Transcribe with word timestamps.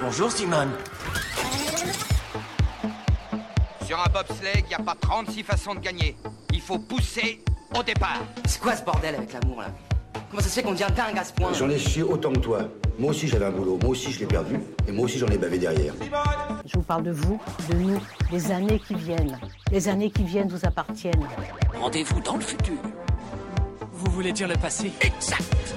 Bonjour 0.00 0.30
Simone. 0.30 0.70
Sur 3.84 3.98
un 3.98 4.08
bobsleigh, 4.12 4.62
il 4.64 4.68
n'y 4.68 4.74
a 4.74 4.78
pas 4.78 4.94
36 5.00 5.42
façons 5.42 5.74
de 5.74 5.80
gagner. 5.80 6.16
Il 6.52 6.60
faut 6.60 6.78
pousser 6.78 7.42
au 7.76 7.82
départ. 7.82 8.20
C'est 8.46 8.60
quoi 8.60 8.76
ce 8.76 8.84
bordel 8.84 9.16
avec 9.16 9.32
l'amour 9.32 9.62
là 9.62 9.68
Comment 10.30 10.40
ça 10.40 10.48
se 10.48 10.54
fait 10.54 10.62
qu'on 10.62 10.72
devient 10.72 10.86
dingue 10.94 11.18
à 11.18 11.24
ce 11.24 11.32
point 11.32 11.52
J'en 11.52 11.68
ai 11.68 11.78
chié 11.78 12.04
autant 12.04 12.32
que 12.32 12.38
toi. 12.38 12.60
Moi 12.98 13.10
aussi 13.10 13.26
j'avais 13.26 13.46
un 13.46 13.50
boulot, 13.50 13.78
moi 13.82 13.90
aussi 13.90 14.12
je 14.12 14.20
l'ai 14.20 14.26
perdu, 14.26 14.60
et 14.86 14.92
moi 14.92 15.06
aussi 15.06 15.18
j'en 15.18 15.28
ai 15.28 15.38
bavé 15.38 15.58
derrière. 15.58 15.94
Je 16.64 16.76
vous 16.76 16.82
parle 16.82 17.02
de 17.02 17.12
vous, 17.12 17.40
de 17.68 17.74
nous, 17.74 18.00
des 18.30 18.50
années 18.52 18.80
qui 18.80 18.94
viennent. 18.94 19.38
Les 19.72 19.88
années 19.88 20.10
qui 20.10 20.22
viennent 20.24 20.48
vous 20.48 20.64
appartiennent. 20.64 21.26
Rendez-vous 21.80 22.20
dans 22.20 22.36
le 22.36 22.42
futur. 22.42 22.78
Vous 23.92 24.10
voulez 24.12 24.32
dire 24.32 24.46
le 24.46 24.56
passé 24.56 24.92
Exact 25.00 25.74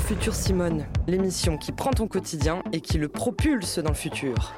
Futur 0.00 0.34
Simone, 0.34 0.86
l'émission 1.06 1.58
qui 1.58 1.72
prend 1.72 1.90
ton 1.90 2.06
quotidien 2.06 2.62
et 2.72 2.80
qui 2.80 2.98
le 2.98 3.08
propulse 3.08 3.78
dans 3.78 3.90
le 3.90 3.94
futur. 3.94 4.54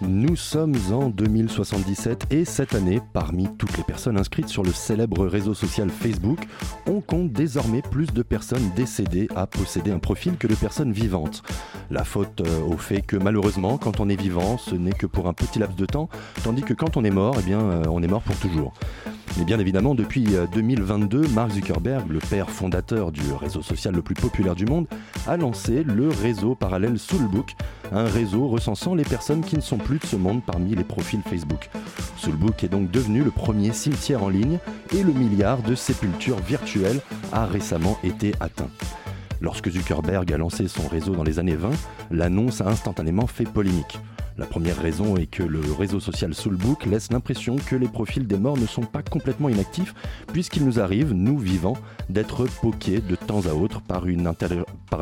Nous 0.00 0.36
sommes 0.36 0.76
en 0.90 1.10
2077 1.10 2.26
et 2.30 2.44
cette 2.44 2.74
année, 2.74 3.00
parmi 3.12 3.46
toutes 3.58 3.76
les 3.76 3.82
personnes 3.82 4.18
inscrites 4.18 4.48
sur 4.48 4.62
le 4.62 4.72
célèbre 4.72 5.26
réseau 5.26 5.54
social 5.54 5.90
Facebook, 5.90 6.38
on 6.86 7.00
compte 7.00 7.30
désormais 7.32 7.82
plus 7.82 8.06
de 8.06 8.22
personnes 8.22 8.70
décédées 8.74 9.28
à 9.36 9.46
posséder 9.46 9.90
un 9.90 9.98
profil 9.98 10.36
que 10.36 10.46
de 10.46 10.54
personnes 10.54 10.92
vivantes. 10.92 11.42
La 11.90 12.04
faute 12.04 12.40
euh, 12.40 12.60
au 12.62 12.76
fait 12.76 13.02
que 13.02 13.16
malheureusement, 13.16 13.78
quand 13.78 14.00
on 14.00 14.08
est 14.08 14.20
vivant, 14.20 14.58
ce 14.58 14.74
n'est 14.74 14.92
que 14.92 15.06
pour 15.06 15.28
un 15.28 15.34
petit 15.34 15.58
laps 15.58 15.76
de 15.76 15.86
temps, 15.86 16.08
tandis 16.42 16.62
que 16.62 16.74
quand 16.74 16.96
on 16.96 17.04
est 17.04 17.10
mort, 17.10 17.36
eh 17.38 17.42
bien, 17.42 17.60
euh, 17.60 17.84
on 17.88 18.02
est 18.02 18.08
mort 18.08 18.22
pour 18.22 18.36
toujours. 18.36 18.74
Mais 19.36 19.44
bien 19.44 19.58
évidemment, 19.58 19.94
depuis 19.94 20.26
2022, 20.52 21.24
euh, 21.24 21.28
Mark 21.28 21.52
Zuckerberg, 21.52 22.10
le 22.10 22.18
père 22.18 22.50
fondateur 22.50 23.12
du 23.12 23.20
réseau 23.32 23.62
social 23.62 23.94
le 23.94 24.02
plus 24.02 24.14
populaire 24.14 24.54
du 24.54 24.64
monde, 24.66 24.86
a 25.26 25.36
lancé 25.36 25.84
le 25.84 26.08
réseau 26.08 26.54
parallèle 26.54 26.98
Soulbook, 26.98 27.54
un 27.92 28.04
réseau 28.04 28.48
recensant 28.48 28.94
les 28.94 29.04
personnes 29.04 29.42
qui 29.42 29.56
ne 29.56 29.60
sont 29.60 29.78
plus 29.78 29.98
de 29.98 30.06
ce 30.06 30.16
monde 30.16 30.42
parmi 30.44 30.74
les 30.74 30.84
profils 30.84 31.22
Facebook. 31.22 31.70
Soulbook 32.16 32.64
est 32.64 32.68
donc 32.68 32.90
devenu 32.90 33.22
le 33.22 33.30
premier 33.30 33.72
cimetière 33.72 34.22
en 34.22 34.28
ligne 34.28 34.58
et 34.92 35.02
le 35.02 35.12
milliard 35.12 35.62
de 35.62 35.74
sépultures 35.74 36.40
virtuelles 36.40 37.00
a 37.32 37.46
récemment 37.46 37.98
été 38.02 38.32
atteint. 38.40 38.70
Lorsque 39.40 39.70
Zuckerberg 39.70 40.32
a 40.32 40.36
lancé 40.36 40.66
son 40.66 40.88
réseau 40.88 41.14
dans 41.14 41.22
les 41.22 41.38
années 41.38 41.54
20, 41.54 41.70
l'annonce 42.10 42.60
a 42.60 42.68
instantanément 42.68 43.26
fait 43.26 43.44
polémique. 43.44 43.98
La 44.38 44.46
première 44.46 44.80
raison 44.80 45.16
est 45.16 45.26
que 45.26 45.42
le 45.42 45.60
réseau 45.76 45.98
social 45.98 46.32
Soulbook 46.32 46.86
laisse 46.86 47.10
l'impression 47.10 47.56
que 47.56 47.74
les 47.74 47.88
profils 47.88 48.24
des 48.24 48.38
morts 48.38 48.56
ne 48.56 48.66
sont 48.66 48.84
pas 48.84 49.02
complètement 49.02 49.48
inactifs, 49.48 49.96
puisqu'il 50.32 50.64
nous 50.64 50.78
arrive, 50.78 51.12
nous 51.12 51.36
vivants, 51.36 51.76
d'être 52.08 52.46
poqués 52.62 53.00
de 53.00 53.16
temps 53.16 53.46
à 53.46 53.54
autre 53.54 53.80
par, 53.82 54.04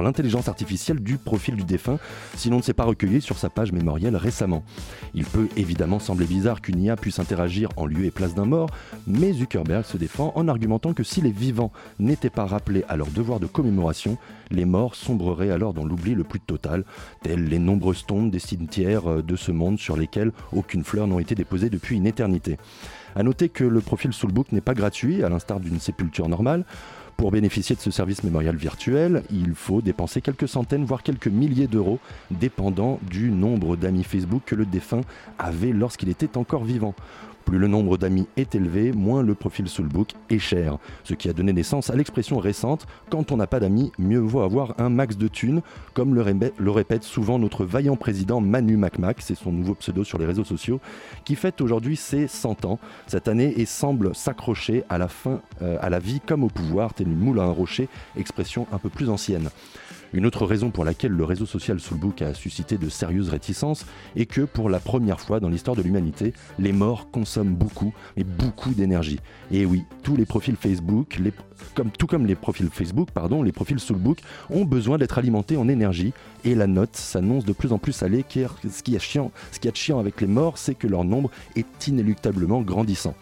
l'intelligence 0.03 0.49
artificielle 0.49 1.01
du 1.01 1.19
profil 1.19 1.55
du 1.55 1.65
défunt, 1.65 1.99
si 2.35 2.49
l'on 2.49 2.57
ne 2.57 2.63
s'est 2.63 2.73
pas 2.73 2.87
recueilli 2.87 3.21
sur 3.21 3.37
sa 3.37 3.51
page 3.51 3.73
mémorielle 3.73 4.17
récemment. 4.17 4.65
Il 5.13 5.27
peut 5.27 5.49
évidemment 5.59 5.99
sembler 5.99 6.25
bizarre 6.25 6.63
qu'une 6.63 6.81
IA 6.83 6.97
puisse 6.97 7.19
interagir 7.19 7.69
en 7.77 7.85
lieu 7.85 8.07
et 8.07 8.11
place 8.11 8.35
d'un 8.35 8.47
mort, 8.47 8.71
mais 9.07 9.35
Zuckerberg 9.35 9.85
se 9.85 9.99
défend 9.99 10.33
en 10.35 10.49
argumentant 10.49 10.95
que 10.95 11.05
si 11.05 11.21
les 11.21 11.31
vivants 11.31 11.73
n'étaient 11.99 12.31
pas 12.31 12.47
rappelés 12.47 12.85
à 12.89 12.97
leur 12.97 13.09
devoir 13.09 13.39
de 13.39 13.47
commémoration, 13.47 14.17
les 14.51 14.65
morts 14.65 14.95
sombreraient 14.95 15.51
alors 15.51 15.75
dans 15.75 15.85
l'oubli 15.85 16.15
le 16.15 16.25
plus 16.25 16.41
total, 16.41 16.85
tels 17.23 17.45
les 17.45 17.59
nombreuses 17.59 18.07
tombes 18.07 18.31
des 18.31 18.39
cimetières 18.39 19.11
euh, 19.11 19.23
de 19.27 19.37
ce 19.37 19.53
monde 19.53 19.79
sur 19.79 19.97
lesquels 19.97 20.33
aucune 20.53 20.85
fleur 20.85 21.07
n'a 21.07 21.21
été 21.21 21.35
déposée 21.35 21.71
depuis 21.71 21.97
une 21.97 22.07
éternité. 22.07 22.57
A 23.15 23.23
noter 23.23 23.49
que 23.49 23.65
le 23.65 23.81
profil 23.81 24.13
Soulbook 24.13 24.53
n'est 24.53 24.61
pas 24.61 24.75
gratuit, 24.75 25.23
à 25.23 25.29
l'instar 25.29 25.61
d'une 25.61 25.81
sépulture 25.81 26.29
normale. 26.29 26.65
Pour 27.17 27.31
bénéficier 27.31 27.75
de 27.75 27.81
ce 27.81 27.91
service 27.91 28.25
mémorial 28.25 28.57
virtuel, 28.57 29.23
il 29.31 29.55
faut 29.55 29.81
dépenser 29.81 30.21
quelques 30.21 30.49
centaines, 30.49 30.85
voire 30.85 31.03
quelques 31.03 31.29
milliers 31.29 31.67
d'euros, 31.67 31.99
dépendant 32.31 33.01
du 33.09 33.31
nombre 33.31 33.77
d'amis 33.77 34.05
Facebook 34.05 34.43
que 34.45 34.55
le 34.55 34.67
défunt 34.67 35.01
avait 35.39 35.73
lorsqu'il 35.73 36.11
était 36.11 36.37
encore 36.37 36.65
vivant. 36.65 36.95
Plus 37.47 37.59
le 37.59 37.69
nombre 37.69 37.97
d'amis 37.97 38.27
est 38.37 38.57
élevé, 38.57 38.91
moins 38.91 39.23
le 39.23 39.37
profil 39.37 39.69
Soulbook 39.69 40.15
est 40.31 40.41
cher. 40.41 40.79
Ce 41.05 41.15
qui 41.15 41.29
a 41.29 41.33
donné 41.33 41.53
naissance 41.53 41.91
à 41.91 41.95
l'expression 41.95 42.39
récente 42.39 42.89
quand 43.09 43.31
on 43.31 43.37
n'a 43.37 43.47
pas 43.47 43.61
d'amis, 43.61 43.93
mieux 44.01 44.19
vaut 44.19 44.41
avoir 44.41 44.75
un 44.79 44.89
max 44.89 45.17
de 45.17 45.29
thunes, 45.29 45.63
comme 45.95 46.17
le, 46.17 46.71
répète 46.73 47.05
souvent 47.05 47.39
notre 47.39 47.65
vaillant 47.65 47.95
président 47.95 48.41
Manu 48.41 48.77
MacMac, 48.77 49.19
c'est 49.21 49.37
son 49.37 49.53
nouveau 49.53 49.77
pseudo 49.77 50.03
sur 50.03 50.19
les 50.19 50.27
réseaux 50.27 50.43
sociaux, 50.43 50.81
qui 51.25 51.37
fête 51.37 51.61
aujourd'hui 51.61 51.95
ses 51.95 52.27
100 52.27 52.65
ans 52.65 52.81
cette 53.07 53.29
année 53.29 53.55
et 53.57 53.65
semble 53.65 54.13
s'accrocher 54.17 54.83
à 54.89 54.99
la 54.99 55.07
fin, 55.07 55.41
euh, 55.63 55.79
à 55.81 55.89
la 55.89 56.01
vie 56.01 56.19
comme 56.19 56.43
au 56.43 56.49
pouvoir, 56.49 56.95
tel 56.95 57.07
une 57.07 57.17
moule 57.17 57.39
à 57.39 57.45
un 57.45 57.53
rocher, 57.53 57.89
expression 58.17 58.67
un 58.73 58.79
peu 58.79 58.89
plus 58.89 59.09
ancienne. 59.09 59.51
Une 60.13 60.25
autre 60.25 60.47
raison 60.47 60.71
pour 60.71 60.85
laquelle 60.85 61.13
le 61.13 61.25
réseau 61.25 61.47
social 61.47 61.81
Soulbook 61.81 62.23
a 62.23 62.33
suscité 62.33 62.79
de 62.79 62.89
sérieuses 62.89 63.29
réticences 63.29 63.87
est 64.15 64.27
que 64.27 64.43
pour 64.43 64.71
la 64.71 64.79
première 64.79 65.21
fois 65.21 65.41
dans 65.41 65.49
l'histoire 65.49 65.77
de 65.77 65.83
l'humanité, 65.83 66.33
les 66.59 66.73
morts 66.73 67.11
consomment 67.11 67.55
beaucoup, 67.55 67.93
mais 68.17 68.25
beaucoup 68.25 68.73
d'énergie. 68.73 69.19
Et 69.51 69.67
oui, 69.67 69.85
tous 70.03 70.17
les 70.17 70.27
profils 70.27 70.57
Facebook, 70.57 71.21
comme, 71.75 71.91
tout 71.91 72.07
comme 72.07 72.27
les 72.27 72.37
profils 72.37 72.69
Facebook, 72.71 73.11
pardon, 73.11 73.43
les 73.43 73.53
profils 73.53 73.81
Soulbook 73.81 74.21
ont 74.51 74.65
besoin 74.65 74.99
d'être 74.99 75.19
alimentés 75.19 75.57
en 75.57 75.69
énergie 75.69 76.13
et 76.45 76.55
la 76.55 76.67
note 76.67 76.97
s'annonce 76.97 77.45
de 77.45 77.53
plus 77.53 77.73
en 77.73 77.79
plus 77.79 77.93
salée 77.93 78.25
car 78.27 78.57
ce 78.63 78.83
qui 78.83 78.97
ce 78.97 79.59
qui 79.61 79.69
est 79.69 79.77
chiant 79.77 79.99
avec 79.99 80.21
les 80.21 80.27
morts, 80.27 80.59
c'est 80.59 80.75
que 80.75 80.87
leur 80.87 81.05
nombre 81.05 81.31
est 81.57 81.89
inéluctablement 81.89 82.63
grandissant. 82.63 83.15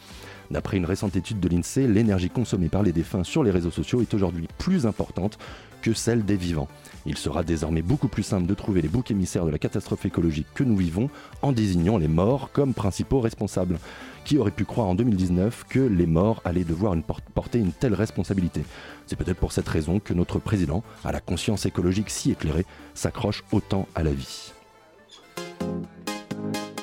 D'après 0.50 0.76
une 0.76 0.84
récente 0.84 1.16
étude 1.16 1.40
de 1.40 1.48
l'INSEE, 1.48 1.86
l'énergie 1.86 2.30
consommée 2.30 2.68
par 2.68 2.82
les 2.82 2.92
défunts 2.92 3.24
sur 3.24 3.42
les 3.42 3.50
réseaux 3.50 3.70
sociaux 3.70 4.02
est 4.02 4.14
aujourd'hui 4.14 4.48
plus 4.58 4.86
importante 4.86 5.38
que 5.84 5.92
celle 5.92 6.24
des 6.24 6.36
vivants. 6.36 6.68
Il 7.04 7.18
sera 7.18 7.44
désormais 7.44 7.82
beaucoup 7.82 8.08
plus 8.08 8.22
simple 8.22 8.46
de 8.46 8.54
trouver 8.54 8.80
les 8.80 8.88
boucs 8.88 9.10
émissaires 9.10 9.44
de 9.44 9.50
la 9.50 9.58
catastrophe 9.58 10.06
écologique 10.06 10.46
que 10.54 10.64
nous 10.64 10.76
vivons 10.76 11.10
en 11.42 11.52
désignant 11.52 11.98
les 11.98 12.08
morts 12.08 12.50
comme 12.52 12.72
principaux 12.72 13.20
responsables. 13.20 13.78
Qui 14.24 14.38
aurait 14.38 14.50
pu 14.50 14.64
croire 14.64 14.86
en 14.86 14.94
2019 14.94 15.66
que 15.68 15.80
les 15.80 16.06
morts 16.06 16.40
allaient 16.46 16.64
devoir 16.64 16.96
porter 17.34 17.58
une 17.58 17.72
telle 17.72 17.92
responsabilité? 17.92 18.62
C'est 19.06 19.16
peut-être 19.16 19.38
pour 19.38 19.52
cette 19.52 19.68
raison 19.68 20.00
que 20.00 20.14
notre 20.14 20.38
président, 20.38 20.82
à 21.04 21.12
la 21.12 21.20
conscience 21.20 21.66
écologique 21.66 22.08
si 22.08 22.30
éclairée, 22.30 22.64
s'accroche 22.94 23.44
autant 23.52 23.86
à 23.94 24.02
la 24.02 24.12
vie. 24.12 24.52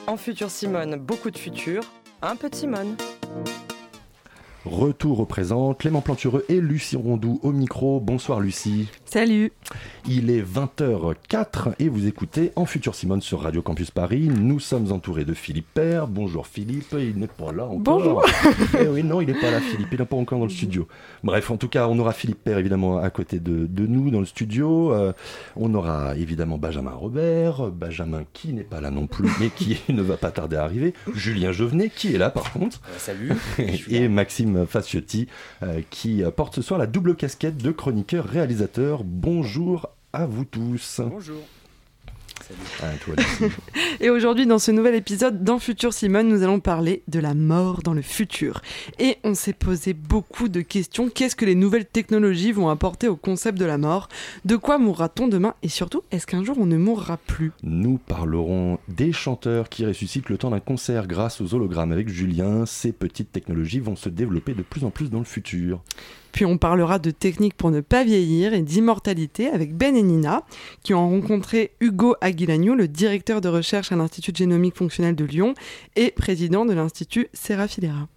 En 0.06 0.18
futur 0.18 0.52
Simone, 0.52 0.98
beaucoup 0.98 1.32
de 1.32 1.38
futur, 1.38 1.82
un 2.22 2.36
peu 2.36 2.50
de 2.50 2.56
Simone. 2.56 2.96
Retour 4.66 5.20
au 5.20 5.26
présent, 5.26 5.74
Clément 5.74 6.02
Plantureux 6.02 6.46
et 6.48 6.62
Lucie 6.62 6.96
Rondou 6.96 7.40
au 7.42 7.52
micro. 7.52 8.00
Bonsoir 8.00 8.40
Lucie. 8.40 8.90
Salut. 9.14 9.52
Il 10.08 10.30
est 10.30 10.42
20h04 10.42 11.74
et 11.80 11.90
vous 11.90 12.08
écoutez 12.08 12.54
En 12.56 12.66
Futur 12.66 12.96
Simone 12.96 13.22
sur 13.22 13.42
Radio 13.42 13.62
Campus 13.62 13.92
Paris. 13.92 14.30
Nous 14.34 14.62
sommes 14.62 14.94
entourés 14.94 15.26
de 15.26 15.34
Philippe 15.34 15.68
Père. 15.74 16.08
Bonjour 16.08 16.48
Philippe, 16.48 16.96
il 16.98 17.18
n'est 17.18 17.28
pas 17.28 17.52
là 17.52 17.66
encore. 17.66 18.00
Bonjour. 18.00 18.26
eh 18.80 18.88
oui, 18.88 19.04
non, 19.04 19.20
il 19.20 19.28
n'est 19.28 19.40
pas 19.40 19.52
là 19.52 19.60
Philippe, 19.60 19.90
il 19.92 20.00
n'est 20.00 20.06
pas 20.06 20.16
encore 20.16 20.40
dans 20.40 20.46
le 20.46 20.52
studio. 20.52 20.88
Bref, 21.26 21.52
en 21.52 21.58
tout 21.58 21.68
cas, 21.68 21.88
on 21.88 22.00
aura 22.00 22.14
Philippe 22.14 22.42
Père 22.42 22.58
évidemment 22.58 23.00
à 23.00 23.10
côté 23.10 23.40
de, 23.40 23.68
nous 23.86 24.12
dans 24.12 24.22
le 24.22 24.26
studio. 24.26 24.94
Euh, 24.94 25.12
on 25.58 25.74
aura 25.76 26.16
évidemment 26.16 26.58
Benjamin 26.58 26.92
Robert, 26.92 27.70
Benjamin 27.70 28.24
qui 28.32 28.54
n'est 28.54 28.64
pas 28.64 28.80
là 28.80 28.92
non 28.92 29.08
plus, 29.08 29.30
mais 29.42 29.50
qui 29.50 29.78
ne 29.90 30.02
va 30.02 30.16
pas 30.16 30.32
tarder 30.32 30.56
à 30.56 30.64
arriver. 30.64 30.94
Julien 31.14 31.52
Jovenet 31.52 31.90
qui 31.90 32.16
est 32.16 32.18
là 32.18 32.30
par 32.30 32.54
contre. 32.54 32.80
Euh, 32.90 32.98
salut. 32.98 33.34
et 33.90 34.08
Maxime 34.08 34.66
Faciotti, 34.66 35.28
euh, 35.64 35.82
qui 35.90 36.24
porte 36.34 36.56
ce 36.56 36.62
soir 36.62 36.80
la 36.80 36.88
double 36.88 37.16
casquette 37.16 37.58
de 37.58 37.72
Bonjour 39.04 39.90
à 40.14 40.26
vous 40.26 40.46
tous. 40.46 41.02
Bonjour. 41.04 41.42
et 44.00 44.10
aujourd'hui, 44.10 44.46
dans 44.46 44.60
ce 44.60 44.72
nouvel 44.72 44.96
épisode 44.96 45.44
dans 45.44 45.60
Futur 45.60 45.94
Simone, 45.94 46.28
nous 46.28 46.44
allons 46.44 46.60
parler 46.60 47.04
de 47.08 47.20
la 47.20 47.34
mort 47.34 47.82
dans 47.82 47.94
le 47.94 48.02
futur. 48.02 48.62
Et 49.00 49.18
on 49.24 49.34
s'est 49.34 49.54
posé 49.54 49.94
beaucoup 49.94 50.50
de 50.50 50.62
questions. 50.62 51.10
Qu'est-ce 51.10 51.36
que 51.36 51.46
les 51.46 51.56
nouvelles 51.56 51.86
technologies 51.86 52.52
vont 52.52 52.70
apporter 52.70 53.08
au 53.08 53.16
concept 53.16 53.58
de 53.58 53.66
la 53.66 53.78
mort? 53.78 54.10
De 54.46 54.56
quoi 54.56 54.78
mourra-t-on 54.78 55.28
demain? 55.28 55.56
Et 55.64 55.70
surtout, 55.70 56.04
est-ce 56.12 56.28
qu'un 56.28 56.44
jour 56.44 56.58
on 56.60 56.66
ne 56.66 56.78
mourra 56.78 57.18
plus? 57.18 57.52
Nous 57.64 57.98
parlerons 57.98 58.80
des 58.88 59.14
chanteurs 59.14 59.70
qui 59.70 59.86
ressuscitent 59.86 60.30
le 60.30 60.38
temps 60.38 60.52
d'un 60.52 60.60
concert 60.60 61.08
grâce 61.08 61.42
aux 61.42 61.54
hologrammes 61.54 61.92
avec 61.92 62.10
Julien. 62.10 62.66
Ces 62.66 62.92
petites 62.92 63.32
technologies 63.32 63.80
vont 63.80 63.96
se 63.96 64.10
développer 64.10 64.54
de 64.54 64.64
plus 64.64 64.84
en 64.84 64.90
plus 64.90 65.10
dans 65.10 65.20
le 65.20 65.26
futur. 65.26 65.82
Puis 66.32 66.46
on 66.46 66.58
parlera 66.58 67.00
de 67.00 67.12
techniques 67.12 67.56
pour 67.56 67.72
ne 67.72 67.82
pas 67.82 68.04
vieillir 68.04 68.54
et 68.54 68.62
d'immortalité 68.62 69.48
avec 69.48 69.76
Ben 69.76 69.96
et 69.96 70.04
Nina, 70.04 70.44
qui 70.84 70.94
ont 70.94 71.10
rencontré 71.10 71.72
Hugo 71.80 72.16
Aguilagnou, 72.22 72.76
le 72.76 72.88
directeur 72.88 73.42
de 73.42 73.50
recherche 73.50 73.92
à 73.92 73.96
l'Institut 73.96 74.32
génomique 74.36 74.78
fonctionnel 74.78 75.16
de 75.16 75.26
Lyon 75.26 75.54
et 75.96 76.12
président 76.12 76.66
de 76.66 76.74
l'Institut 76.74 77.28
Serafilera. 77.34 78.08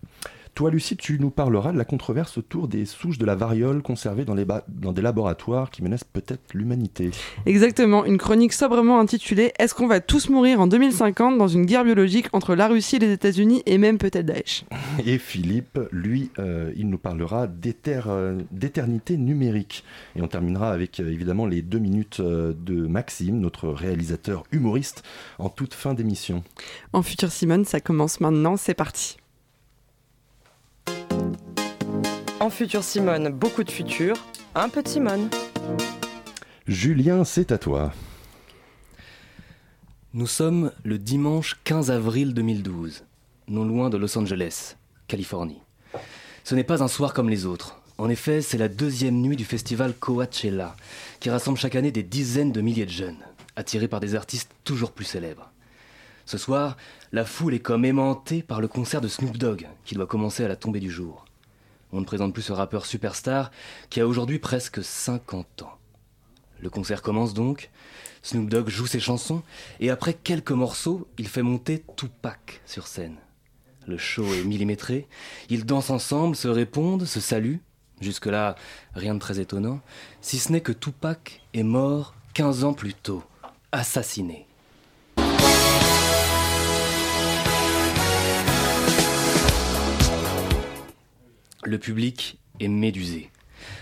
Toi, 0.54 0.70
Lucie, 0.70 0.96
tu 0.96 1.18
nous 1.18 1.30
parleras 1.30 1.72
de 1.72 1.78
la 1.78 1.84
controverse 1.84 2.38
autour 2.38 2.68
des 2.68 2.84
souches 2.84 3.18
de 3.18 3.26
la 3.26 3.34
variole 3.34 3.82
conservées 3.82 4.24
dans, 4.24 4.34
les 4.34 4.46
dans 4.68 4.92
des 4.92 5.02
laboratoires 5.02 5.68
qui 5.68 5.82
menacent 5.82 6.04
peut-être 6.04 6.54
l'humanité. 6.54 7.10
Exactement, 7.44 8.04
une 8.04 8.18
chronique 8.18 8.52
sobrement 8.52 9.00
intitulée 9.00 9.52
Est-ce 9.58 9.74
qu'on 9.74 9.88
va 9.88 9.98
tous 9.98 10.28
mourir 10.28 10.60
en 10.60 10.68
2050 10.68 11.38
dans 11.38 11.48
une 11.48 11.66
guerre 11.66 11.82
biologique 11.82 12.28
entre 12.32 12.54
la 12.54 12.68
Russie 12.68 12.96
et 12.96 12.98
les 13.00 13.10
États-Unis 13.10 13.64
et 13.66 13.78
même 13.78 13.98
peut-être 13.98 14.26
Daesh? 14.26 14.64
Et 15.04 15.18
Philippe, 15.18 15.80
lui, 15.90 16.30
euh, 16.38 16.72
il 16.76 16.88
nous 16.88 16.98
parlera 16.98 17.48
euh, 17.48 18.40
d'éternité 18.52 19.16
numérique. 19.16 19.84
Et 20.14 20.22
on 20.22 20.28
terminera 20.28 20.70
avec 20.70 21.00
euh, 21.00 21.10
évidemment 21.10 21.46
les 21.46 21.62
deux 21.62 21.80
minutes 21.80 22.20
de 22.20 22.86
Maxime, 22.86 23.40
notre 23.40 23.70
réalisateur 23.70 24.44
humoriste, 24.52 25.02
en 25.40 25.48
toute 25.48 25.74
fin 25.74 25.94
d'émission. 25.94 26.44
En 26.92 27.02
Futur 27.02 27.32
Simone, 27.32 27.64
ça 27.64 27.80
commence 27.80 28.20
maintenant, 28.20 28.56
c'est 28.56 28.74
parti. 28.74 29.16
En 32.44 32.50
Futur 32.50 32.84
Simone, 32.84 33.30
beaucoup 33.30 33.64
de 33.64 33.70
futur, 33.70 34.16
un 34.54 34.68
peu 34.68 34.82
de 34.82 34.88
Simone. 34.88 35.30
Julien, 36.66 37.24
c'est 37.24 37.52
à 37.52 37.56
toi. 37.56 37.90
Nous 40.12 40.26
sommes 40.26 40.70
le 40.82 40.98
dimanche 40.98 41.56
15 41.64 41.90
avril 41.90 42.34
2012, 42.34 43.04
non 43.48 43.64
loin 43.64 43.88
de 43.88 43.96
Los 43.96 44.18
Angeles, 44.18 44.76
Californie. 45.08 45.62
Ce 46.44 46.54
n'est 46.54 46.64
pas 46.64 46.82
un 46.82 46.88
soir 46.88 47.14
comme 47.14 47.30
les 47.30 47.46
autres. 47.46 47.80
En 47.96 48.10
effet, 48.10 48.42
c'est 48.42 48.58
la 48.58 48.68
deuxième 48.68 49.22
nuit 49.22 49.36
du 49.36 49.46
festival 49.46 49.94
Coachella, 49.94 50.76
qui 51.20 51.30
rassemble 51.30 51.56
chaque 51.56 51.76
année 51.76 51.92
des 51.92 52.02
dizaines 52.02 52.52
de 52.52 52.60
milliers 52.60 52.84
de 52.84 52.90
jeunes, 52.90 53.24
attirés 53.56 53.88
par 53.88 54.00
des 54.00 54.16
artistes 54.16 54.50
toujours 54.64 54.92
plus 54.92 55.06
célèbres. 55.06 55.50
Ce 56.26 56.36
soir, 56.36 56.76
la 57.10 57.24
foule 57.24 57.54
est 57.54 57.60
comme 57.60 57.86
aimantée 57.86 58.42
par 58.42 58.60
le 58.60 58.68
concert 58.68 59.00
de 59.00 59.08
Snoop 59.08 59.38
Dogg, 59.38 59.66
qui 59.86 59.94
doit 59.94 60.06
commencer 60.06 60.44
à 60.44 60.48
la 60.48 60.56
tombée 60.56 60.80
du 60.80 60.90
jour. 60.90 61.24
On 61.94 62.00
ne 62.00 62.04
présente 62.04 62.34
plus 62.34 62.42
ce 62.42 62.52
rappeur 62.52 62.86
superstar 62.86 63.52
qui 63.88 64.00
a 64.00 64.06
aujourd'hui 64.08 64.40
presque 64.40 64.82
50 64.82 65.62
ans. 65.62 65.78
Le 66.58 66.68
concert 66.68 67.02
commence 67.02 67.34
donc, 67.34 67.70
Snoop 68.22 68.48
Dogg 68.48 68.68
joue 68.68 68.88
ses 68.88 68.98
chansons, 68.98 69.44
et 69.78 69.90
après 69.90 70.12
quelques 70.12 70.50
morceaux, 70.50 71.06
il 71.18 71.28
fait 71.28 71.42
monter 71.42 71.84
Tupac 71.96 72.62
sur 72.66 72.88
scène. 72.88 73.14
Le 73.86 73.96
show 73.96 74.24
est 74.34 74.42
millimétré, 74.42 75.06
ils 75.50 75.64
dansent 75.64 75.90
ensemble, 75.90 76.34
se 76.34 76.48
répondent, 76.48 77.04
se 77.04 77.20
saluent. 77.20 77.60
Jusque-là, 78.00 78.56
rien 78.94 79.14
de 79.14 79.20
très 79.20 79.38
étonnant, 79.38 79.80
si 80.20 80.38
ce 80.38 80.50
n'est 80.50 80.62
que 80.62 80.72
Tupac 80.72 81.42
est 81.52 81.62
mort 81.62 82.16
15 82.32 82.64
ans 82.64 82.74
plus 82.74 82.94
tôt, 82.94 83.22
assassiné. 83.70 84.48
Le 91.66 91.78
public 91.78 92.38
est 92.60 92.68
médusé. 92.68 93.30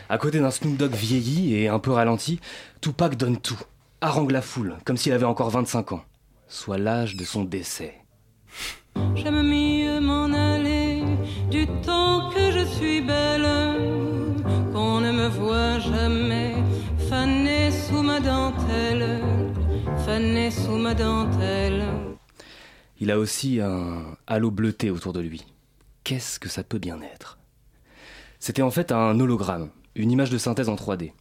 À 0.08 0.16
côté 0.16 0.38
d'un 0.38 0.52
Snoop 0.52 0.76
Dogg 0.76 0.92
vieilli 0.92 1.56
et 1.56 1.66
un 1.66 1.80
peu 1.80 1.90
ralenti, 1.90 2.38
Tupac 2.80 3.16
donne 3.16 3.40
tout, 3.40 3.58
harangue 4.00 4.30
la 4.30 4.40
foule, 4.40 4.76
comme 4.84 4.96
s'il 4.96 5.12
avait 5.12 5.24
encore 5.24 5.50
25 5.50 5.92
ans, 5.92 6.04
soit 6.46 6.78
l'âge 6.78 7.16
de 7.16 7.24
son 7.24 7.42
décès. 7.42 7.94
J'aime 9.16 9.42
mieux 9.42 10.00
m'en 10.00 10.32
aller 10.32 11.02
du 11.50 11.66
temps 11.66 12.30
que 12.30 12.52
je 12.52 12.64
suis 12.66 13.00
belle, 13.00 13.48
qu'on 14.72 15.00
ne 15.00 15.10
me 15.10 15.26
voit 15.28 15.80
jamais, 15.80 16.54
fanée 17.08 17.72
sous 17.72 18.02
ma 18.02 18.20
dentelle, 18.20 19.20
fanée 20.06 20.52
sous 20.52 20.76
ma 20.76 20.94
dentelle. 20.94 21.84
Il 23.00 23.10
a 23.10 23.18
aussi 23.18 23.60
un 23.60 24.16
halo 24.28 24.52
bleuté 24.52 24.90
autour 24.90 25.12
de 25.12 25.20
lui. 25.20 25.44
Qu'est-ce 26.04 26.38
que 26.38 26.48
ça 26.48 26.62
peut 26.62 26.78
bien 26.78 27.00
être? 27.02 27.38
C'était 28.42 28.62
en 28.62 28.72
fait 28.72 28.90
un 28.90 29.20
hologramme, 29.20 29.70
une 29.94 30.10
image 30.10 30.30
de 30.30 30.36
synthèse 30.36 30.68
en 30.68 30.74
3D. 30.74 31.12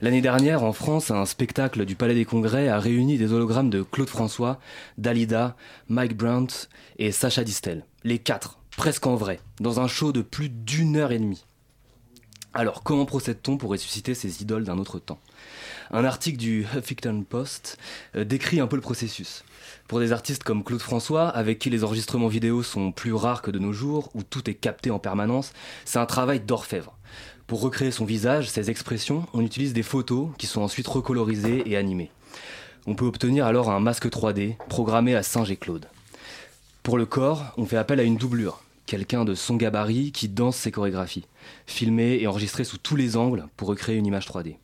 L'année 0.00 0.20
dernière, 0.20 0.62
en 0.62 0.72
France, 0.72 1.10
un 1.10 1.24
spectacle 1.24 1.84
du 1.84 1.96
Palais 1.96 2.14
des 2.14 2.24
Congrès 2.24 2.68
a 2.68 2.78
réuni 2.78 3.18
des 3.18 3.32
hologrammes 3.32 3.70
de 3.70 3.82
Claude 3.82 4.08
François, 4.08 4.60
Dalida, 4.96 5.56
Mike 5.88 6.16
Brandt 6.16 6.68
et 6.96 7.10
Sacha 7.10 7.42
Distel. 7.42 7.84
Les 8.04 8.20
quatre, 8.20 8.60
presque 8.76 9.08
en 9.08 9.16
vrai, 9.16 9.40
dans 9.58 9.80
un 9.80 9.88
show 9.88 10.12
de 10.12 10.22
plus 10.22 10.48
d'une 10.48 10.94
heure 10.94 11.10
et 11.10 11.18
demie. 11.18 11.44
Alors, 12.52 12.82
comment 12.82 13.04
procède-t-on 13.04 13.56
pour 13.56 13.70
ressusciter 13.70 14.12
ces 14.14 14.42
idoles 14.42 14.64
d'un 14.64 14.78
autre 14.78 14.98
temps? 14.98 15.20
Un 15.92 16.04
article 16.04 16.36
du 16.36 16.66
Huffington 16.76 17.22
Post 17.22 17.78
euh, 18.16 18.24
décrit 18.24 18.58
un 18.58 18.66
peu 18.66 18.74
le 18.74 18.82
processus. 18.82 19.44
Pour 19.86 20.00
des 20.00 20.10
artistes 20.10 20.42
comme 20.42 20.64
Claude 20.64 20.80
François, 20.80 21.28
avec 21.28 21.60
qui 21.60 21.70
les 21.70 21.84
enregistrements 21.84 22.26
vidéo 22.26 22.64
sont 22.64 22.90
plus 22.90 23.12
rares 23.12 23.42
que 23.42 23.52
de 23.52 23.60
nos 23.60 23.72
jours, 23.72 24.10
où 24.14 24.24
tout 24.24 24.50
est 24.50 24.54
capté 24.54 24.90
en 24.90 24.98
permanence, 24.98 25.52
c'est 25.84 26.00
un 26.00 26.06
travail 26.06 26.40
d'orfèvre. 26.40 26.96
Pour 27.46 27.60
recréer 27.60 27.92
son 27.92 28.04
visage, 28.04 28.50
ses 28.50 28.68
expressions, 28.68 29.26
on 29.32 29.42
utilise 29.42 29.72
des 29.72 29.84
photos 29.84 30.30
qui 30.36 30.48
sont 30.48 30.62
ensuite 30.62 30.88
recolorisées 30.88 31.62
et 31.70 31.76
animées. 31.76 32.10
On 32.86 32.96
peut 32.96 33.06
obtenir 33.06 33.46
alors 33.46 33.70
un 33.70 33.78
masque 33.78 34.08
3D 34.08 34.56
programmé 34.68 35.14
à 35.14 35.22
Saint-Géclaude. 35.22 35.86
Pour 36.82 36.98
le 36.98 37.06
corps, 37.06 37.52
on 37.56 37.66
fait 37.66 37.76
appel 37.76 38.00
à 38.00 38.04
une 38.04 38.16
doublure, 38.16 38.62
quelqu'un 38.90 39.24
de 39.24 39.36
son 39.36 39.54
gabarit 39.54 40.10
qui 40.10 40.28
danse 40.28 40.56
ses 40.56 40.72
chorégraphies, 40.72 41.28
filmé 41.64 42.18
et 42.20 42.26
enregistré 42.26 42.64
sous 42.64 42.76
tous 42.76 42.96
les 42.96 43.16
angles 43.16 43.46
pour 43.56 43.68
recréer 43.68 43.96
une 43.96 44.06
image 44.06 44.26
3D. 44.26 44.56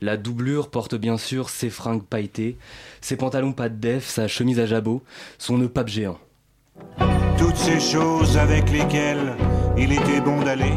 La 0.00 0.16
doublure 0.16 0.70
porte 0.70 0.94
bien 0.94 1.18
sûr 1.18 1.50
ses 1.50 1.68
fringues 1.68 2.02
pailletées, 2.02 2.56
ses 3.02 3.18
pantalons 3.18 3.52
pas 3.52 3.68
de 3.68 3.74
def, 3.74 4.08
sa 4.08 4.26
chemise 4.26 4.58
à 4.58 4.64
jabot, 4.64 5.02
son 5.36 5.58
nœud 5.58 5.68
pape 5.68 5.88
géant. 5.88 6.18
Toutes 7.36 7.58
ces 7.58 7.78
choses 7.78 8.38
avec 8.38 8.70
lesquelles 8.70 9.36
il 9.76 9.92
était 9.92 10.22
bon 10.22 10.40
d'aller. 10.40 10.72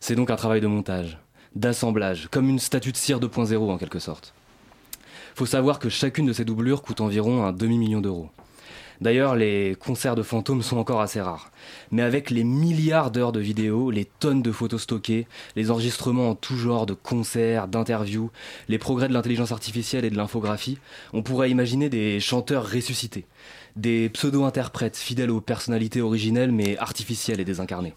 C'est 0.00 0.16
donc 0.16 0.28
un 0.28 0.36
travail 0.36 0.60
de 0.60 0.66
montage, 0.66 1.16
d'assemblage, 1.56 2.28
comme 2.30 2.50
une 2.50 2.58
statue 2.58 2.92
de 2.92 2.98
cire 2.98 3.20
2.0 3.20 3.56
en 3.70 3.78
quelque 3.78 4.00
sorte. 4.00 4.34
Faut 5.34 5.46
savoir 5.46 5.78
que 5.78 5.88
chacune 5.88 6.26
de 6.26 6.34
ces 6.34 6.44
doublures 6.44 6.82
coûte 6.82 7.00
environ 7.00 7.42
un 7.42 7.52
demi-million 7.52 8.02
d'euros. 8.02 8.28
D'ailleurs, 9.00 9.34
les 9.34 9.76
concerts 9.78 10.14
de 10.14 10.22
fantômes 10.22 10.62
sont 10.62 10.76
encore 10.76 11.00
assez 11.00 11.20
rares. 11.20 11.50
Mais 11.90 12.02
avec 12.02 12.30
les 12.30 12.44
milliards 12.44 13.10
d'heures 13.10 13.32
de 13.32 13.40
vidéos, 13.40 13.90
les 13.90 14.04
tonnes 14.04 14.42
de 14.42 14.52
photos 14.52 14.82
stockées, 14.82 15.26
les 15.56 15.70
enregistrements 15.70 16.30
en 16.30 16.34
tout 16.34 16.56
genre 16.56 16.86
de 16.86 16.94
concerts, 16.94 17.68
d'interviews, 17.68 18.30
les 18.68 18.78
progrès 18.78 19.08
de 19.08 19.12
l'intelligence 19.12 19.52
artificielle 19.52 20.04
et 20.04 20.10
de 20.10 20.16
l'infographie, 20.16 20.78
on 21.12 21.22
pourrait 21.22 21.50
imaginer 21.50 21.88
des 21.88 22.20
chanteurs 22.20 22.70
ressuscités, 22.70 23.26
des 23.76 24.08
pseudo-interprètes 24.10 24.96
fidèles 24.96 25.30
aux 25.30 25.40
personnalités 25.40 26.00
originelles 26.00 26.52
mais 26.52 26.78
artificielles 26.78 27.40
et 27.40 27.44
désincarnées. 27.44 27.94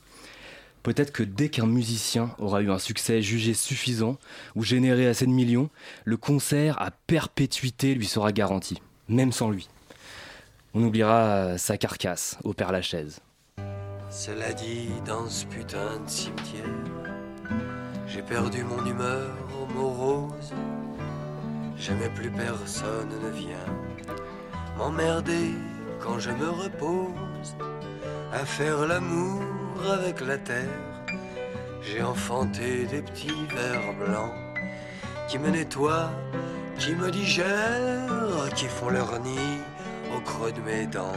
Peut-être 0.83 1.11
que 1.11 1.23
dès 1.23 1.49
qu'un 1.49 1.65
musicien 1.65 2.31
aura 2.39 2.61
eu 2.61 2.71
un 2.71 2.79
succès 2.79 3.21
jugé 3.21 3.53
suffisant 3.53 4.17
ou 4.55 4.63
généré 4.63 5.07
assez 5.07 5.25
de 5.25 5.31
millions, 5.31 5.69
le 6.05 6.15
concert 6.15 6.81
à 6.81 6.91
perpétuité 6.91 7.93
lui 7.93 8.07
sera 8.07 8.31
garanti, 8.31 8.81
même 9.09 9.33
sans 9.33 9.49
lui. 9.49 9.67
On 10.79 10.83
oubliera 10.83 11.57
sa 11.57 11.75
carcasse 11.75 12.37
au 12.43 12.53
Père 12.53 12.71
Lachaise. 12.71 13.19
Cela 14.11 14.53
dit, 14.53 14.89
dans 15.07 15.27
ce 15.27 15.43
putain 15.47 15.99
de 16.05 16.07
cimetière, 16.07 16.63
j'ai 18.05 18.21
perdu 18.21 18.63
mon 18.63 18.85
humeur 18.85 19.31
morose. 19.73 20.53
Jamais 21.77 22.09
plus 22.09 22.29
personne 22.29 23.09
ne 23.09 23.29
vient 23.31 23.73
m'emmerder 24.77 25.55
quand 25.99 26.19
je 26.19 26.29
me 26.29 26.47
repose 26.47 27.55
à 28.31 28.45
faire 28.45 28.85
l'amour 28.85 29.41
avec 29.91 30.21
la 30.21 30.37
terre. 30.37 31.03
J'ai 31.81 32.03
enfanté 32.03 32.85
des 32.85 33.01
petits 33.01 33.47
vers 33.49 33.93
blancs 33.95 34.35
qui 35.27 35.39
me 35.39 35.49
nettoient, 35.49 36.11
qui 36.77 36.93
me 36.93 37.09
digèrent, 37.09 38.53
qui 38.55 38.65
font 38.65 38.89
leur 38.89 39.19
nid 39.21 39.57
au 40.15 40.21
creux 40.21 40.51
de 40.51 40.61
mes 40.61 40.87
dents. 40.87 41.13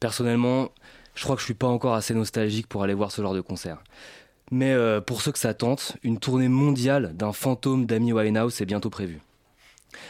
Personnellement, 0.00 0.70
je 1.14 1.24
crois 1.24 1.36
que 1.36 1.40
je 1.40 1.46
suis 1.46 1.54
pas 1.54 1.66
encore 1.66 1.94
assez 1.94 2.14
nostalgique 2.14 2.66
pour 2.66 2.82
aller 2.82 2.94
voir 2.94 3.10
ce 3.10 3.22
genre 3.22 3.34
de 3.34 3.40
concert. 3.40 3.82
Mais 4.50 4.72
euh, 4.72 5.00
pour 5.00 5.22
ceux 5.22 5.32
que 5.32 5.38
ça 5.38 5.54
tente, 5.54 5.96
une 6.02 6.18
tournée 6.18 6.48
mondiale 6.48 7.12
d'un 7.14 7.32
fantôme 7.32 7.86
d'Amy 7.86 8.12
Winehouse 8.12 8.60
est 8.60 8.66
bientôt 8.66 8.90
prévue. 8.90 9.20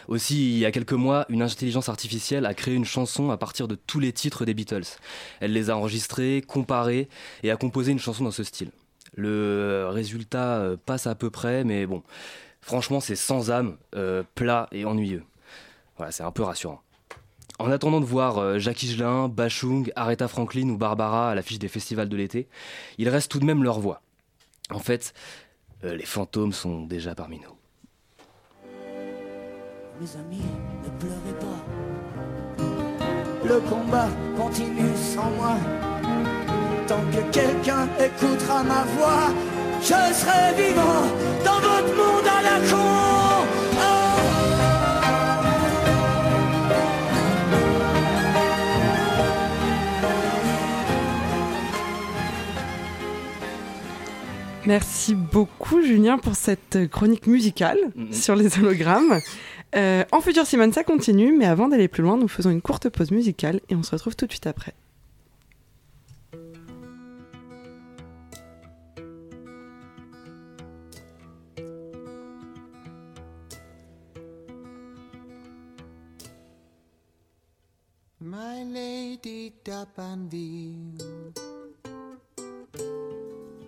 Aussi, 0.09 0.55
il 0.55 0.59
y 0.59 0.65
a 0.65 0.73
quelques 0.73 0.93
mois, 0.93 1.27
une 1.29 1.43
intelligence 1.43 1.89
artificielle 1.89 2.47
a 2.47 2.55
créé 2.55 2.75
une 2.75 2.85
chanson 2.85 3.31
à 3.31 3.37
partir 3.37 3.69
de 3.69 3.75
tous 3.75 4.01
les 4.01 4.13
titres 4.13 4.45
des 4.45 4.55
Beatles. 4.55 4.99
Elle 5.41 5.53
les 5.53 5.71
a 5.71 5.77
enregistrés, 5.77 6.43
comparés 6.47 7.09
et 7.43 7.51
a 7.51 7.57
composé 7.57 7.93
une 7.93 7.99
chanson 7.99 8.25
dans 8.25 8.31
ce 8.31 8.45
style. 8.45 8.71
Le 9.15 9.87
résultat 9.91 10.57
euh, 10.57 10.77
passe 10.85 11.07
à 11.07 11.15
peu 11.15 11.31
près, 11.31 11.65
mais 11.65 11.87
bon, 11.87 12.03
franchement, 12.61 13.01
c'est 13.01 13.17
sans 13.17 13.51
âme, 13.51 13.77
euh, 13.95 14.23
plat 14.35 14.69
et 14.73 14.85
ennuyeux. 14.85 15.23
Voilà, 15.97 16.13
c'est 16.13 16.23
un 16.23 16.31
peu 16.31 16.43
rassurant. 16.43 16.81
En 17.59 17.71
attendant 17.71 18.01
de 18.01 18.05
voir 18.05 18.39
euh, 18.39 18.59
Jacques 18.59 18.83
Higelin, 18.83 19.29
Bachung, 19.29 19.93
Aretha 19.95 20.27
Franklin 20.27 20.69
ou 20.71 20.77
Barbara 20.77 21.31
à 21.31 21.35
l'affiche 21.35 21.59
des 21.59 21.69
festivals 21.69 22.09
de 22.09 22.17
l'été, 22.17 22.49
il 22.99 23.09
reste 23.09 23.31
tout 23.31 23.39
de 23.39 23.45
même 23.45 23.63
leur 23.63 23.79
voix. 23.79 24.03
En 24.71 24.81
fait, 24.81 25.15
euh, 25.85 25.95
les 25.95 26.07
fantômes 26.07 26.53
sont 26.53 26.83
déjà 26.83 27.15
parmi 27.15 27.39
nous. 27.39 27.55
Mes 30.01 30.17
amis, 30.17 30.43
ne 30.83 30.91
pleurez 30.99 31.39
pas. 31.39 31.65
Le 33.47 33.61
combat 33.61 34.09
continue 34.37 34.97
sans 34.97 35.31
que 37.11 37.21
quelqu'un 37.33 37.89
écoutera 37.99 38.63
ma 38.63 38.85
voix, 38.97 39.33
je 39.81 40.15
serai 40.15 40.55
vivant 40.57 41.07
dans 41.45 41.61
votre 41.61 41.97
monde 41.97 42.27
à 42.27 42.43
la 42.43 42.59
con. 42.69 42.84
Merci 54.67 55.15
beaucoup 55.15 55.83
Julien 55.83 56.17
pour 56.17 56.35
cette 56.35 56.89
chronique 56.89 57.27
musicale 57.27 57.79
sur 58.11 58.35
les 58.35 58.59
hologrammes. 58.59 59.21
Euh, 59.77 60.05
en 60.11 60.21
futur 60.21 60.47
Simone, 60.47 60.73
ça 60.73 60.85
continue, 60.85 61.37
mais 61.37 61.47
avant 61.47 61.69
d'aller 61.69 61.89
plus 61.89 62.03
loin, 62.03 62.17
nous 62.17 62.29
faisons 62.29 62.51
une 62.51 62.63
courte 62.63 62.89
pause 62.89 63.11
musicale 63.11 63.61
et 63.69 63.75
on 63.75 63.83
se 63.83 63.91
retrouve 63.91 64.17
tout 64.17 64.27
de 64.27 64.33
suite 64.33 64.47
après. 64.47 64.73
My 78.21 78.65
lady 78.65 79.53
Dapanville, 79.65 80.99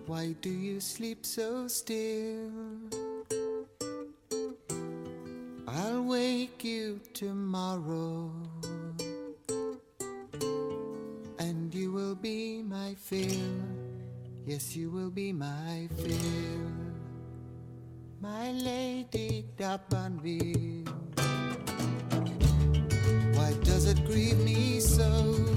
why 0.07 0.33
do 0.41 0.49
you 0.49 0.79
sleep 0.79 1.25
so 1.25 1.67
still? 1.67 2.49
I'll 5.67 6.01
wake 6.01 6.63
you 6.63 7.01
tomorrow, 7.13 8.31
and 11.39 11.75
you 11.75 11.91
will 11.91 12.15
be 12.15 12.63
my 12.63 12.95
fill. 12.95 13.51
Yes, 14.45 14.77
you 14.77 14.89
will 14.89 15.11
be 15.11 15.33
my 15.33 15.89
fill. 15.97 16.71
My 18.21 18.53
lady 18.53 19.45
Dapanville. 19.57 20.87
Why 23.35 23.53
does 23.63 23.85
it 23.85 24.05
grieve 24.05 24.39
me 24.39 24.79
so? 24.79 25.56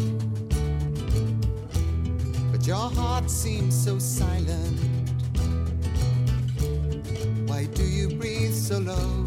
Your 2.70 2.88
heart 2.90 3.28
seems 3.28 3.74
so 3.74 3.98
silent. 3.98 4.78
Why 7.48 7.64
do 7.64 7.82
you 7.82 8.08
breathe 8.10 8.54
so 8.54 8.78
low? 8.78 9.26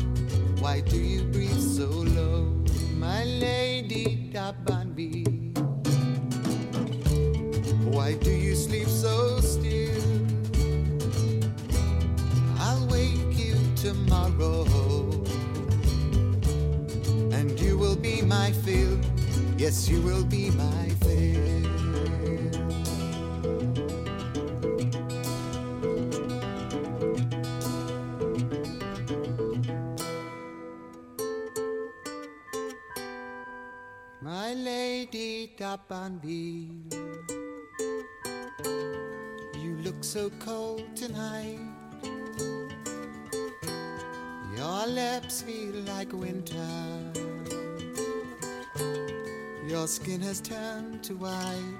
Why 0.62 0.80
do 0.80 0.96
you 0.96 1.24
breathe 1.24 1.60
so 1.60 1.90
low? 1.90 2.56
My 2.96 3.26
lady 3.26 4.32
Dabanbi. 4.32 5.28
Why 7.94 8.14
do 8.14 8.32
you 8.32 8.56
sleep 8.56 8.88
so 8.88 9.42
still? 9.42 10.02
I'll 12.60 12.88
wake 12.88 13.38
you 13.38 13.56
tomorrow 13.76 14.64
and 17.36 17.60
you 17.60 17.78
will 17.78 17.98
be 17.98 18.22
my 18.22 18.54
fill. 18.54 18.98
Yes, 19.58 19.90
you 19.90 20.02
will 20.02 20.24
be 20.24 20.50
my 20.52 20.93
lady 35.14 35.52
Dabanville, 35.58 36.92
you 39.62 39.76
look 39.84 40.04
so 40.04 40.32
cold 40.40 40.84
tonight. 40.96 41.60
Your 44.58 44.88
lips 44.88 45.44
feel 45.44 45.76
like 45.86 46.12
winter. 46.14 46.68
Your 49.68 49.88
skin 49.88 50.22
has 50.22 50.42
turned 50.42 51.04
to 51.04 51.16
white. 51.16 51.78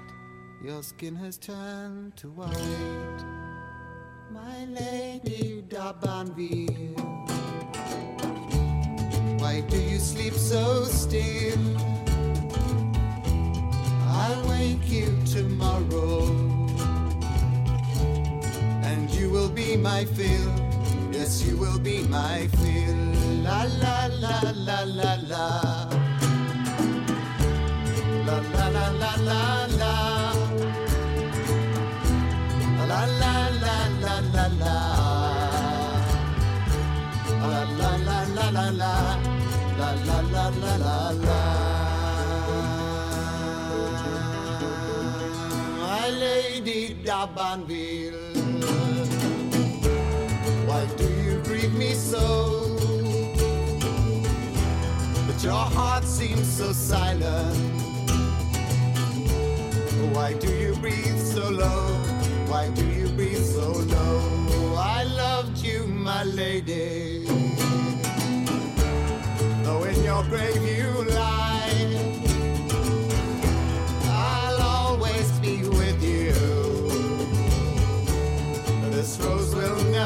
Your 0.62 0.82
skin 0.84 1.16
has 1.16 1.36
turned 1.36 2.16
to 2.18 2.28
white. 2.30 3.24
My 4.30 4.64
lady 4.66 5.64
Dabanville, 5.68 7.00
why 9.40 9.60
do 9.62 9.76
you 9.76 9.98
sleep 9.98 10.34
so 10.34 10.84
still? 10.84 11.83
I'll 14.24 14.48
wake 14.48 14.88
you 14.88 15.10
tomorrow, 15.26 16.24
and 18.90 19.10
you 19.10 19.28
will 19.28 19.50
be 19.50 19.76
my 19.76 20.06
fill. 20.16 20.50
Yes, 21.12 21.42
you 21.44 21.58
will 21.58 21.78
be 21.78 21.96
my 22.04 22.48
fill. 22.58 23.00
La 23.46 23.64
la 23.82 24.06
la 24.22 24.38
la 24.68 24.78
la 24.98 25.10
la. 25.30 25.46
La 28.26 28.38
la 28.54 28.66
la 28.76 28.86
la 29.02 29.12
la 29.28 29.42
la. 29.80 29.92
La 32.88 33.00
la 33.20 33.34
la 33.64 33.76
la 34.04 34.16
la 34.34 34.46
la. 34.62 34.76
La 37.52 37.62
la 37.80 37.92
la 38.06 38.18
la 38.36 38.46
la 38.56 38.66
la. 38.80 38.94
La 39.78 39.90
la 40.08 40.18
la 40.32 40.48
la 40.62 40.76
la 40.86 40.96
la. 41.26 41.63
Dabanville. 46.64 48.14
Why 50.66 50.86
do 50.96 51.04
you 51.04 51.42
grieve 51.42 51.74
me 51.74 51.92
so? 51.92 52.78
But 55.26 55.44
your 55.44 55.52
heart 55.52 56.04
seems 56.04 56.48
so 56.50 56.72
silent. 56.72 57.54
Why 60.14 60.32
do 60.32 60.50
you 60.54 60.74
breathe 60.76 61.18
so 61.18 61.50
low? 61.50 61.88
Why 62.48 62.70
do 62.70 62.86
you 62.86 63.08
breathe 63.08 63.44
so 63.44 63.70
low? 63.70 64.74
I 64.78 65.04
loved 65.04 65.58
you, 65.58 65.86
my 65.86 66.24
lady. 66.24 67.26
Though 69.64 69.84
in 69.84 70.02
your 70.02 70.22
grave 70.24 70.62
you 70.66 71.14
lie, 71.14 71.33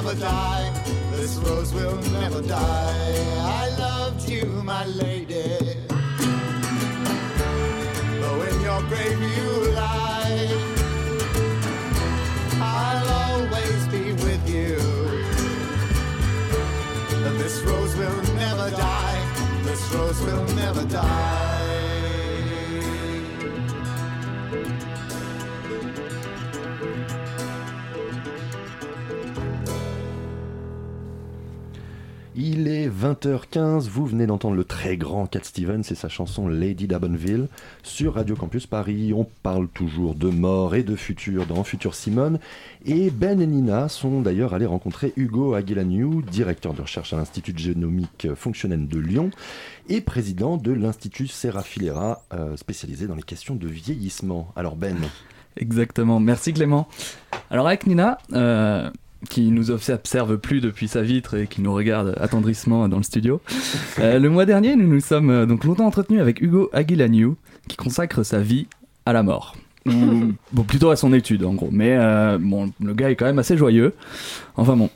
never 0.02 0.20
die. 0.20 0.70
This 1.10 1.34
rose 1.38 1.74
will 1.74 1.96
never 2.12 2.40
die. 2.40 3.24
I 3.40 3.68
loved 3.78 4.28
you, 4.28 4.44
my 4.62 4.86
lady. 4.86 5.58
Though 8.20 8.42
in 8.42 8.60
your 8.60 8.80
grave 8.90 9.20
you 9.20 9.50
lie, 9.74 10.46
I'll 12.60 13.08
always 13.24 13.80
be 13.88 14.12
with 14.24 14.48
you. 14.48 14.76
This 17.38 17.60
rose 17.62 17.96
will 17.96 18.22
never 18.34 18.70
die. 18.70 19.20
This 19.64 19.82
rose 19.92 20.20
will 20.20 20.44
never 20.54 20.84
die. 20.84 21.57
Il 32.40 32.68
est 32.68 32.88
20h15, 32.88 33.88
vous 33.88 34.06
venez 34.06 34.24
d'entendre 34.24 34.54
le 34.54 34.62
très 34.62 34.96
grand 34.96 35.26
Cat 35.26 35.40
Stevens 35.42 35.82
et 35.90 35.96
sa 35.96 36.08
chanson 36.08 36.46
Lady 36.46 36.86
Dabonville 36.86 37.48
sur 37.82 38.14
Radio 38.14 38.36
Campus 38.36 38.68
Paris. 38.68 39.12
On 39.12 39.26
parle 39.42 39.66
toujours 39.66 40.14
de 40.14 40.28
mort 40.28 40.76
et 40.76 40.84
de 40.84 40.94
futur 40.94 41.46
dans 41.46 41.64
Futur 41.64 41.96
Simone. 41.96 42.38
Et 42.86 43.10
Ben 43.10 43.40
et 43.40 43.46
Nina 43.48 43.88
sont 43.88 44.20
d'ailleurs 44.20 44.54
allés 44.54 44.66
rencontrer 44.66 45.12
Hugo 45.16 45.54
Aguilaniou, 45.54 46.22
directeur 46.22 46.74
de 46.74 46.82
recherche 46.82 47.12
à 47.12 47.16
l'Institut 47.16 47.58
génomique 47.58 48.28
fonctionnel 48.36 48.86
de 48.86 49.00
Lyon 49.00 49.30
et 49.88 50.00
président 50.00 50.58
de 50.58 50.70
l'Institut 50.70 51.26
Serafilera, 51.26 52.22
euh, 52.32 52.56
spécialisé 52.56 53.08
dans 53.08 53.16
les 53.16 53.24
questions 53.24 53.56
de 53.56 53.66
vieillissement. 53.66 54.52
Alors 54.54 54.76
Ben 54.76 54.96
Exactement, 55.56 56.20
merci 56.20 56.52
Clément. 56.52 56.86
Alors 57.50 57.66
avec 57.66 57.84
Nina, 57.88 58.18
euh, 58.32 58.90
qui 59.28 59.50
nous 59.50 59.70
observe 59.70 60.38
plus 60.38 60.60
depuis 60.60 60.88
sa 60.88 61.02
vitre 61.02 61.34
et 61.36 61.46
qui 61.46 61.60
nous 61.60 61.72
regarde 61.72 62.14
attendrissement 62.20 62.88
dans 62.88 62.98
le 62.98 63.02
studio, 63.02 63.40
euh, 63.98 64.18
le 64.18 64.30
mois 64.30 64.46
dernier 64.46 64.76
nous 64.76 64.86
nous 64.86 65.00
sommes 65.00 65.30
euh, 65.30 65.46
donc 65.46 65.64
longtemps 65.64 65.86
entretenus 65.86 66.20
avec 66.20 66.40
Hugo 66.40 66.70
Aguilaniou, 66.72 67.36
qui 67.66 67.76
consacre 67.76 68.22
sa 68.22 68.40
vie 68.40 68.66
à 69.06 69.12
la 69.12 69.22
mort. 69.22 69.56
Ou, 69.86 70.32
bon, 70.52 70.62
plutôt 70.62 70.90
à 70.90 70.96
son 70.96 71.12
étude 71.12 71.44
en 71.44 71.54
gros, 71.54 71.70
mais 71.72 71.96
euh, 71.96 72.38
bon, 72.40 72.70
le 72.80 72.94
gars 72.94 73.10
est 73.10 73.16
quand 73.16 73.26
même 73.26 73.38
assez 73.38 73.56
joyeux. 73.56 73.94
Enfin 74.56 74.76
bon, 74.76 74.90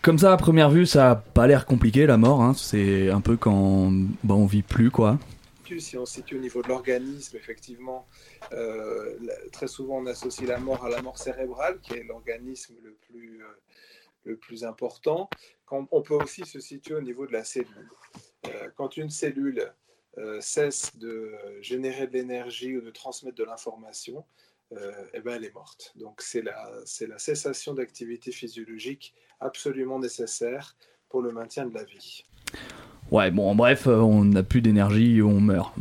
comme 0.00 0.18
ça 0.18 0.32
à 0.32 0.36
première 0.36 0.70
vue 0.70 0.86
ça 0.86 1.10
a 1.12 1.14
pas 1.14 1.46
l'air 1.46 1.66
compliqué 1.66 2.06
la 2.06 2.16
mort, 2.16 2.42
hein. 2.42 2.54
c'est 2.56 3.10
un 3.10 3.20
peu 3.20 3.36
quand 3.36 3.92
bah, 4.24 4.34
on 4.34 4.46
vit 4.46 4.62
plus 4.62 4.90
quoi. 4.90 5.18
Si 5.80 5.96
on 5.96 6.06
se 6.06 6.14
situe 6.14 6.36
au 6.36 6.40
niveau 6.40 6.62
de 6.62 6.68
l'organisme, 6.68 7.36
effectivement, 7.36 8.06
euh, 8.52 9.18
très 9.52 9.68
souvent 9.68 9.98
on 9.98 10.06
associe 10.06 10.48
la 10.48 10.58
mort 10.58 10.84
à 10.84 10.90
la 10.90 11.02
mort 11.02 11.18
cérébrale, 11.18 11.80
qui 11.80 11.94
est 11.94 12.04
l'organisme 12.04 12.74
le 12.82 12.94
plus, 12.94 13.42
euh, 14.64 14.68
important. 14.68 15.28
Quand, 15.66 15.88
on 15.90 16.02
peut 16.02 16.14
aussi 16.14 16.44
se 16.44 16.60
situer 16.60 16.94
au 16.94 17.00
niveau 17.00 17.26
de 17.26 17.32
la 17.32 17.44
cellule. 17.44 17.90
Euh, 18.46 18.70
quand 18.76 18.96
une 18.96 19.10
cellule 19.10 19.72
cesse 20.40 20.94
de 20.98 21.34
générer 21.62 22.06
de 22.06 22.12
l'énergie 22.12 22.76
ou 22.76 22.82
de 22.82 22.90
transmettre 22.90 23.36
de 23.36 23.44
l'information, 23.44 24.26
eh 25.14 25.20
ben, 25.20 25.36
elle 25.36 25.44
est 25.46 25.54
morte. 25.54 25.92
Donc 25.96 26.20
c'est 26.20 26.42
la, 26.42 26.70
la 27.00 27.18
cessation 27.18 27.72
d'activité 27.72 28.30
physiologique 28.30 29.14
absolument 29.40 29.98
nécessaire 29.98 30.76
pour 31.08 31.22
le 31.22 31.32
maintien 31.32 31.64
de 31.64 31.74
la 31.74 31.84
vie. 31.84 32.24
Ouais, 33.12 33.30
bon, 33.30 33.50
en 33.50 33.54
bref, 33.54 33.86
euh, 33.86 33.98
on 33.98 34.24
n'a 34.24 34.42
plus 34.42 34.62
d'énergie, 34.62 35.20
on 35.20 35.38
meurt. 35.38 35.74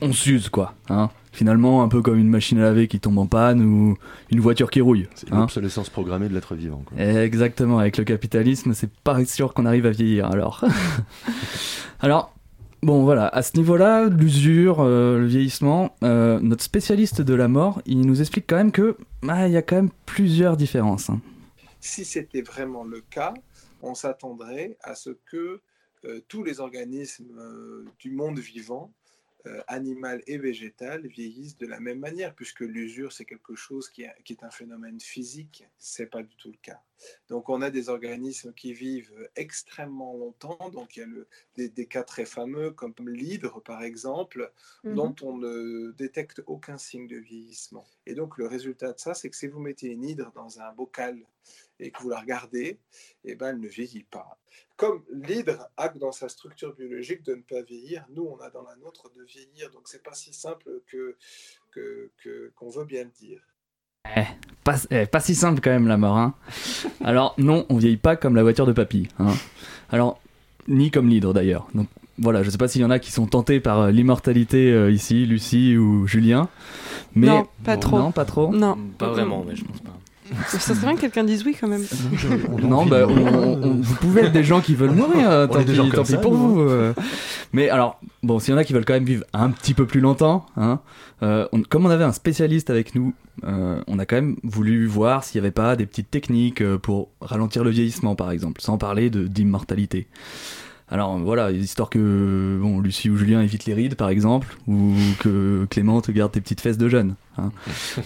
On 0.00 0.12
s'use, 0.12 0.48
quoi. 0.48 0.74
Hein 0.88 1.10
Finalement, 1.30 1.84
un 1.84 1.88
peu 1.88 2.02
comme 2.02 2.18
une 2.18 2.28
machine 2.28 2.58
à 2.58 2.62
laver 2.62 2.88
qui 2.88 2.98
tombe 2.98 3.18
en 3.18 3.26
panne 3.26 3.62
ou 3.62 3.96
une 4.32 4.40
voiture 4.40 4.68
qui 4.68 4.80
rouille. 4.80 5.06
C'est 5.14 5.32
hein. 5.32 5.42
l'obsolescence 5.42 5.90
programmée 5.90 6.28
de 6.28 6.34
l'être 6.34 6.56
vivant. 6.56 6.82
quoi. 6.84 6.98
Exactement, 6.98 7.78
avec 7.78 7.98
le 7.98 8.04
capitalisme, 8.04 8.74
c'est 8.74 8.90
pas 8.90 9.24
sûr 9.24 9.54
qu'on 9.54 9.64
arrive 9.64 9.86
à 9.86 9.90
vieillir 9.90 10.26
alors. 10.26 10.64
alors, 12.00 12.34
bon 12.82 13.04
voilà, 13.04 13.28
à 13.28 13.42
ce 13.42 13.56
niveau-là, 13.56 14.08
l'usure, 14.08 14.80
euh, 14.80 15.20
le 15.20 15.26
vieillissement, 15.26 15.94
euh, 16.02 16.40
notre 16.40 16.64
spécialiste 16.64 17.22
de 17.22 17.34
la 17.34 17.46
mort, 17.46 17.80
il 17.86 18.00
nous 18.00 18.20
explique 18.20 18.46
quand 18.48 18.56
même 18.56 18.72
que 18.72 18.96
ah, 19.28 19.46
il 19.46 19.52
y 19.52 19.56
a 19.56 19.62
quand 19.62 19.76
même 19.76 19.90
plusieurs 20.04 20.56
différences. 20.56 21.10
hein. 21.10 21.20
Si 21.78 22.04
c'était 22.04 22.42
vraiment 22.42 22.82
le 22.82 23.02
cas, 23.08 23.34
on 23.82 23.94
s'attendrait 23.94 24.76
à 24.82 24.96
ce 24.96 25.10
que 25.30 25.36
euh, 25.36 25.60
tous 26.28 26.42
les 26.42 26.60
organismes 26.60 27.38
euh, 27.38 27.84
du 27.98 28.10
monde 28.10 28.38
vivant, 28.38 28.92
euh, 29.46 29.60
animal 29.66 30.22
et 30.26 30.38
végétal, 30.38 31.06
vieillissent 31.06 31.56
de 31.56 31.66
la 31.66 31.80
même 31.80 31.98
manière, 31.98 32.34
puisque 32.34 32.60
l'usure, 32.60 33.12
c'est 33.12 33.24
quelque 33.24 33.54
chose 33.54 33.88
qui 33.88 34.02
est, 34.02 34.12
qui 34.24 34.34
est 34.34 34.44
un 34.44 34.50
phénomène 34.50 35.00
physique, 35.00 35.64
c'est 35.78 36.06
pas 36.06 36.22
du 36.22 36.36
tout 36.36 36.50
le 36.50 36.58
cas. 36.62 36.80
Donc 37.28 37.48
on 37.48 37.62
a 37.62 37.70
des 37.70 37.88
organismes 37.88 38.52
qui 38.52 38.72
vivent 38.72 39.28
extrêmement 39.36 40.16
longtemps, 40.16 40.70
donc 40.70 40.96
il 40.96 41.00
y 41.00 41.02
a 41.02 41.06
le- 41.06 41.26
des, 41.56 41.68
des 41.68 41.86
cas 41.86 42.02
très 42.04 42.24
fameux 42.26 42.70
comme 42.70 42.94
l'hydre 43.06 43.60
par 43.62 43.82
exemple, 43.82 44.52
Mhm. 44.84 44.94
dont 44.94 45.14
on 45.22 45.36
ne 45.38 45.92
détecte 45.92 46.42
aucun 46.46 46.78
signe 46.78 47.06
de 47.06 47.16
vieillissement. 47.16 47.86
Et 48.06 48.14
donc 48.14 48.38
le 48.38 48.46
résultat 48.46 48.92
de 48.92 48.98
ça, 49.00 49.14
c'est 49.14 49.30
que 49.30 49.36
si 49.36 49.46
vous 49.48 49.60
mettez 49.60 49.88
une 49.88 50.04
hydre 50.04 50.32
dans 50.32 50.60
un 50.60 50.72
bocal 50.72 51.18
et 51.78 51.90
que 51.90 52.00
vous 52.02 52.10
la 52.10 52.20
regardez, 52.20 52.78
eh 53.24 53.34
ben, 53.34 53.48
elle 53.48 53.60
ne 53.60 53.68
vieillit 53.68 54.04
pas. 54.04 54.38
Comme 54.76 55.04
l'hydre 55.10 55.68
a 55.76 55.88
dans 55.88 56.12
sa 56.12 56.28
structure 56.28 56.74
biologique 56.74 57.22
de 57.22 57.34
ne 57.34 57.42
pas 57.42 57.62
vieillir, 57.62 58.06
nous, 58.10 58.24
on 58.24 58.38
a 58.40 58.50
dans 58.50 58.62
la 58.62 58.76
nôtre 58.76 59.10
de 59.10 59.22
vieillir. 59.24 59.70
Donc, 59.70 59.88
c'est 59.88 60.02
pas 60.02 60.14
si 60.14 60.32
simple 60.32 60.80
que 60.86 61.16
que- 61.70 62.10
que- 62.18 62.52
qu'on 62.54 62.68
veut 62.68 62.84
bien 62.84 63.04
le 63.04 63.10
dire. 63.10 63.42
Eh, 64.16 64.22
pas, 64.64 64.76
eh, 64.90 65.06
pas 65.06 65.20
si 65.20 65.34
simple 65.34 65.60
quand 65.62 65.70
même 65.70 65.86
la 65.88 65.96
mort. 65.96 66.16
Hein. 66.16 66.34
Alors 67.04 67.34
non, 67.38 67.66
on 67.68 67.76
vieillit 67.76 67.96
pas 67.96 68.16
comme 68.16 68.36
la 68.36 68.42
voiture 68.42 68.66
de 68.66 68.72
papy. 68.72 69.08
Hein. 69.18 69.32
Alors 69.90 70.20
ni 70.68 70.90
comme 70.90 71.08
l'hydre 71.08 71.32
d'ailleurs. 71.32 71.66
Donc 71.74 71.88
voilà, 72.18 72.42
je 72.42 72.50
sais 72.50 72.58
pas 72.58 72.68
s'il 72.68 72.82
y 72.82 72.84
en 72.84 72.90
a 72.90 72.98
qui 72.98 73.10
sont 73.10 73.26
tentés 73.26 73.58
par 73.60 73.80
euh, 73.80 73.90
l'immortalité 73.90 74.70
euh, 74.70 74.90
ici, 74.90 75.26
Lucie 75.26 75.76
ou 75.76 76.06
Julien. 76.06 76.48
Mais 77.14 77.26
Non, 77.26 77.46
pas 77.64 77.76
trop. 77.76 77.98
Non, 77.98 78.12
pas 78.12 78.24
trop. 78.24 78.52
Non. 78.52 78.76
Pas 78.98 79.08
vraiment, 79.08 79.44
mais 79.46 79.56
je 79.56 79.64
pense 79.64 79.80
pas. 79.80 79.96
Ça 80.48 80.58
serait 80.58 80.74
bien 80.80 80.94
que 80.96 81.00
quelqu'un 81.02 81.24
dise 81.24 81.44
oui 81.44 81.56
quand 81.60 81.68
même. 81.68 81.84
Non, 82.62 82.86
bah, 82.86 83.06
on- 83.08 83.58
on- 83.62 83.80
vous 83.80 83.94
pouvez 83.96 84.22
être 84.22 84.32
des 84.32 84.44
gens 84.44 84.60
qui 84.60 84.74
veulent 84.74 84.90
mourir, 84.94 85.30
euh, 85.30 85.46
tant 85.46 85.62
pis, 85.64 85.74
gens 85.74 85.88
tant 85.90 86.02
pis 86.02 86.12
ça, 86.12 86.18
pour 86.18 86.32
nous, 86.36 86.54
vous. 86.54 86.60
euh. 86.60 86.94
Mais 87.52 87.68
alors, 87.68 88.00
bon, 88.22 88.38
s'il 88.38 88.52
y 88.52 88.54
en 88.54 88.58
a 88.58 88.64
qui 88.64 88.72
veulent 88.72 88.84
quand 88.84 88.94
même 88.94 89.04
vivre 89.04 89.24
un 89.32 89.50
petit 89.50 89.74
peu 89.74 89.86
plus 89.86 90.00
longtemps, 90.00 90.46
hein, 90.56 90.80
euh, 91.22 91.46
on- 91.52 91.62
comme 91.62 91.86
on 91.86 91.90
avait 91.90 92.04
un 92.04 92.12
spécialiste 92.12 92.70
avec 92.70 92.94
nous, 92.94 93.14
euh, 93.44 93.80
on 93.86 93.98
a 93.98 94.06
quand 94.06 94.16
même 94.16 94.36
voulu 94.42 94.86
voir 94.86 95.24
s'il 95.24 95.40
n'y 95.40 95.46
avait 95.46 95.52
pas 95.52 95.76
des 95.76 95.86
petites 95.86 96.10
techniques 96.10 96.62
pour 96.78 97.08
ralentir 97.20 97.64
le 97.64 97.70
vieillissement, 97.70 98.14
par 98.14 98.30
exemple, 98.30 98.60
sans 98.60 98.78
parler 98.78 99.10
de- 99.10 99.26
d'immortalité. 99.26 100.06
Alors 100.88 101.16
voilà, 101.18 101.50
histoire 101.50 101.88
que 101.88 102.58
bon, 102.60 102.78
Lucie 102.78 103.08
ou 103.08 103.16
Julien 103.16 103.40
évitent 103.40 103.64
les 103.64 103.72
rides, 103.72 103.94
par 103.94 104.10
exemple, 104.10 104.54
ou 104.68 104.92
que 105.20 105.66
Clément 105.70 106.02
te 106.02 106.12
garde 106.12 106.32
tes 106.32 106.40
petites 106.42 106.60
fesses 106.60 106.76
de 106.76 106.88
jeune. 106.90 107.14
hein. 107.38 107.50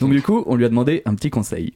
Donc 0.00 0.12
du 0.12 0.23
coup, 0.23 0.45
on 0.47 0.54
lui 0.54 0.64
a 0.64 0.68
demandé 0.68 1.02
un 1.04 1.16
petit 1.16 1.30
conseil. 1.30 1.73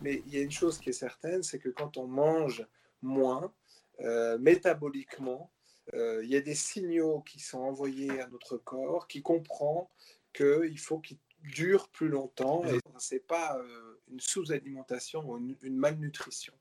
Mais 0.00 0.22
il 0.26 0.34
y 0.34 0.38
a 0.38 0.42
une 0.42 0.50
chose 0.50 0.78
qui 0.78 0.90
est 0.90 0.92
certaine, 0.92 1.42
c'est 1.42 1.58
que 1.58 1.68
quand 1.68 1.96
on 1.96 2.06
mange 2.06 2.66
moins, 3.02 3.52
euh, 4.00 4.38
métaboliquement, 4.38 5.50
euh, 5.94 6.22
il 6.22 6.30
y 6.30 6.36
a 6.36 6.40
des 6.40 6.54
signaux 6.54 7.20
qui 7.22 7.40
sont 7.40 7.58
envoyés 7.58 8.20
à 8.20 8.28
notre 8.28 8.56
corps 8.56 9.08
qui 9.08 9.22
comprend 9.22 9.90
qu'il 10.32 10.78
faut 10.78 10.98
qu'il 10.98 11.18
dure 11.42 11.88
plus 11.88 12.08
longtemps 12.08 12.64
et 12.64 12.78
ce 12.98 13.14
n'est 13.14 13.20
pas 13.20 13.56
euh, 13.58 14.00
une 14.08 14.20
sous-alimentation 14.20 15.28
ou 15.28 15.38
une, 15.38 15.76
malnutrition. 15.76 16.52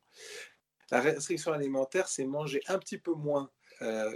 La 0.90 1.02
restriction 1.02 1.52
alimentaire, 1.52 2.08
c'est 2.08 2.26
manger 2.26 2.62
un 2.68 2.80
petit 2.80 2.98
peu 2.98 3.14
moins 3.14 3.52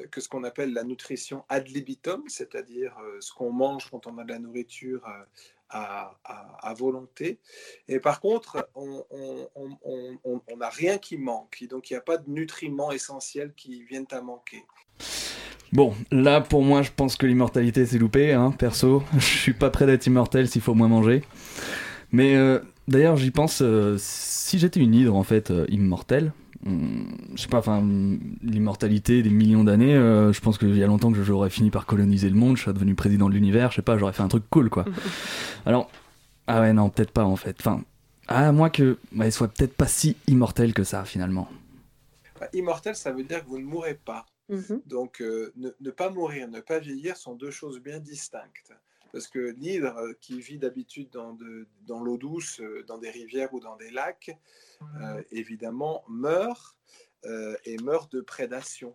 que 0.09 0.21
ce 0.21 0.27
qu'on 0.27 0.43
appelle 0.43 0.73
la 0.73 0.83
nutrition 0.83 1.45
ad 1.47 1.67
libitum, 1.67 2.23
c'est-à-dire 2.27 2.97
ce 3.19 3.31
qu'on 3.31 3.51
mange 3.51 3.91
quand 3.91 4.07
on 4.07 4.17
a 4.17 4.23
de 4.23 4.31
la 4.31 4.39
nourriture 4.39 5.05
à, 5.71 6.73
volonté. 6.77 7.39
Et 7.87 7.99
par 7.99 8.19
contre, 8.19 8.69
on 8.75 9.05
n'a 10.57 10.69
rien 10.69 10.97
qui 10.97 11.17
manque. 11.17 11.63
Donc, 11.69 11.89
il 11.89 11.93
n'y 11.93 11.97
a 11.97 12.01
pas 12.01 12.17
de 12.17 12.29
nutriments 12.29 12.91
essentiels 12.91 13.53
qui 13.55 13.83
viennent 13.83 14.07
à 14.11 14.21
manquer. 14.21 14.63
Bon, 15.73 15.93
là 16.11 16.41
pour 16.41 16.63
moi, 16.63 16.81
je 16.81 16.91
pense 16.93 17.15
que 17.15 17.25
l'immortalité 17.25 17.85
c'est 17.85 17.97
loupé, 17.97 18.33
hein, 18.33 18.51
perso. 18.51 19.03
Je 19.13 19.25
suis 19.25 19.53
pas 19.53 19.69
prêt 19.69 19.85
d'être 19.85 20.05
immortel 20.05 20.49
s'il 20.49 20.61
faut 20.61 20.73
moins 20.73 20.89
manger. 20.89 21.23
Mais 22.11 22.35
euh, 22.35 22.59
d'ailleurs, 22.89 23.15
j'y 23.15 23.31
pense, 23.31 23.61
euh, 23.61 23.95
si 23.97 24.59
j'étais 24.59 24.81
une 24.81 24.93
hydre 24.93 25.15
en 25.15 25.23
fait 25.23 25.49
euh, 25.49 25.65
immortelle, 25.69 26.33
je 26.65 27.41
sais 27.41 27.47
pas, 27.47 27.59
enfin, 27.59 27.79
hum, 27.79 28.19
l'immortalité 28.43 29.23
des 29.23 29.29
millions 29.29 29.63
d'années, 29.63 29.95
euh, 29.95 30.31
je 30.31 30.41
pense 30.41 30.57
qu'il 30.57 30.77
y 30.77 30.83
a 30.83 30.87
longtemps 30.87 31.11
que 31.11 31.23
j'aurais 31.23 31.49
fini 31.49 31.71
par 31.71 31.85
coloniser 31.85 32.29
le 32.29 32.35
monde, 32.35 32.57
je 32.57 32.63
serais 32.63 32.73
devenu 32.73 32.95
président 32.95 33.29
de 33.29 33.33
l'univers, 33.33 33.71
je 33.71 33.77
sais 33.77 33.81
pas, 33.81 33.97
j'aurais 33.97 34.13
fait 34.13 34.23
un 34.23 34.27
truc 34.27 34.43
cool 34.49 34.69
quoi. 34.69 34.85
Alors, 35.65 35.89
ah 36.47 36.61
ouais, 36.61 36.73
non, 36.73 36.89
peut-être 36.89 37.11
pas 37.11 37.25
en 37.25 37.35
fait. 37.35 37.55
Enfin, 37.59 37.83
à 38.27 38.51
moins 38.51 38.69
que 38.69 38.97
bah, 39.11 39.25
elle 39.25 39.31
soit 39.31 39.47
peut-être 39.47 39.75
pas 39.75 39.87
si 39.87 40.17
immortelle 40.27 40.73
que 40.73 40.83
ça 40.83 41.05
finalement. 41.05 41.47
Bah, 42.39 42.47
Immortel, 42.53 42.95
ça 42.95 43.11
veut 43.11 43.23
dire 43.23 43.43
que 43.43 43.49
vous 43.49 43.59
ne 43.59 43.65
mourrez 43.65 43.95
pas. 43.95 44.25
Donc, 44.85 45.21
euh, 45.21 45.53
ne, 45.55 45.69
ne 45.79 45.91
pas 45.91 46.09
mourir, 46.09 46.49
ne 46.49 46.59
pas 46.59 46.79
vieillir 46.79 47.15
sont 47.15 47.35
deux 47.35 47.51
choses 47.51 47.79
bien 47.79 47.99
distinctes. 47.99 48.73
Parce 49.13 49.27
que 49.27 49.53
l'hydre, 49.59 49.95
euh, 49.97 50.13
qui 50.21 50.39
vit 50.39 50.57
d'habitude 50.57 51.09
dans, 51.11 51.33
de- 51.33 51.67
dans 51.87 52.01
l'eau 52.01 52.17
douce, 52.17 52.59
euh, 52.61 52.83
dans 52.87 52.97
des 52.97 53.09
rivières 53.09 53.53
ou 53.53 53.59
dans 53.59 53.75
des 53.75 53.91
lacs, 53.91 54.37
euh, 55.01 55.21
évidemment, 55.31 56.03
meurt 56.07 56.77
euh, 57.25 57.55
et 57.65 57.77
meurt 57.77 58.11
de 58.11 58.21
prédation. 58.21 58.93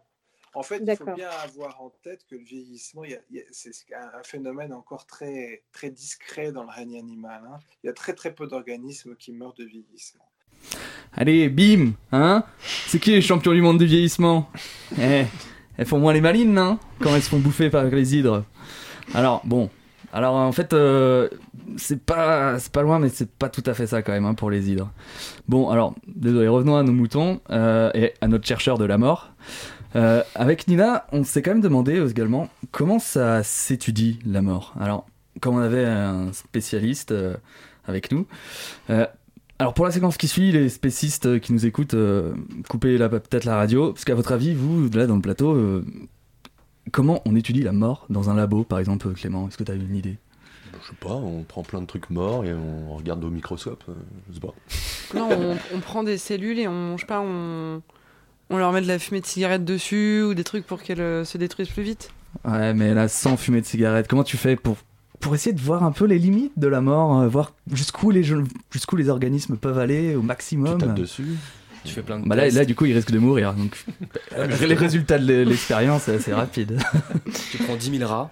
En 0.55 0.63
fait, 0.63 0.79
il 0.79 0.97
faut 0.97 1.05
bien 1.17 1.29
avoir 1.45 1.83
en 1.83 1.91
tête 2.03 2.25
que 2.29 2.35
le 2.35 2.43
vieillissement, 2.43 3.05
il 3.05 3.11
y 3.11 3.15
a- 3.15 3.21
il 3.31 3.37
y 3.37 3.41
a- 3.41 3.45
c'est 3.53 3.73
un, 3.95 4.19
un 4.19 4.23
phénomène 4.23 4.73
encore 4.73 5.07
très, 5.07 5.63
très 5.71 5.91
discret 5.91 6.51
dans 6.51 6.63
le 6.63 6.71
règne 6.71 6.99
animal. 6.99 7.43
hein. 7.47 7.59
Il 7.85 7.89
y 7.89 7.91
a 7.91 7.93
très 7.93 8.15
très 8.15 8.35
peu 8.35 8.47
d'organismes 8.47 9.17
qui 9.17 9.33
meurent 9.33 9.53
de 9.55 9.65
vieillissement. 9.65 10.25
Allez, 11.13 11.49
bim, 11.49 11.93
hein 12.13 12.45
C'est 12.87 12.99
qui 12.99 13.11
les 13.13 13.21
champions 13.23 13.53
du 13.53 13.61
monde 13.63 13.79
du 13.79 13.87
vieillissement? 13.87 14.51
Eh, 14.99 15.25
elles 15.77 15.87
font 15.87 15.99
moins 15.99 16.13
les 16.13 16.21
malines, 16.21 16.57
hein 16.59 16.79
Quand 17.01 17.15
elles 17.15 17.23
se 17.23 17.29
font 17.29 17.39
bouffer 17.39 17.71
par 17.71 17.85
les 17.85 18.17
hydres. 18.17 18.45
Alors, 19.15 19.43
bon. 19.45 19.71
Alors, 20.13 20.35
en 20.35 20.53
fait, 20.53 20.73
euh, 20.73 21.29
c'est 21.77 22.01
pas, 22.05 22.59
loin, 22.77 22.99
mais 22.99 23.09
c'est 23.09 23.31
pas 23.31 23.49
tout 23.49 23.63
à 23.67 23.75
fait 23.75 23.87
ça 23.87 24.03
quand 24.03 24.13
même 24.13 24.25
hein, 24.25 24.35
pour 24.35 24.51
les 24.51 24.71
hydres. 24.71 24.91
Bon, 25.49 25.69
alors, 25.71 25.95
désolé, 26.07 26.49
revenons 26.49 26.77
à 26.77 26.83
nos 26.83 26.93
moutons 26.93 27.41
euh, 27.51 27.91
et 27.95 28.15
à 28.21 28.29
notre 28.29 28.47
chercheur 28.47 28.79
de 28.79 28.85
la 28.85 28.99
mort. 28.99 29.33
Euh, 29.95 30.23
avec 30.35 30.69
Nina, 30.69 31.07
on 31.13 31.25
s'est 31.25 31.43
quand 31.43 31.53
même 31.53 31.61
demandé 31.61 32.01
également 32.09 32.49
comment 32.71 32.99
ça 32.99 33.43
s'étudie 33.43 34.19
la 34.27 34.43
mort? 34.43 34.75
Alors, 34.81 35.07
comme 35.41 35.57
on 35.57 35.61
avait 35.61 35.85
un 35.85 36.33
spécialiste 36.33 37.15
avec 37.87 38.11
nous, 38.11 38.27
alors 39.59 39.75
pour 39.75 39.85
la 39.85 39.91
séquence 39.91 40.17
qui 40.17 40.29
suit, 40.29 40.51
les 40.51 40.69
spécistes 40.69 41.41
qui 41.41 41.53
nous 41.53 41.67
écoutent, 41.67 41.97
coupez 42.69 42.99
peut-être 42.99 43.45
la 43.45 43.57
radio, 43.57 43.93
parce 43.93 44.05
qu'à 44.05 44.15
votre 44.15 44.33
avis, 44.33 44.55
vous, 44.55 44.89
là 44.91 45.07
dans 45.07 45.17
le 45.17 45.23
plateau, 45.23 45.83
comment 46.93 47.23
on 47.27 47.37
étudie 47.37 47.63
la 47.63 47.73
mort 47.73 48.07
dans 48.11 48.31
un 48.31 48.35
labo, 48.35 48.65
par 48.65 48.79
exemple, 48.79 49.09
Clément? 49.13 49.49
Est-ce 49.49 49.57
que 49.59 49.65
tu 49.65 49.73
as 49.73 49.75
une 49.75 49.95
idée? 49.97 50.17
Je 50.83 50.89
sais 50.91 50.97
pas, 51.01 51.15
on 51.15 51.43
prend 51.43 51.63
plein 51.63 51.81
de 51.81 51.87
trucs 51.87 52.11
morts 52.11 52.45
et 52.45 52.53
on 52.53 52.95
regarde 52.97 53.25
au 53.25 53.31
microscope, 53.31 53.83
euh, 53.89 53.93
je 54.29 54.35
sais 54.35 54.41
pas. 54.41 54.55
Non, 55.15 55.29
on, 55.31 55.57
on 55.77 55.81
prend 55.81 56.03
des 56.03 56.19
cellules 56.19 56.59
et 56.59 56.67
on, 56.69 56.97
je 56.97 57.03
sais 57.03 57.07
pas, 57.07 57.21
on, 57.21 57.81
on 58.51 58.57
leur 58.59 58.73
met 58.73 58.81
de 58.83 58.89
la 58.89 58.99
fumée 58.99 59.21
de 59.21 59.27
cigarette 59.27 59.65
dessus 59.65 60.23
ou 60.23 60.35
des 60.35 60.43
trucs 60.45 60.67
pour 60.67 60.83
qu'elles 60.83 61.01
euh, 61.01 61.25
se 61.25 61.39
détruisent 61.39 61.69
plus 61.69 61.85
vite. 61.85 62.11
Ouais, 62.45 62.75
mais 62.75 62.93
là, 62.93 63.07
sans 63.09 63.37
fumer 63.37 63.61
de 63.61 63.67
cigarette, 63.67 64.09
comment 64.09 64.25
tu 64.25 64.37
fais 64.37 64.57
pour, 64.57 64.77
pour 65.21 65.35
essayer 65.35 65.55
de 65.55 65.61
voir 65.61 65.85
un 65.85 65.93
peu 65.93 66.05
les 66.07 66.19
limites 66.19 66.59
de 66.59 66.67
la 66.67 66.81
mort, 66.81 67.21
euh, 67.21 67.29
voir 67.29 67.53
jusqu'où 67.73 68.11
les, 68.11 68.25
jeux- 68.25 68.45
jusqu'où 68.71 68.97
les 68.97 69.09
organismes 69.09 69.57
peuvent 69.57 69.79
aller 69.79 70.17
au 70.17 70.23
maximum? 70.23 70.79
Tu 70.79 70.87
tapes 70.87 70.97
dessus 70.97 71.37
Tu 71.87 71.95
fais 71.95 72.03
plein 72.03 72.19
de 72.21 72.29
Bah 72.29 72.37
là, 72.37 72.49
là, 72.51 72.65
du 72.65 72.75
coup, 72.75 72.85
il 72.87 72.93
risque 72.95 73.11
de 73.11 73.19
mourir. 73.19 73.55
Donc, 73.55 73.77
les 74.61 74.75
résultats 74.75 75.19
de 75.19 75.43
l'expérience, 75.43 76.03
c'est 76.03 76.15
assez 76.17 76.33
rapide. 76.33 76.79
tu 77.51 77.59
prends 77.59 77.77
10 77.77 77.99
000 77.99 78.09
rats 78.11 78.31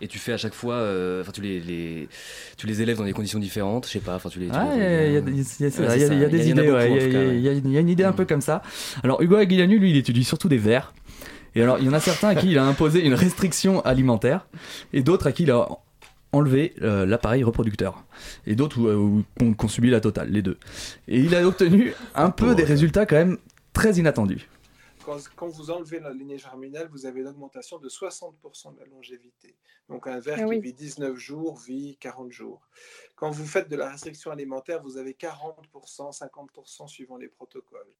et 0.00 0.08
tu 0.08 0.18
fais 0.18 0.32
à 0.32 0.36
chaque 0.36 0.54
fois, 0.54 0.74
euh, 0.74 1.20
enfin 1.22 1.30
tu 1.32 1.40
les, 1.40 1.60
les- 1.60 2.08
tu 2.56 2.66
les 2.66 2.82
élèves 2.82 2.96
dans 2.98 3.04
des 3.04 3.12
conditions 3.12 3.38
différentes, 3.38 3.86
je 3.86 3.92
sais 3.92 3.98
pas, 4.00 4.16
enfin 4.16 4.28
tu 4.28 4.38
les. 4.40 4.48
Ah, 4.52 4.68
il 4.74 4.78
y, 4.78 4.82
a- 4.82 5.08
y 5.08 5.12
y 5.12 5.16
Ouais, 5.16 5.20
y 5.20 6.02
y 6.02 6.28
des 6.28 6.48
idées, 6.50 6.62
il 6.62 7.40
y 7.72 7.76
a- 7.76 7.80
une 7.80 7.88
idée 7.88 8.04
un 8.04 8.12
peu 8.12 8.24
comme 8.24 8.40
ça. 8.40 8.62
Alors 9.02 9.22
Hugo 9.22 9.36
Aguilanu, 9.36 9.78
lui, 9.78 9.90
il 9.90 9.96
étudie 9.96 10.24
surtout 10.24 10.48
des 10.48 10.58
vers. 10.58 10.92
Et 11.56 11.62
alors, 11.62 11.78
il 11.78 11.86
y 11.86 11.88
en 11.88 11.92
a 11.92 12.00
certains 12.00 12.28
à 12.30 12.34
qui 12.34 12.50
il 12.50 12.58
a 12.58 12.64
imposé 12.64 13.04
une 13.06 13.14
restriction 13.14 13.80
alimentaire, 13.82 14.46
et 14.92 15.02
d'autres 15.04 15.28
à 15.28 15.32
qui 15.32 15.44
il 15.44 15.52
a 15.52 15.68
enlevé 16.34 16.74
euh, 16.82 17.06
l'appareil 17.06 17.42
reproducteur. 17.44 18.04
Et 18.46 18.54
d'autres 18.54 18.78
où, 18.80 18.88
euh, 18.88 18.94
où- 18.96 19.24
qu'on 19.38 19.54
qu'on 19.54 19.68
subit 19.68 19.90
la 19.90 20.00
totale, 20.00 20.28
les 20.30 20.42
deux. 20.42 20.58
Et 21.08 21.20
il 21.20 21.34
a 21.34 21.46
obtenu 21.46 21.92
un 22.14 22.30
peu 22.30 22.54
des 22.54 22.64
résultats 22.64 23.06
quand 23.06 23.16
même 23.16 23.38
très 23.72 23.94
inattendus. 23.94 24.48
Quand, 25.04 25.18
quand 25.36 25.48
vous 25.48 25.70
enlevez 25.70 26.00
la 26.00 26.12
lignée 26.12 26.38
germinale, 26.38 26.88
vous 26.88 27.04
avez 27.04 27.20
une 27.20 27.28
augmentation 27.28 27.78
de 27.78 27.88
60% 27.88 28.74
de 28.74 28.80
la 28.80 28.86
longévité. 28.86 29.54
Donc 29.88 30.06
un 30.06 30.18
ver 30.18 30.38
Ah 30.40 30.48
qui 30.48 30.60
vit 30.60 30.72
19 30.72 31.14
jours 31.16 31.58
vit 31.58 31.96
40 31.98 32.32
jours. 32.32 32.66
Quand 33.14 33.30
vous 33.30 33.44
faites 33.46 33.68
de 33.68 33.76
la 33.76 33.90
restriction 33.90 34.30
alimentaire, 34.30 34.82
vous 34.82 34.96
avez 34.96 35.12
40%, 35.12 36.18
50% 36.18 36.88
suivant 36.88 37.18
les 37.18 37.28
protocoles. 37.28 37.94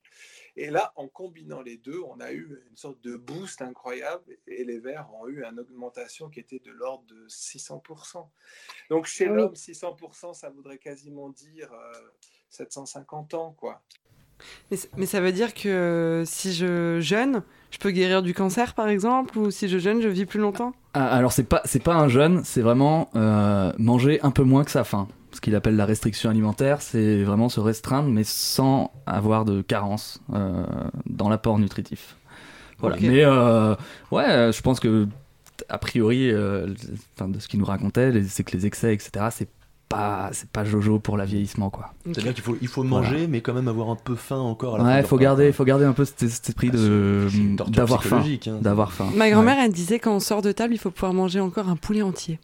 Et 0.55 0.71
là, 0.71 0.93
en 0.95 1.07
combinant 1.07 1.61
les 1.61 1.77
deux, 1.77 1.99
on 2.01 2.19
a 2.19 2.31
eu 2.31 2.63
une 2.69 2.77
sorte 2.77 2.99
de 3.01 3.15
boost 3.15 3.61
incroyable 3.61 4.37
et 4.47 4.63
les 4.63 4.79
vers 4.79 5.13
ont 5.13 5.27
eu 5.27 5.43
une 5.43 5.59
augmentation 5.59 6.29
qui 6.29 6.39
était 6.39 6.59
de 6.59 6.71
l'ordre 6.71 7.05
de 7.05 7.27
600%. 7.27 8.27
Donc 8.89 9.05
chez 9.05 9.25
Ah 9.25 9.29
oui. 9.29 9.37
l'homme, 9.37 9.53
600%, 9.53 10.33
ça 10.33 10.49
voudrait 10.49 10.79
quasiment 10.79 11.29
dire 11.29 11.71
euh, 11.71 11.93
750 12.49 13.33
ans, 13.35 13.53
quoi. 13.53 13.83
Mais, 14.97 15.05
ça 15.05 15.21
veut 15.21 15.31
dire 15.31 15.53
que 15.53 15.69
euh, 15.69 16.25
si 16.25 16.53
je 16.53 16.99
jeûne, 16.99 17.43
je 17.71 17.77
peux 17.77 17.91
guérir 17.91 18.21
du 18.23 18.33
cancer 18.33 18.73
par 18.73 18.87
exemple, 18.87 19.37
ou 19.37 19.51
si 19.51 19.67
je 19.67 19.77
jeûne, 19.77 20.01
je 20.01 20.07
vis 20.07 20.25
plus 20.25 20.39
longtemps? 20.39 20.73
Ah, 20.93 21.07
alors 21.07 21.33
c'est 21.33 21.43
pas 21.43 21.61
c'est 21.65 21.83
pas 21.83 21.95
un 21.95 22.07
jeûne, 22.07 22.41
c'est 22.45 22.61
vraiment 22.61 23.09
euh, 23.15 23.73
manger 23.77 24.21
un 24.21 24.31
peu 24.31 24.43
moins 24.43 24.63
que 24.63 24.71
sa 24.71 24.85
faim. 24.85 25.07
Ce 25.33 25.41
qu'il 25.41 25.53
appelle 25.55 25.75
la 25.75 25.85
restriction 25.85 26.29
alimentaire, 26.29 26.81
c'est 26.81 27.23
vraiment 27.23 27.49
se 27.49 27.59
restreindre, 27.59 28.09
mais 28.09 28.23
sans 28.23 28.91
avoir 29.05 29.43
de 29.43 29.61
carence 29.61 30.21
euh, 30.33 30.65
dans 31.05 31.27
l'apport 31.27 31.59
nutritif. 31.59 32.15
Voilà. 32.79 32.95
Mais 33.01 33.25
euh, 33.25 33.75
ouais, 34.11 34.51
je 34.53 34.61
pense 34.61 34.79
que 34.79 35.07
a 35.67 35.77
priori, 35.77 36.31
de 36.31 36.75
ce 37.39 37.47
qu'il 37.49 37.59
nous 37.59 37.65
racontait, 37.65 38.23
c'est 38.23 38.45
que 38.45 38.55
les 38.55 38.65
excès, 38.65 38.93
etc. 38.93 39.27
C'est 39.31 39.49
pas 39.87 40.29
c'est 40.33 40.49
pas 40.49 40.65
Jojo 40.65 40.99
pour 40.99 41.15
la 41.17 41.25
vieillissement 41.25 41.69
quoi. 41.69 41.93
C'est-à-dire 42.05 42.33
qu'il 42.33 42.43
faut, 42.43 42.57
il 42.61 42.67
faut 42.67 42.83
Voilà. 42.83 43.07
manger, 43.09 43.27
mais 43.27 43.41
quand 43.41 43.53
même 43.53 43.67
avoir 43.67 43.89
un 43.89 43.95
peu 43.95 44.15
faim 44.15 44.37
encore 44.39 44.75
à 44.75 44.77
la 44.79 44.83
fin 44.83 44.89
Ouais, 44.95 44.99
il 45.01 45.05
faut 45.07 45.17
garder, 45.17 45.45
quoi. 45.47 45.53
faut 45.53 45.65
garder 45.65 45.85
un 45.85 45.93
peu 45.93 46.05
cet, 46.05 46.27
cet 46.27 46.49
esprit 46.49 46.71
de 46.71 47.27
torture 47.55 47.73
d'avoir 47.75 48.03
faim, 48.03 48.23
hein. 48.47 48.57
d'avoir 48.61 48.91
faim. 48.93 49.09
Ma 49.15 49.29
grand-mère, 49.29 49.57
elle 49.59 49.71
disait 49.71 49.99
quand 49.99 50.15
on 50.15 50.19
sort 50.19 50.41
de 50.41 50.51
table, 50.51 50.73
il 50.73 50.77
faut 50.79 50.91
pouvoir 50.91 51.13
manger 51.13 51.39
encore 51.39 51.69
un 51.69 51.75
poulet 51.75 52.01
entier. 52.01 52.39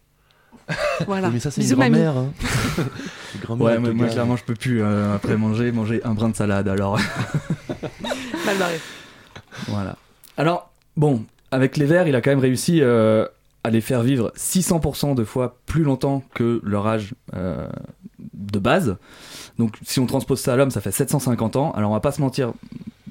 Voilà. 1.08 1.30
Mais 1.32 1.39
ça, 1.39 1.49
c'est 1.51 1.62
une 1.62 1.67
Bisous, 1.67 1.77
mamie. 1.80 1.97
grand-mère, 1.99 2.17
hein. 2.17 2.30
Une 3.36 3.41
grand-mère 3.41 3.65
Ouais, 3.65 3.80
mais 3.80 3.91
moi 3.93 4.06
gars. 4.08 4.12
clairement 4.13 4.36
je 4.38 4.43
peux 4.43 4.54
plus 4.54 4.82
euh, 4.84 5.15
après 5.15 5.36
manger 5.36 5.71
manger 5.71 6.01
un 6.04 6.13
brin 6.13 6.30
de 6.30 6.36
salade 6.36 6.67
alors. 6.67 6.97
Mal 8.45 8.58
barré. 8.58 8.80
Voilà. 9.67 9.97
Alors, 10.38 10.71
bon, 10.97 11.25
avec 11.51 11.77
les 11.77 11.86
vers, 11.86 12.08
il 12.08 12.15
a 12.15 12.21
quand 12.21 12.30
même 12.30 12.39
réussi 12.39 12.80
euh, 12.82 13.25
à 13.63 13.69
les 13.69 13.82
faire 13.82 14.02
vivre 14.02 14.32
600% 14.36 15.15
de 15.15 15.24
fois 15.24 15.60
plus 15.65 15.84
longtemps 15.84 16.24
que 16.34 16.62
leur 16.63 16.88
âge 16.88 17.13
euh, 17.36 17.67
de 18.34 18.60
base. 18.60 18.97
Donc, 19.58 19.78
si 19.84 20.00
on 20.00 20.06
transpose 20.06 20.39
ça 20.39 20.54
à 20.54 20.56
l'homme, 20.56 20.71
ça 20.71 20.82
fait 20.82 20.91
750 20.91 21.56
ans. 21.56 21.71
Alors, 21.71 21.91
on 21.91 21.93
va 21.93 22.00
pas 22.00 22.12
se 22.12 22.21
mentir, 22.21 22.54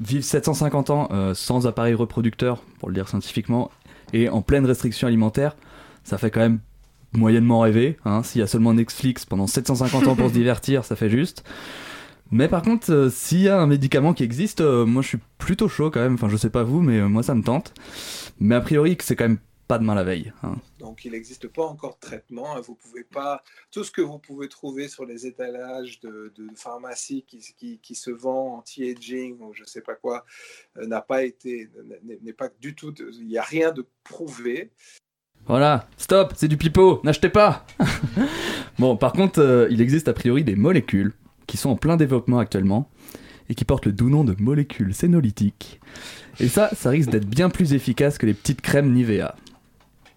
vivre 0.00 0.24
750 0.24 0.90
ans 0.90 1.08
euh, 1.12 1.34
sans 1.34 1.66
appareil 1.66 1.94
reproducteur, 1.94 2.62
pour 2.78 2.88
le 2.88 2.94
dire 2.94 3.08
scientifiquement, 3.08 3.70
et 4.12 4.28
en 4.28 4.42
pleine 4.42 4.66
restriction 4.66 5.06
alimentaire, 5.06 5.56
ça 6.02 6.18
fait 6.18 6.30
quand 6.30 6.40
même 6.40 6.60
moyennement 7.12 7.60
rêver. 7.60 7.96
Hein. 8.04 8.22
S'il 8.22 8.40
y 8.40 8.44
a 8.44 8.46
seulement 8.46 8.74
Netflix 8.74 9.24
pendant 9.26 9.46
750 9.46 10.08
ans 10.08 10.16
pour 10.16 10.28
se 10.28 10.34
divertir, 10.34 10.84
ça 10.84 10.96
fait 10.96 11.10
juste. 11.10 11.44
Mais 12.30 12.48
par 12.48 12.62
contre, 12.62 12.92
euh, 12.92 13.10
s'il 13.10 13.40
y 13.40 13.48
a 13.48 13.60
un 13.60 13.66
médicament 13.66 14.14
qui 14.14 14.22
existe, 14.22 14.60
euh, 14.60 14.86
moi 14.86 15.02
je 15.02 15.08
suis 15.08 15.18
plutôt 15.38 15.68
chaud 15.68 15.90
quand 15.90 16.00
même. 16.00 16.14
Enfin, 16.14 16.28
je 16.28 16.36
sais 16.36 16.50
pas 16.50 16.62
vous, 16.62 16.80
mais 16.80 16.98
euh, 16.98 17.08
moi 17.08 17.22
ça 17.22 17.34
me 17.34 17.42
tente. 17.42 17.74
Mais 18.38 18.54
a 18.54 18.60
priori, 18.60 18.96
que 18.96 19.04
c'est 19.04 19.16
quand 19.16 19.24
même 19.24 19.38
pas 19.70 19.78
demain 19.78 19.94
la 19.94 20.02
veille. 20.02 20.32
hein. 20.42 20.56
Donc, 20.80 21.04
il 21.04 21.12
n'existe 21.12 21.46
pas 21.46 21.62
encore 21.64 21.94
de 21.94 22.00
traitement. 22.00 22.56
hein. 22.56 22.60
Vous 22.60 22.74
pouvez 22.74 23.04
pas. 23.04 23.44
Tout 23.70 23.84
ce 23.84 23.92
que 23.92 24.00
vous 24.00 24.18
pouvez 24.18 24.48
trouver 24.48 24.88
sur 24.88 25.04
les 25.06 25.28
étalages 25.28 26.00
de, 26.00 26.32
de 26.34 26.48
pharmacie 26.56 27.24
qui, 27.24 27.38
qui, 27.56 27.78
qui 27.78 27.94
se 27.94 28.10
vend 28.10 28.56
anti-aging 28.58 29.36
ou 29.40 29.52
je 29.54 29.62
sais 29.64 29.80
pas 29.80 29.94
quoi 29.94 30.24
euh, 30.76 30.86
n'a 30.88 31.00
pas 31.00 31.22
été, 31.22 31.70
n'est 32.20 32.32
pas 32.32 32.48
du 32.60 32.74
tout. 32.74 32.92
Il 33.12 33.28
n'y 33.28 33.38
a 33.38 33.42
rien 33.42 33.70
de 33.70 33.86
prouvé. 34.02 34.72
Voilà, 35.46 35.88
stop, 35.96 36.32
c'est 36.36 36.48
du 36.48 36.56
pipeau, 36.56 37.00
n'achetez 37.04 37.30
pas 37.30 37.64
Bon, 38.80 38.96
par 38.96 39.12
contre, 39.12 39.40
euh, 39.40 39.68
il 39.70 39.80
existe 39.80 40.08
a 40.08 40.12
priori 40.12 40.42
des 40.42 40.56
molécules 40.56 41.12
qui 41.46 41.56
sont 41.56 41.70
en 41.70 41.76
plein 41.76 41.96
développement 41.96 42.40
actuellement 42.40 42.90
et 43.48 43.54
qui 43.54 43.64
portent 43.64 43.86
le 43.86 43.92
doux 43.92 44.10
nom 44.10 44.24
de 44.24 44.34
molécules 44.40 44.94
sénolytiques. 44.94 45.80
Et 46.40 46.48
ça, 46.48 46.70
ça 46.74 46.90
risque 46.90 47.10
d'être 47.10 47.26
bien 47.28 47.50
plus 47.50 47.72
efficace 47.72 48.18
que 48.18 48.26
les 48.26 48.34
petites 48.34 48.60
crèmes 48.60 48.92
Nivea. 48.92 49.34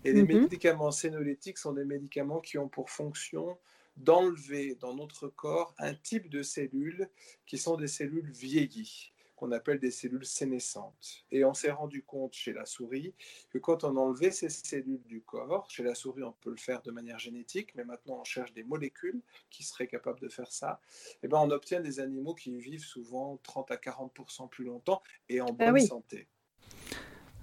Et 0.05 0.13
les 0.13 0.23
Mhm. 0.23 0.41
médicaments 0.41 0.91
sénolytiques 0.91 1.57
sont 1.57 1.73
des 1.73 1.85
médicaments 1.85 2.41
qui 2.41 2.57
ont 2.57 2.69
pour 2.69 2.89
fonction 2.89 3.57
d'enlever 3.97 4.75
dans 4.75 4.95
notre 4.95 5.27
corps 5.27 5.75
un 5.77 5.93
type 5.93 6.29
de 6.29 6.41
cellules 6.43 7.09
qui 7.45 7.57
sont 7.57 7.77
des 7.77 7.87
cellules 7.87 8.31
vieillies, 8.31 9.11
qu'on 9.35 9.51
appelle 9.51 9.79
des 9.79 9.91
cellules 9.91 10.25
sénescentes. 10.25 11.25
Et 11.31 11.45
on 11.45 11.53
s'est 11.53 11.71
rendu 11.71 12.01
compte 12.03 12.33
chez 12.33 12.53
la 12.53 12.65
souris 12.65 13.13
que 13.51 13.59
quand 13.59 13.83
on 13.83 13.95
enlevait 13.97 14.31
ces 14.31 14.49
cellules 14.49 15.03
du 15.03 15.21
corps, 15.21 15.69
chez 15.69 15.83
la 15.83 15.93
souris 15.95 16.23
on 16.23 16.31
peut 16.31 16.49
le 16.49 16.57
faire 16.57 16.81
de 16.81 16.91
manière 16.91 17.19
génétique, 17.19 17.75
mais 17.75 17.83
maintenant 17.83 18.19
on 18.19 18.23
cherche 18.23 18.53
des 18.53 18.63
molécules 18.63 19.21
qui 19.51 19.63
seraient 19.63 19.87
capables 19.87 20.19
de 20.19 20.29
faire 20.29 20.51
ça, 20.51 20.81
et 21.21 21.27
ben 21.27 21.37
on 21.39 21.51
obtient 21.51 21.79
des 21.81 21.99
animaux 21.99 22.33
qui 22.33 22.55
vivent 22.57 22.85
souvent 22.85 23.37
30 23.43 23.69
à 23.71 23.77
40% 23.77 24.47
plus 24.49 24.65
longtemps 24.65 25.03
et 25.29 25.39
en 25.39 25.53
bonne 25.53 25.59
Ah 25.67 25.71
oui. 25.73 25.87
santé. 25.87 26.27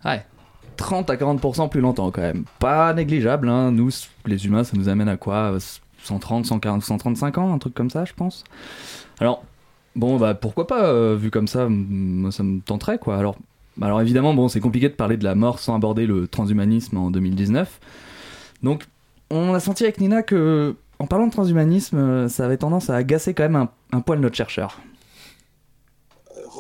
Ouais, 0.05 0.25
30 0.77 1.11
à 1.11 1.17
40% 1.17 1.69
plus 1.69 1.81
longtemps 1.81 2.11
quand 2.11 2.23
même. 2.23 2.45
Pas 2.59 2.93
négligeable, 2.95 3.49
hein. 3.49 3.71
Nous, 3.71 3.91
les 4.27 4.47
humains, 4.47 4.65
ça 4.65 4.77
nous 4.77 4.89
amène 4.89 5.09
à 5.09 5.17
quoi? 5.17 5.57
130, 6.03 6.47
140, 6.47 6.83
135 6.83 7.39
ans, 7.39 7.53
un 7.53 7.59
truc 7.59 7.75
comme 7.75 7.91
ça, 7.91 8.05
je 8.05 8.15
pense. 8.15 8.45
Alors, 9.21 9.45
bon, 9.95 10.17
bah 10.17 10.35
pourquoi 10.35 10.67
pas, 10.67 10.85
euh, 10.87 11.17
vu 11.21 11.31
comme 11.31 11.47
ça, 11.47 11.67
moi 11.69 12.33
ça 12.33 12.43
me 12.43 12.61
tenterait, 12.61 12.99
quoi. 12.99 13.17
Alors, 13.81 14.01
évidemment, 14.01 14.35
bon, 14.35 14.49
c'est 14.49 14.61
compliqué 14.61 14.89
de 14.89 14.95
parler 14.95 15.17
de 15.17 15.25
la 15.25 15.35
mort 15.35 15.59
sans 15.59 15.75
aborder 15.75 16.07
le 16.07 16.27
transhumanisme 16.27 16.97
en 16.97 17.11
2019. 17.11 17.81
Donc, 18.63 18.85
on 19.31 19.55
a 19.55 19.61
senti 19.61 19.85
avec 19.85 20.01
Nina 20.01 20.23
que, 20.23 20.75
en 20.99 21.07
parlant 21.07 21.27
de 21.27 21.33
transhumanisme, 21.33 21.97
euh, 21.97 22.29
ça 22.29 22.45
avait 22.45 22.57
tendance 22.57 22.91
à 22.91 22.97
agacer 22.97 23.35
quand 23.35 23.49
même 23.49 23.69
un 23.93 24.01
poil 24.01 24.21
notre 24.21 24.37
chercheur. 24.37 24.81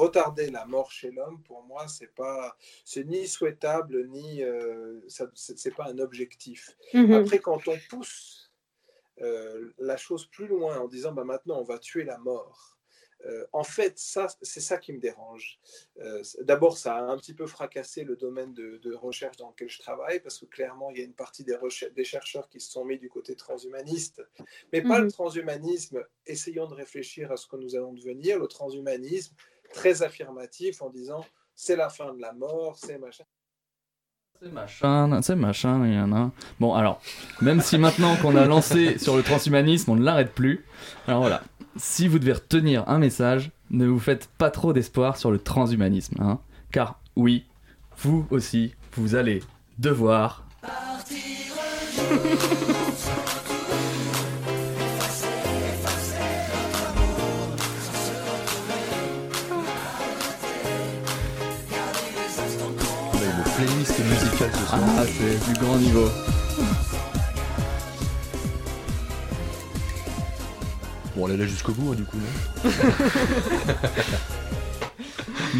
Retarder 0.01 0.51
la 0.51 0.65
mort 0.67 0.91
chez 0.91 1.11
l'homme, 1.17 1.43
pour 1.49 1.63
moi, 1.71 1.83
c'est 1.89 2.15
pas, 2.15 2.57
c'est 2.85 3.05
ni 3.05 3.27
souhaitable 3.37 4.09
ni, 4.09 4.43
euh, 4.43 5.01
c'est 5.35 5.75
pas 5.75 5.87
un 5.93 5.99
objectif. 5.99 6.77
Mhm. 6.95 7.13
Après, 7.13 7.39
quand 7.39 7.63
on 7.69 7.79
pousse 7.91 8.51
euh, 9.21 9.73
la 9.79 9.97
chose 9.97 10.25
plus 10.27 10.47
loin 10.55 10.79
en 10.79 10.89
disant, 10.89 11.13
bah 11.13 11.25
maintenant, 11.25 11.59
on 11.61 11.65
va 11.65 11.79
tuer 11.79 12.05
la 12.05 12.19
mort. 12.19 12.77
euh, 13.27 13.45
en 13.53 13.65
fait, 13.65 13.99
ça, 13.99 14.29
c'est 14.41 14.63
ça 14.71 14.79
qui 14.79 14.95
me 14.95 14.99
dérange. 14.99 15.61
Euh, 15.99 16.23
D'abord, 16.41 16.79
ça 16.79 16.91
a 16.97 17.03
un 17.03 17.19
petit 17.19 17.35
peu 17.35 17.47
fracassé 17.47 18.03
le 18.03 18.17
domaine 18.17 18.55
de, 18.55 18.79
de 18.79 18.93
recherche 18.95 19.37
dans 19.37 19.51
lequel 19.51 19.69
je 19.69 19.79
travaille, 19.79 20.21
parce 20.21 20.39
que 20.41 20.47
clairement, 20.47 20.89
il 20.91 20.97
y 20.99 21.03
a 21.03 21.05
une 21.05 21.13
partie 21.25 21.45
des, 21.45 22.05
chercheurs 22.05 22.49
qui 22.49 22.61
se 22.61 22.71
sont 22.73 22.85
mis 22.91 22.99
du 22.99 23.11
côté 23.11 23.37
transhumaniste, 23.37 24.23
mais 24.73 24.81
pas 24.81 24.99
Mhm. 24.99 25.05
le 25.05 25.11
transhumanisme. 25.13 25.99
Essayons 26.35 26.67
de 26.67 26.75
réfléchir 26.75 27.31
à 27.31 27.37
ce 27.37 27.47
que 27.47 27.57
nous 27.57 27.77
allons 27.77 27.93
devenir, 27.93 28.39
le 28.39 28.49
transhumanisme 28.49 29.35
très 29.73 30.03
affirmatif 30.03 30.83
en 30.83 30.91
disant 30.91 31.25
c'est 31.55 31.77
la 31.77 31.89
fin 31.89 32.15
de 32.15 32.21
la 32.21 32.33
mort, 32.33 32.77
c'est 32.77 32.99
machin. 32.99 33.25
C'est 34.43 34.53
machin, 34.53 35.21
c'est 35.21 35.37
machin, 35.37 35.87
il 35.87 35.95
y 35.95 35.99
en 35.99 36.13
a. 36.15 36.31
Bon, 36.61 36.73
alors, 36.75 37.03
même 37.43 37.61
si 37.61 37.77
maintenant 37.77 38.17
qu'on 38.17 38.37
a 38.37 38.47
lancé 38.47 38.99
sur 38.99 39.15
le 39.17 39.23
transhumanisme, 39.23 39.91
on 39.91 39.97
ne 39.97 40.03
l'arrête 40.03 40.33
plus. 40.33 40.65
Alors 41.07 41.21
voilà, 41.21 41.43
si 41.77 42.09
vous 42.09 42.19
devez 42.19 42.33
retenir 42.33 42.89
un 42.89 42.99
message, 42.99 43.51
ne 43.71 43.87
vous 43.87 43.99
faites 43.99 44.29
pas 44.39 44.51
trop 44.51 44.73
d'espoir 44.73 45.19
sur 45.19 45.31
le 45.31 45.39
transhumanisme. 45.39 46.23
Hein, 46.23 46.41
car 46.73 47.01
oui, 47.17 47.45
vous 47.99 48.27
aussi, 48.31 48.75
vous 48.95 49.15
allez 49.15 49.43
devoir. 49.79 50.47
On 50.63 50.71
playlist 63.61 63.99
musicale 63.99 64.51
ce 64.53 64.66
soir. 64.66 64.81
Ah, 64.96 65.05
c'est 65.07 65.53
du 65.53 65.59
grand 65.61 65.77
niveau. 65.77 66.09
Bon, 71.14 71.25
on 71.25 71.29
est 71.29 71.37
là 71.37 71.44
jusqu'au 71.46 71.73
bout, 71.73 71.92
hein, 71.92 71.96
du 71.96 72.05
coup. 72.05 72.16
non 72.16 72.70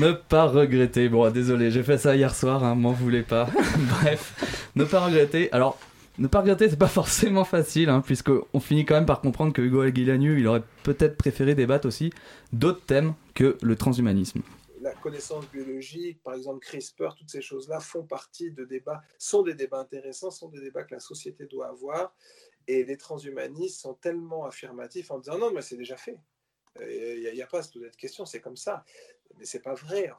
Ne 0.07 0.13
pas 0.13 0.47
regretter. 0.47 1.09
Bon, 1.09 1.31
désolé, 1.31 1.71
j'ai 1.71 1.83
fait 1.83 1.99
ça 1.99 2.17
hier 2.17 2.35
soir, 2.35 2.65
hein, 2.65 2.75
m'en 2.75 2.93
voulez 2.93 3.23
pas. 3.23 3.49
Bref, 4.01 4.35
ne 4.77 4.85
pas 4.85 5.01
regretter. 5.01 5.53
Alors, 5.53 5.79
Ne 6.19 6.27
pas 6.27 6.41
regretter, 6.41 6.71
c'est 6.71 6.79
pas 6.79 6.89
forcément 7.01 7.45
facile, 7.45 7.91
hein, 7.91 8.03
puisqu'on 8.05 8.61
finit 8.61 8.87
quand 8.87 8.95
même 8.95 9.07
par 9.07 9.21
comprendre 9.21 9.53
que 9.53 9.61
Hugo 9.61 9.83
Aguilagnu, 9.83 10.39
il 10.41 10.47
aurait 10.47 10.63
peut-être 10.85 11.19
préféré 11.19 11.55
débattre 11.55 11.87
aussi 11.87 12.13
d'autres 12.53 12.83
thèmes 12.87 13.13
que 13.35 13.59
le 13.61 13.77
transhumanisme. 13.77 14.41
La 14.81 14.95
connaissance 14.95 15.47
biologique, 15.51 16.23
par 16.23 16.35
exemple 16.35 16.61
CRISPR, 16.61 17.15
toutes 17.15 17.29
ces 17.29 17.43
choses-là 17.43 17.81
font 17.81 18.05
partie 18.05 18.51
de 18.51 18.65
débats, 18.65 19.03
sont 19.19 19.43
des 19.43 19.55
débats 19.55 19.81
intéressants, 19.81 20.31
sont 20.31 20.49
des 20.49 20.61
débats 20.61 20.85
que 20.85 20.95
la 20.95 21.01
société 21.01 21.45
doit 21.45 21.69
avoir. 21.69 22.15
Et 22.67 22.85
les 22.85 22.97
transhumanistes 22.97 23.81
sont 23.81 23.95
tellement 23.95 24.47
affirmatifs 24.47 25.11
en 25.11 25.19
disant 25.19 25.39
non, 25.39 25.51
mais 25.53 25.61
c'est 25.61 25.77
déjà 25.77 25.97
fait. 25.97 26.19
Il 26.81 27.31
n'y 27.35 27.43
a, 27.43 27.47
pas 27.47 27.63
toute 27.65 27.97
question, 27.97 28.25
c'est 28.25 28.41
comme 28.41 28.57
ça. 28.57 28.85
Mais 29.37 29.45
c'est 29.45 29.61
pas 29.61 29.75
vrai. 29.75 30.11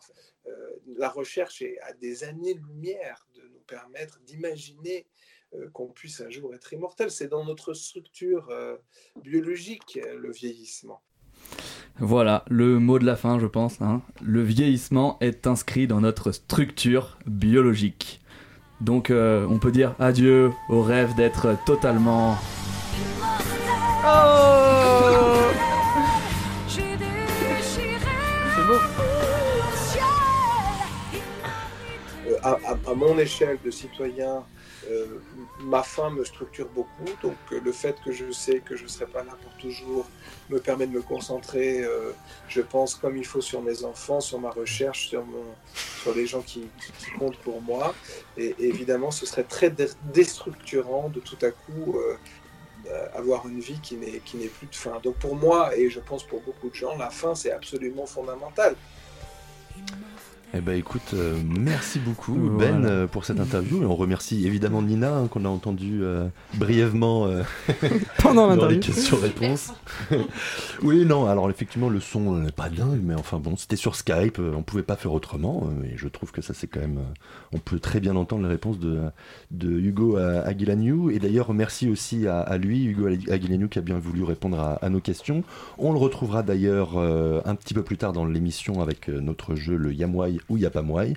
Euh, 0.46 0.76
la 0.86 1.10
recherche 1.10 1.62
est 1.62 1.80
à 1.80 1.94
des 1.94 2.24
années-lumière 2.24 3.28
de 3.34 3.42
nous 3.42 3.62
permettre 3.62 4.20
d'imaginer 4.22 5.08
euh, 5.54 5.70
qu'on 5.72 5.88
puisse 5.88 6.22
un 6.22 6.30
jour 6.30 6.54
être 6.54 6.72
immortel. 6.74 7.10
C'est 7.10 7.28
dans 7.28 7.46
notre 7.46 7.74
structure 7.74 8.50
euh, 8.50 8.78
biologique, 9.16 10.00
le 10.04 10.32
vieillissement. 10.32 11.02
Voilà, 12.02 12.44
le 12.50 12.80
mot 12.80 13.00
de 13.00 13.06
la 13.06 13.16
fin, 13.16 13.40
je 13.40 13.46
pense. 13.46 13.82
Hein. 13.82 14.02
Le 14.22 14.42
vieillissement 14.42 15.18
est 15.22 15.48
inscrit 15.48 15.88
dans 15.88 16.02
notre 16.02 16.32
structure 16.32 17.18
biologique. 17.26 18.20
Donc 18.82 19.12
on 19.12 19.60
peut 19.60 19.72
dire 19.72 19.94
adieu 20.00 20.52
au 20.68 20.82
rêve 20.82 21.16
d'être 21.16 21.56
totalement... 21.66 22.38
Oh 24.04 25.32
à, 32.44 32.94
mon 32.96 33.18
échelle 33.18 33.58
de 33.64 33.72
citoyen, 33.72 34.36
euh, 34.36 34.40
ma 35.64 35.84
fin 35.84 36.10
me 36.10 36.24
structure 36.24 36.68
beaucoup. 36.70 37.12
Donc 37.22 37.38
euh, 37.52 37.60
le 37.64 37.72
fait 37.72 37.96
que 38.04 38.12
je 38.12 38.32
sais 38.32 38.60
que 38.60 38.76
je 38.76 38.84
ne 38.84 38.88
serai 38.88 39.06
pas 39.06 39.24
là 39.24 39.34
pour 39.42 39.52
toujours 39.58 40.08
me 40.50 40.60
permet 40.60 40.88
de 40.88 40.92
me 40.92 41.02
concentrer, 41.02 41.82
euh, 41.84 42.12
je 42.48 42.62
pense, 42.62 42.96
comme 42.96 43.18
il 43.18 43.26
faut 43.26 43.42
sur 43.42 43.62
mes 43.62 43.84
enfants, 43.84 44.22
sur 44.22 44.40
ma 44.40 44.50
recherche, 44.50 45.10
sur 45.10 46.16
les 46.16 46.26
gens 46.26 46.42
qui, 46.42 46.68
comptent 47.18 47.38
pour 47.38 47.62
moi. 47.62 47.94
Et, 48.38 48.56
évidemment, 48.60 49.12
ce 49.12 49.26
serait 49.26 49.44
très 49.44 49.74
déstructurant 50.14 51.10
de 51.10 51.20
tout 51.20 51.38
à 51.42 51.52
coup 51.52 51.98
avoir 53.14 53.48
une 53.48 53.60
vie 53.60 53.80
qui 53.82 53.96
n'est 53.96 54.48
plus 54.48 54.68
de 54.68 54.76
fin. 54.76 55.00
Donc 55.02 55.16
pour 55.16 55.36
moi, 55.36 55.76
et 55.78 55.90
je 55.90 56.00
pense 56.00 56.24
pour 56.24 56.42
beaucoup 56.42 56.70
de 56.70 56.76
gens, 56.76 56.98
la 56.98 57.10
fin, 57.10 57.36
c'est 57.36 57.52
absolument 57.52 58.06
fondamental. 58.06 58.76
Eh 60.54 60.60
ben 60.60 60.78
écoute, 60.78 61.14
euh, 61.14 61.40
merci 61.46 61.98
beaucoup 61.98 62.34
Ben 62.60 62.84
euh, 62.84 63.08
pour 63.08 63.24
cette 63.24 63.40
interview. 63.40 63.84
Et 63.84 63.86
on 63.86 63.96
remercie 63.96 64.46
évidemment 64.46 64.82
Nina 64.82 65.16
hein, 65.16 65.28
qu'on 65.28 65.46
a 65.46 65.48
entendu 65.48 66.04
euh, 66.04 66.28
brièvement 66.56 67.30
pendant 68.20 68.54
dans 68.58 68.68
les 68.68 68.82
questions-réponses. 68.82 69.74
oui, 70.84 71.06
non, 71.06 71.26
alors 71.28 71.50
effectivement 71.50 71.88
le 71.88 72.02
son 72.02 72.36
n'est 72.36 72.52
pas 72.52 72.68
dingue, 72.68 73.00
mais 73.02 73.14
enfin 73.16 73.40
bon, 73.40 73.56
c'était 73.56 73.78
sur 73.78 73.96
Skype, 73.96 74.40
on 74.40 74.62
pouvait 74.62 74.84
pas 74.84 74.98
faire 74.98 75.14
autrement 75.14 75.70
et 75.86 75.96
je 75.96 76.10
trouve 76.10 76.34
que 76.34 76.42
ça 76.42 76.54
c'est 76.54 76.68
quand 76.68 76.82
même, 76.82 77.00
on 77.54 77.58
peut 77.58 77.80
très 77.80 78.02
bien 78.02 78.18
entendre 78.18 78.44
les 78.44 78.50
réponses 78.50 78.80
de, 78.80 79.00
de 79.52 79.70
Hugo 79.70 80.18
Aguilagnou. 80.18 81.12
Et 81.12 81.20
d'ailleurs 81.20 81.54
merci 81.54 81.90
aussi 81.90 82.28
à, 82.28 82.58
lui, 82.58 82.84
Hugo 82.84 83.08
Aguilagnou 83.08 83.70
qui 83.70 83.80
a 83.80 83.82
bien 83.82 84.00
voulu 84.00 84.24
répondre 84.24 84.60
à, 84.60 84.74
à 84.74 84.90
nos 84.90 85.00
questions. 85.00 85.46
On 85.78 85.94
le 85.94 85.98
retrouvera 86.00 86.44
d'ailleurs 86.44 86.98
un 86.98 87.56
petit 87.56 87.74
peu 87.74 87.84
plus 87.84 87.98
tard 87.98 88.12
dans 88.12 88.26
l'émission 88.26 88.82
avec 88.82 89.08
notre 89.08 89.56
jeu 89.56 89.78
le 89.78 89.94
Yamwai 89.94 90.41
où 90.50 90.58
il 90.58 90.62
n'y 90.62 90.66
a 90.66 90.70
pas 90.72 90.82
moyen. 90.82 91.14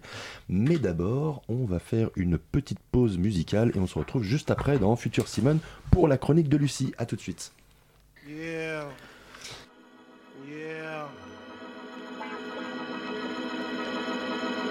Mais 0.49 0.79
d'abord, 0.79 1.43
on 1.49 1.65
va 1.65 1.79
faire 1.79 2.11
une 2.17 2.39
petite 2.39 2.81
pause 2.93 3.19
musicale 3.19 3.73
et 3.75 3.79
on 3.79 3.87
se 3.87 3.99
retrouve 3.99 4.23
juste 4.23 4.51
après 4.51 4.79
dans 4.79 4.97
Future 4.97 5.29
Simone 5.29 5.59
pour 5.91 6.09
la 6.09 6.19
chronique 6.19 6.49
de 6.49 6.57
Lucie. 6.57 6.95
A 6.99 7.07
tout 7.07 7.17
de 7.17 7.21
suite. 7.21 7.53
Yeah. 8.29 8.85
Yeah. 10.49 11.09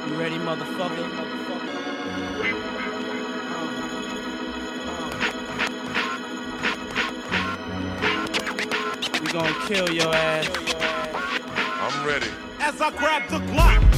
You 0.10 0.20
ready, 0.20 0.38
motherfucker? 0.40 1.08
We 9.22 9.32
gonna 9.32 9.54
kill 9.68 9.90
your 9.94 10.14
ass. 10.14 10.50
I'm 11.80 12.06
ready. 12.06 12.28
As 12.60 12.82
I 12.82 12.92
grab 12.92 13.30
the 13.30 13.40
Glock. 13.52 13.93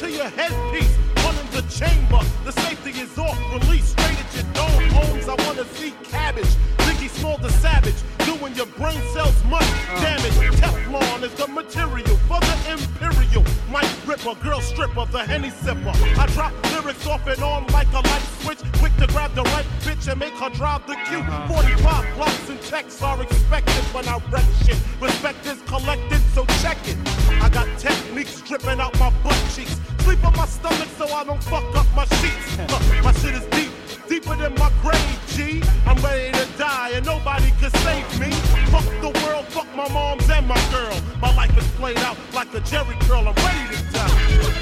To 0.00 0.10
your 0.10 0.30
headpiece. 0.30 0.96
One 1.26 1.36
in 1.36 1.46
the 1.52 1.60
chamber. 1.68 2.20
The 2.46 2.52
safety 2.52 2.98
is 2.98 3.18
off. 3.18 3.36
Release 3.52 3.90
straight 3.90 4.18
at 4.18 4.34
your 4.34 4.44
dome. 4.54 4.88
Homes, 4.96 5.28
I 5.28 5.34
wanna 5.44 5.66
see 5.74 5.92
cabbage. 6.04 6.48
Biggie 6.78 7.10
Small 7.10 7.36
the 7.36 7.50
Savage. 7.50 8.00
Doing 8.24 8.54
your 8.54 8.64
brain 8.80 8.98
cells 9.12 9.36
much 9.44 9.68
damage. 10.00 10.32
Teflon 10.56 11.22
is 11.22 11.34
the 11.34 11.46
material 11.48 12.16
for 12.28 12.40
the 12.40 12.56
Imperial. 12.72 13.44
Mike 13.70 13.90
Ripper, 14.06 14.34
girl 14.42 14.62
stripper, 14.62 15.04
the 15.04 15.22
Henny 15.22 15.50
sipper. 15.50 15.94
I 16.16 16.26
drop 16.28 16.54
lyrics 16.72 17.06
off 17.06 17.26
and 17.26 17.42
on 17.42 17.66
like 17.66 17.92
a 17.92 18.00
light 18.00 18.26
switch. 18.40 18.60
Quick 18.78 18.96
to 18.96 19.06
grab 19.08 19.34
the 19.34 19.42
right 19.42 19.66
bitch 19.80 20.10
and 20.10 20.18
make 20.18 20.32
her 20.32 20.48
drive 20.48 20.86
the. 20.86 20.94
Uh-huh. 20.94 21.60
45 21.60 22.16
blocks 22.16 22.48
and 22.48 22.60
texts 22.62 23.02
are 23.02 23.20
expected 23.22 23.84
when 23.92 24.08
I 24.08 24.18
wreck 24.30 24.46
shit. 24.64 24.78
Respect 24.98 25.44
is 25.44 25.60
collected, 25.66 26.22
so 26.32 26.46
check 26.62 26.78
it. 26.88 26.96
I 27.42 27.50
got 27.50 27.66
techniques 27.78 28.40
dripping 28.40 28.80
out 28.80 28.98
my 28.98 29.10
butt 29.22 29.38
cheeks. 29.54 29.76
Sleep 30.02 30.24
on 30.24 30.36
my 30.36 30.46
stomach 30.46 30.88
so 30.98 31.06
I 31.08 31.24
don't 31.24 31.42
fuck 31.44 31.64
up 31.76 31.86
my 31.94 32.04
sheets. 32.04 32.58
Uh, 32.58 33.00
my 33.04 33.12
shit 33.12 33.34
is 33.34 33.46
deep, 33.46 33.70
deeper 34.08 34.34
than 34.34 34.54
my 34.54 34.72
grave, 34.82 35.20
G. 35.28 35.62
I'm 35.86 35.96
ready 36.02 36.32
to 36.32 36.46
die 36.58 36.90
and 36.94 37.06
nobody 37.06 37.50
can 37.60 37.70
save 37.70 38.20
me. 38.20 38.30
Fuck 38.72 38.84
the 39.00 39.10
world, 39.24 39.46
fuck 39.46 39.68
my 39.76 39.88
moms 39.92 40.28
and 40.30 40.46
my 40.48 40.60
girl. 40.70 40.96
My 41.20 41.34
life 41.36 41.56
is 41.56 41.66
played 41.78 41.98
out 41.98 42.16
like 42.34 42.52
a 42.54 42.60
Jerry 42.60 42.96
curl. 43.02 43.28
I'm 43.28 43.34
ready 43.34 43.76
to 43.76 43.82
die. 43.92 44.60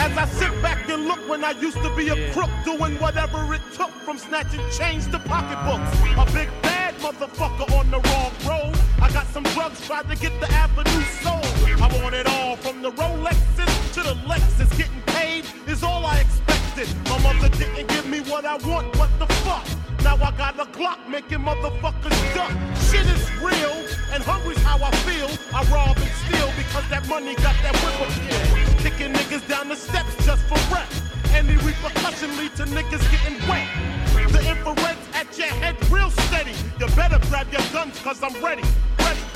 As 0.00 0.16
I 0.16 0.26
sit 0.26 0.62
back 0.62 0.67
look 1.08 1.26
when 1.26 1.42
I 1.42 1.52
used 1.52 1.78
to 1.82 1.90
be 1.96 2.08
a 2.10 2.32
crook, 2.32 2.50
doing 2.64 2.94
whatever 3.00 3.54
it 3.54 3.62
took 3.72 3.90
from 4.04 4.18
snatching 4.18 4.60
chains 4.70 5.06
to 5.08 5.18
pocketbooks. 5.18 5.90
A 6.22 6.26
big 6.32 6.50
bad 6.62 6.94
motherfucker 6.96 7.66
on 7.78 7.90
the 7.90 8.00
wrong 8.08 8.32
road. 8.46 8.76
I 9.00 9.10
got 9.10 9.26
some 9.28 9.44
drugs, 9.54 9.84
tried 9.86 10.08
to 10.10 10.16
get 10.16 10.38
the 10.38 10.50
avenue 10.52 11.04
sold. 11.24 11.46
I 11.80 11.88
want 12.02 12.14
it 12.14 12.26
all 12.26 12.56
from 12.56 12.82
the 12.82 12.90
Rolexes 12.92 13.94
to 13.94 14.02
the 14.02 14.14
Lexus. 14.28 14.70
Getting 14.76 15.02
paid 15.06 15.44
is 15.66 15.82
all 15.82 16.04
I 16.04 16.18
expected. 16.18 16.88
My 17.06 17.18
mother 17.22 17.48
didn't 17.56 17.88
give 17.88 18.06
me 18.06 18.20
what 18.20 18.44
I 18.44 18.56
want, 18.58 18.94
what 18.98 19.10
the 19.18 19.26
fuck? 19.44 19.77
Now 20.02 20.16
I 20.16 20.30
got 20.32 20.58
a 20.58 20.64
Glock 20.76 21.08
making 21.08 21.40
motherfuckers 21.40 22.34
duck. 22.34 22.52
Shit 22.88 23.06
is 23.06 23.30
real, 23.40 23.74
and 24.12 24.22
hungry's 24.22 24.62
how 24.62 24.78
I 24.82 24.90
feel. 25.06 25.28
I 25.54 25.62
rob 25.72 25.96
and 25.96 26.10
steal 26.24 26.50
because 26.56 26.88
that 26.90 27.08
money 27.08 27.34
got 27.36 27.56
that 27.62 27.74
whip 27.82 27.96
appeal. 28.06 28.40
Kicking 28.82 29.12
niggas 29.12 29.46
down 29.48 29.68
the 29.68 29.76
steps 29.76 30.14
just 30.24 30.42
for 30.46 30.58
rep. 30.72 30.88
Any 31.34 31.56
repercussion 31.64 32.36
lead 32.36 32.54
to 32.56 32.64
niggas 32.64 33.04
getting 33.10 33.38
wet. 33.48 33.68
The 34.32 34.40
infrared's 34.40 34.98
at 35.14 35.36
your 35.38 35.48
head 35.48 35.76
real 35.90 36.10
steady. 36.10 36.52
You 36.78 36.86
better 36.94 37.18
grab 37.28 37.50
your 37.52 37.62
guns 37.72 37.98
cause 38.00 38.22
I'm 38.22 38.34
ready. 38.42 38.62
Ready. 38.98 39.27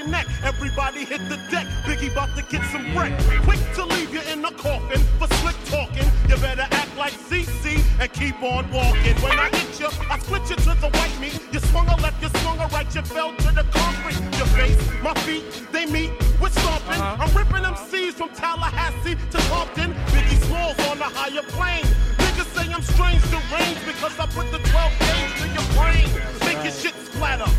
Fucking 0.00 0.10
neck. 0.10 0.26
Everybody 0.42 1.04
hit 1.04 1.28
the 1.28 1.36
deck. 1.50 1.66
Biggie 1.84 2.12
about 2.12 2.36
to 2.36 2.42
get 2.42 2.64
some 2.70 2.96
wreck. 2.96 3.12
Quick 3.42 3.60
to 3.74 3.84
leave 3.84 4.12
you 4.12 4.20
in 4.32 4.42
the 4.42 4.50
coffin 4.50 5.00
for 5.18 5.28
slick 5.36 5.56
talking. 5.66 6.06
You 6.28 6.36
better 6.36 6.66
act 6.70 6.96
like 6.96 7.12
CC 7.12 7.82
and 8.00 8.12
keep 8.12 8.42
on 8.42 8.70
walking. 8.70 9.16
When 9.16 9.38
I 9.38 9.48
hit 9.50 9.80
you, 9.80 9.88
I 10.10 10.18
split 10.18 10.48
you 10.50 10.56
to 10.56 10.74
the 10.80 10.90
white 10.90 11.20
meat. 11.20 11.38
You 11.52 11.60
swung 11.60 11.88
a 11.88 11.96
left, 11.96 12.22
you 12.22 12.28
swung 12.40 12.58
a 12.58 12.66
right, 12.68 12.94
you 12.94 13.02
fell 13.02 13.34
to 13.34 13.52
the 13.52 13.64
concrete. 13.70 14.20
Your 14.38 14.46
face, 14.46 14.78
my 15.02 15.14
feet, 15.26 15.44
they 15.72 15.86
meet. 15.86 16.10
We're 16.40 16.50
stomping. 16.50 17.00
Uh-huh. 17.00 17.24
I'm 17.24 17.36
ripping 17.36 17.62
them 17.62 17.76
C's 17.76 18.14
from 18.14 18.30
Tallahassee 18.30 19.16
to 19.32 19.38
Compton. 19.48 19.92
Biggie 20.12 20.40
Smalls 20.46 20.78
on 20.88 20.98
a 20.98 21.10
higher 21.18 21.42
plane. 21.42 21.84
Niggas 22.18 22.48
say 22.56 22.72
I'm 22.72 22.82
strange, 22.82 23.22
deranged 23.30 23.84
because 23.86 24.18
I 24.18 24.26
put 24.26 24.50
the 24.50 24.58
12 24.58 24.92
gauge 25.00 25.32
to 25.40 25.46
your 25.56 25.68
brain. 25.76 26.08
Make 26.46 26.64
your 26.64 26.72
shit 26.72 26.94
splatter. 27.06 27.50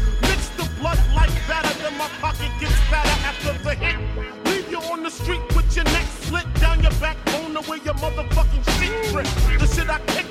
Tell 7.62 7.70
where 7.70 7.80
your 7.84 7.94
motherfucking 7.96 8.64
shit 8.80 9.12
trip. 9.12 9.60
The 9.60 9.68
shit 9.68 9.90
I 9.90 10.00
kick, 10.08 10.26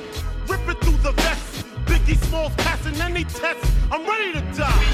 ripping 0.48 0.80
through 0.82 0.98
the 0.98 1.12
vest. 1.12 1.64
Biggie 1.84 2.16
Smalls 2.26 2.52
passing 2.56 3.00
any 3.00 3.24
test. 3.24 3.64
I'm 3.92 4.04
ready 4.06 4.32
to 4.32 4.40
die. 4.56 4.84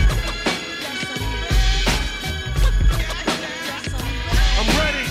I'm 4.59 4.69
ready. 4.77 5.07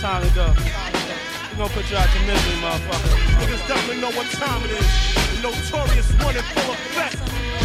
Time 0.00 0.22
to 0.26 0.34
go. 0.34 0.54
We 1.50 1.56
gon' 1.58 1.68
put 1.70 1.90
you 1.90 1.96
out 1.96 2.08
your 2.14 2.24
misery, 2.26 2.56
motherfucker. 2.62 3.16
Niggas 3.40 3.68
definitely 3.68 4.00
know 4.00 4.10
what 4.12 4.26
time 4.30 4.64
it 4.64 4.70
is. 4.70 4.88
The 5.34 5.42
notorious 5.42 6.12
one 6.24 6.36
in 6.36 6.42
full 6.42 6.72
effect. 6.72 7.59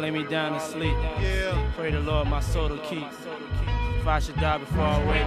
Lay 0.00 0.10
me 0.10 0.24
down 0.24 0.52
to 0.52 0.60
sleep. 0.60 0.96
Pray 1.74 1.90
the 1.90 2.00
Lord 2.00 2.28
my 2.28 2.40
soul 2.40 2.68
to 2.68 2.76
keep. 2.78 3.06
If 3.98 4.06
I 4.06 4.18
should 4.18 4.36
die 4.36 4.58
before 4.58 4.84
I 4.84 5.06
wake, 5.06 5.26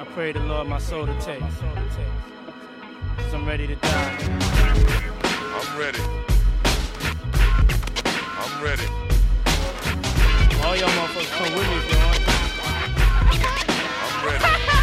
I 0.00 0.04
pray 0.14 0.32
the 0.32 0.40
Lord 0.40 0.68
my 0.68 0.78
soul 0.78 1.06
to 1.06 1.20
take. 1.20 1.40
Cause 1.40 3.34
I'm 3.34 3.46
ready 3.46 3.66
to 3.66 3.76
die. 3.76 4.18
I'm 5.60 5.78
ready. 5.78 6.00
I'm 8.40 8.64
ready. 8.64 8.86
All 10.64 10.76
y'all 10.76 10.88
motherfuckers 10.88 11.30
come 11.36 11.52
with 11.54 11.68
me 11.68 11.78
want. 11.94 12.20
I'm 14.02 14.26
ready. 14.26 14.73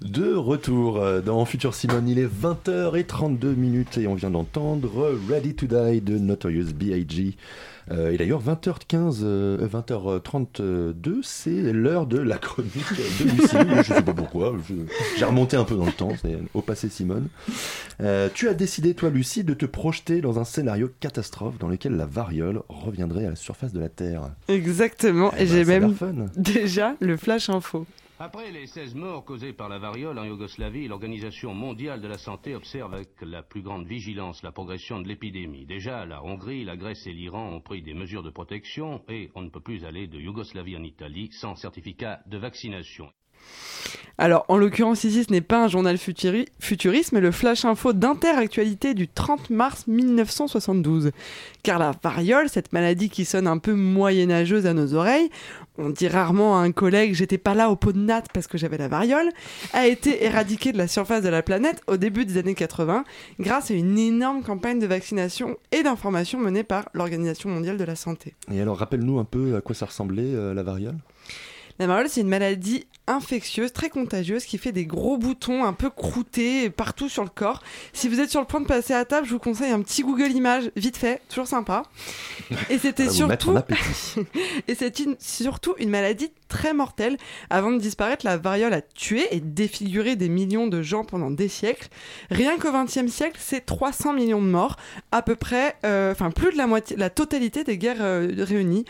De 0.00 0.34
retour 0.34 0.96
euh, 0.96 1.20
dans 1.20 1.44
Future 1.44 1.76
Simone, 1.76 2.08
il 2.08 2.18
est 2.18 2.26
20h32 2.26 3.54
minutes 3.54 3.98
et 3.98 4.08
on 4.08 4.14
vient 4.14 4.30
d'entendre 4.30 5.16
Ready 5.28 5.54
to 5.54 5.66
Die 5.66 6.00
de 6.00 6.18
Notorious 6.18 6.72
B.I.G. 6.74 7.36
Euh, 7.90 8.12
et 8.12 8.18
d'ailleurs 8.18 8.42
20h15, 8.42 9.20
euh, 9.22 9.66
20h32, 9.66 11.20
c'est 11.22 11.72
l'heure 11.72 12.06
de 12.06 12.18
la 12.18 12.38
chronique 12.38 12.72
de 12.74 13.24
Lucie. 13.24 13.56
je 13.76 13.94
sais 13.94 14.02
pas 14.02 14.12
pourquoi, 14.12 14.54
j'ai 15.16 15.24
remonté 15.24 15.56
un 15.56 15.64
peu 15.64 15.76
dans 15.76 15.86
le 15.86 15.92
temps, 15.92 16.12
c'est 16.20 16.38
au 16.54 16.62
passé 16.62 16.88
Simone. 16.88 17.28
Euh, 18.00 18.28
tu 18.32 18.48
as 18.48 18.54
décidé, 18.54 18.94
toi 18.94 19.10
Lucie, 19.10 19.44
de 19.44 19.54
te 19.54 19.66
projeter 19.66 20.20
dans 20.20 20.38
un 20.38 20.44
scénario 20.44 20.90
catastrophe 21.00 21.58
dans 21.58 21.68
lequel 21.68 21.96
la 21.96 22.06
variole 22.06 22.62
reviendrait 22.68 23.26
à 23.26 23.30
la 23.30 23.36
surface 23.36 23.72
de 23.72 23.80
la 23.80 23.88
Terre. 23.88 24.30
Exactement, 24.48 25.32
Eh 25.38 25.42
et 25.42 25.46
ben, 25.46 25.52
j'ai 25.52 25.64
même 25.64 25.94
déjà 26.36 26.94
le 27.00 27.16
flash 27.16 27.48
info. 27.48 27.86
Après 28.20 28.50
les 28.50 28.66
16 28.66 28.96
morts 28.96 29.24
causés 29.24 29.52
par 29.52 29.68
la 29.68 29.78
variole 29.78 30.18
en 30.18 30.24
Yougoslavie, 30.24 30.88
l'Organisation 30.88 31.54
mondiale 31.54 32.00
de 32.00 32.08
la 32.08 32.18
santé 32.18 32.56
observe 32.56 32.92
avec 32.92 33.10
la 33.22 33.44
plus 33.44 33.62
grande 33.62 33.86
vigilance 33.86 34.42
la 34.42 34.50
progression 34.50 35.00
de 35.00 35.06
l'épidémie. 35.06 35.66
Déjà, 35.66 36.04
la 36.04 36.24
Hongrie, 36.24 36.64
la 36.64 36.76
Grèce 36.76 37.06
et 37.06 37.12
l'Iran 37.12 37.48
ont 37.52 37.60
pris 37.60 37.80
des 37.80 37.94
mesures 37.94 38.24
de 38.24 38.30
protection 38.30 39.04
et 39.08 39.30
on 39.36 39.42
ne 39.42 39.50
peut 39.50 39.60
plus 39.60 39.84
aller 39.84 40.08
de 40.08 40.18
Yougoslavie 40.18 40.76
en 40.76 40.82
Italie 40.82 41.30
sans 41.30 41.54
certificat 41.54 42.18
de 42.26 42.38
vaccination. 42.38 43.08
Alors, 44.20 44.44
en 44.48 44.56
l'occurrence, 44.56 45.04
ici, 45.04 45.22
ce 45.22 45.30
n'est 45.30 45.40
pas 45.40 45.62
un 45.62 45.68
journal 45.68 45.96
futuri- 45.96 46.48
futuriste, 46.58 47.12
mais 47.12 47.20
le 47.20 47.30
flash 47.30 47.64
info 47.64 47.92
d'interactualité 47.92 48.92
du 48.94 49.06
30 49.06 49.48
mars 49.50 49.86
1972. 49.86 51.12
Car 51.62 51.78
la 51.78 51.92
variole, 52.02 52.48
cette 52.48 52.72
maladie 52.72 53.10
qui 53.10 53.24
sonne 53.24 53.46
un 53.46 53.58
peu 53.58 53.74
moyenâgeuse 53.74 54.66
à 54.66 54.74
nos 54.74 54.94
oreilles, 54.94 55.30
on 55.76 55.90
dit 55.90 56.08
rarement 56.08 56.58
à 56.58 56.62
un 56.62 56.72
collègue 56.72 57.14
j'étais 57.14 57.38
pas 57.38 57.54
là 57.54 57.70
au 57.70 57.76
pot 57.76 57.92
de 57.92 57.98
natte 58.00 58.26
parce 58.34 58.48
que 58.48 58.58
j'avais 58.58 58.78
la 58.78 58.88
variole, 58.88 59.28
a 59.72 59.86
été 59.86 60.24
éradiquée 60.24 60.72
de 60.72 60.78
la 60.78 60.88
surface 60.88 61.22
de 61.22 61.28
la 61.28 61.42
planète 61.42 61.80
au 61.86 61.96
début 61.96 62.24
des 62.24 62.38
années 62.38 62.56
80 62.56 63.04
grâce 63.38 63.70
à 63.70 63.74
une 63.74 63.96
énorme 63.98 64.42
campagne 64.42 64.80
de 64.80 64.86
vaccination 64.88 65.56
et 65.70 65.84
d'information 65.84 66.40
menée 66.40 66.64
par 66.64 66.88
l'Organisation 66.92 67.50
mondiale 67.50 67.76
de 67.76 67.84
la 67.84 67.94
santé. 67.94 68.34
Et 68.52 68.60
alors 68.60 68.78
rappelle-nous 68.78 69.20
un 69.20 69.24
peu 69.24 69.54
à 69.54 69.60
quoi 69.60 69.76
ça 69.76 69.86
ressemblait 69.86 70.34
euh, 70.34 70.54
la 70.54 70.64
variole? 70.64 70.96
La 71.78 71.86
variole, 71.86 72.08
c'est 72.08 72.20
une 72.22 72.28
maladie 72.28 72.86
infectieuse, 73.06 73.72
très 73.72 73.88
contagieuse, 73.88 74.44
qui 74.44 74.58
fait 74.58 74.72
des 74.72 74.84
gros 74.84 75.16
boutons 75.16 75.64
un 75.64 75.72
peu 75.72 75.88
croûtés 75.88 76.68
partout 76.68 77.08
sur 77.08 77.22
le 77.22 77.30
corps. 77.30 77.62
Si 77.94 78.06
vous 78.08 78.20
êtes 78.20 78.28
sur 78.30 78.40
le 78.40 78.46
point 78.46 78.60
de 78.60 78.66
passer 78.66 78.92
à 78.92 79.04
table, 79.06 79.26
je 79.26 79.32
vous 79.32 79.38
conseille 79.38 79.70
un 79.72 79.80
petit 79.80 80.02
Google 80.02 80.30
Images, 80.32 80.70
vite 80.76 80.96
fait, 80.98 81.22
toujours 81.30 81.46
sympa. 81.46 81.84
Et 82.70 82.78
c'était 82.78 83.04
surtout, 83.12 83.52
et 84.68 84.74
c'est 84.74 84.98
une- 85.00 85.16
surtout 85.18 85.74
une 85.78 85.88
maladie 85.90 86.30
très 86.48 86.74
mortelle. 86.74 87.16
Avant 87.48 87.70
de 87.70 87.78
disparaître, 87.78 88.26
la 88.26 88.36
variole 88.36 88.72
a 88.74 88.82
tué 88.82 89.26
et 89.30 89.40
défiguré 89.40 90.16
des 90.16 90.28
millions 90.28 90.66
de 90.66 90.82
gens 90.82 91.04
pendant 91.04 91.30
des 91.30 91.48
siècles. 91.48 91.88
Rien 92.30 92.58
qu'au 92.58 92.72
XXe 92.72 93.06
siècle, 93.10 93.38
c'est 93.38 93.64
300 93.64 94.12
millions 94.14 94.42
de 94.42 94.48
morts, 94.48 94.76
à 95.12 95.22
peu 95.22 95.36
près, 95.36 95.76
euh, 95.86 96.12
enfin 96.12 96.30
plus 96.30 96.52
de 96.52 96.56
la 96.58 96.66
moitié, 96.66 96.96
la 96.96 97.10
totalité 97.10 97.64
des 97.64 97.78
guerres 97.78 98.02
euh, 98.02 98.28
réunies. 98.38 98.84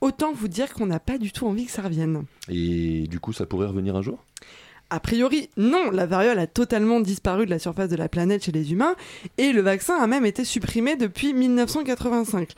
Autant 0.00 0.32
vous 0.32 0.48
dire 0.48 0.72
qu'on 0.72 0.86
n'a 0.86 1.00
pas 1.00 1.18
du 1.18 1.30
tout 1.30 1.46
envie 1.46 1.66
que 1.66 1.72
ça 1.72 1.82
revienne. 1.82 2.24
Et 2.48 3.06
du 3.06 3.20
coup, 3.20 3.32
ça 3.32 3.46
pourrait 3.46 3.66
revenir 3.66 3.96
un 3.96 4.02
jour? 4.02 4.24
A 4.92 4.98
priori, 4.98 5.50
non, 5.56 5.92
la 5.92 6.04
variole 6.04 6.40
a 6.40 6.48
totalement 6.48 6.98
disparu 6.98 7.44
de 7.44 7.50
la 7.50 7.60
surface 7.60 7.88
de 7.88 7.96
la 7.96 8.08
planète 8.08 8.44
chez 8.44 8.50
les 8.50 8.72
humains 8.72 8.96
et 9.38 9.52
le 9.52 9.60
vaccin 9.60 9.94
a 9.94 10.08
même 10.08 10.26
été 10.26 10.44
supprimé 10.44 10.96
depuis 10.96 11.32
1985. 11.32 12.54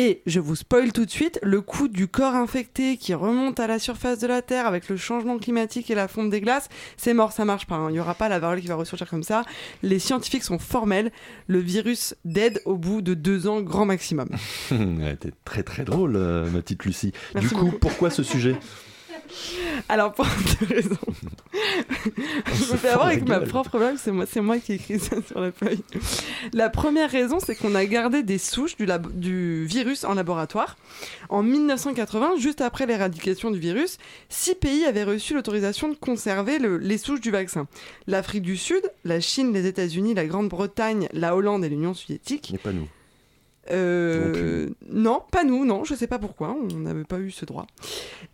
Et 0.00 0.22
je 0.26 0.38
vous 0.38 0.54
spoil 0.54 0.92
tout 0.92 1.04
de 1.04 1.10
suite, 1.10 1.40
le 1.42 1.60
coût 1.60 1.88
du 1.88 2.06
corps 2.06 2.36
infecté 2.36 2.96
qui 2.98 3.14
remonte 3.14 3.58
à 3.58 3.66
la 3.66 3.80
surface 3.80 4.20
de 4.20 4.28
la 4.28 4.42
Terre 4.42 4.64
avec 4.64 4.88
le 4.88 4.96
changement 4.96 5.38
climatique 5.38 5.90
et 5.90 5.96
la 5.96 6.06
fonte 6.06 6.30
des 6.30 6.40
glaces, 6.40 6.68
c'est 6.96 7.14
mort, 7.14 7.32
ça 7.32 7.44
marche 7.44 7.66
pas. 7.66 7.74
hein. 7.74 7.88
Il 7.90 7.94
n'y 7.94 7.98
aura 7.98 8.14
pas 8.14 8.28
la 8.28 8.38
variole 8.38 8.60
qui 8.60 8.68
va 8.68 8.76
ressurgir 8.76 9.10
comme 9.10 9.24
ça. 9.24 9.42
Les 9.82 9.98
scientifiques 9.98 10.44
sont 10.44 10.60
formels, 10.60 11.10
le 11.48 11.58
virus 11.58 12.14
dead 12.24 12.62
au 12.64 12.76
bout 12.76 13.02
de 13.02 13.14
deux 13.14 13.48
ans 13.48 13.60
grand 13.60 13.86
maximum. 13.86 14.28
T'es 14.68 15.32
très 15.44 15.64
très 15.64 15.82
drôle, 15.82 16.14
euh, 16.14 16.48
ma 16.48 16.62
petite 16.62 16.84
Lucie. 16.84 17.12
Merci 17.34 17.48
du 17.48 17.54
coup, 17.56 17.64
beaucoup. 17.64 17.78
pourquoi 17.78 18.10
ce 18.10 18.22
sujet? 18.22 18.54
Alors 19.88 20.12
pour 20.12 20.26
deux 20.60 20.74
raisons. 20.74 20.96
je 21.54 22.72
me 22.72 22.76
fais 22.76 22.88
avoir 22.88 23.08
avec 23.08 23.26
ma 23.26 23.40
propre 23.40 23.78
blague, 23.78 23.96
c'est 23.98 24.12
moi, 24.12 24.26
moi 24.42 24.58
qui 24.58 24.72
ai 24.72 24.74
écrit 24.76 24.98
ça 24.98 25.16
sur 25.26 25.40
la 25.40 25.52
feuille. 25.52 25.80
La 26.52 26.70
première 26.70 27.10
raison, 27.10 27.38
c'est 27.40 27.54
qu'on 27.54 27.74
a 27.74 27.84
gardé 27.84 28.22
des 28.22 28.38
souches 28.38 28.76
du, 28.76 29.64
virus 29.66 30.04
en 30.04 30.14
laboratoire. 30.14 30.76
En 31.28 31.42
1980, 31.42 32.36
juste 32.38 32.60
après 32.60 32.86
l'éradication 32.86 33.50
du 33.50 33.58
virus, 33.58 33.98
six 34.28 34.54
pays 34.54 34.84
avaient 34.84 35.04
reçu 35.04 35.34
l'autorisation 35.34 35.88
de 35.88 35.94
conserver 35.94 36.58
le- 36.58 36.78
les 36.78 36.98
souches 36.98 37.20
du 37.20 37.30
vaccin. 37.30 37.66
L'Afrique 38.06 38.42
du 38.42 38.56
Sud, 38.56 38.82
la 39.04 39.20
Chine, 39.20 39.52
les 39.52 39.66
États-Unis, 39.66 40.14
la 40.14 40.26
Grande-Bretagne, 40.26 41.08
la 41.12 41.36
Hollande 41.36 41.64
et 41.64 41.68
l'Union 41.68 41.94
soviétique. 41.94 42.50
Mais 42.52 42.58
pas 42.58 42.72
nous. 42.72 42.88
Euh, 43.70 44.68
non, 44.90 45.22
pas 45.30 45.44
nous, 45.44 45.64
non, 45.64 45.84
je 45.84 45.94
sais 45.94 46.06
pas 46.06 46.18
pourquoi, 46.18 46.56
on 46.58 46.78
n'avait 46.78 47.04
pas 47.04 47.18
eu 47.18 47.30
ce 47.30 47.44
droit. 47.44 47.66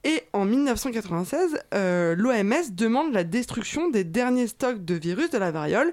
Et 0.05 0.23
en 0.33 0.44
1996, 0.44 1.59
euh, 1.75 2.14
l'OMS 2.16 2.70
demande 2.73 3.12
la 3.12 3.25
destruction 3.25 3.90
des 3.90 4.05
derniers 4.05 4.47
stocks 4.47 4.85
de 4.85 4.94
virus 4.94 5.31
de 5.31 5.38
la 5.38 5.51
variole 5.51 5.90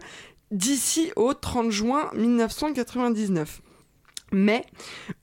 d'ici 0.51 1.11
au 1.15 1.33
30 1.33 1.71
juin 1.71 2.09
1999. 2.15 3.61
Mais 4.33 4.65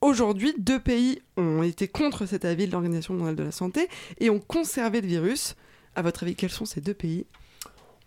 aujourd'hui, 0.00 0.54
deux 0.58 0.80
pays 0.80 1.22
ont 1.36 1.62
été 1.62 1.88
contre 1.88 2.26
cet 2.26 2.44
avis 2.44 2.66
de 2.66 2.72
l'Organisation 2.72 3.14
mondiale 3.14 3.36
de 3.36 3.44
la 3.44 3.52
santé 3.52 3.88
et 4.18 4.28
ont 4.30 4.40
conservé 4.40 5.00
le 5.00 5.06
virus. 5.06 5.54
À 5.94 6.02
votre 6.02 6.24
avis, 6.24 6.34
quels 6.34 6.50
sont 6.50 6.66
ces 6.66 6.80
deux 6.80 6.94
pays? 6.94 7.24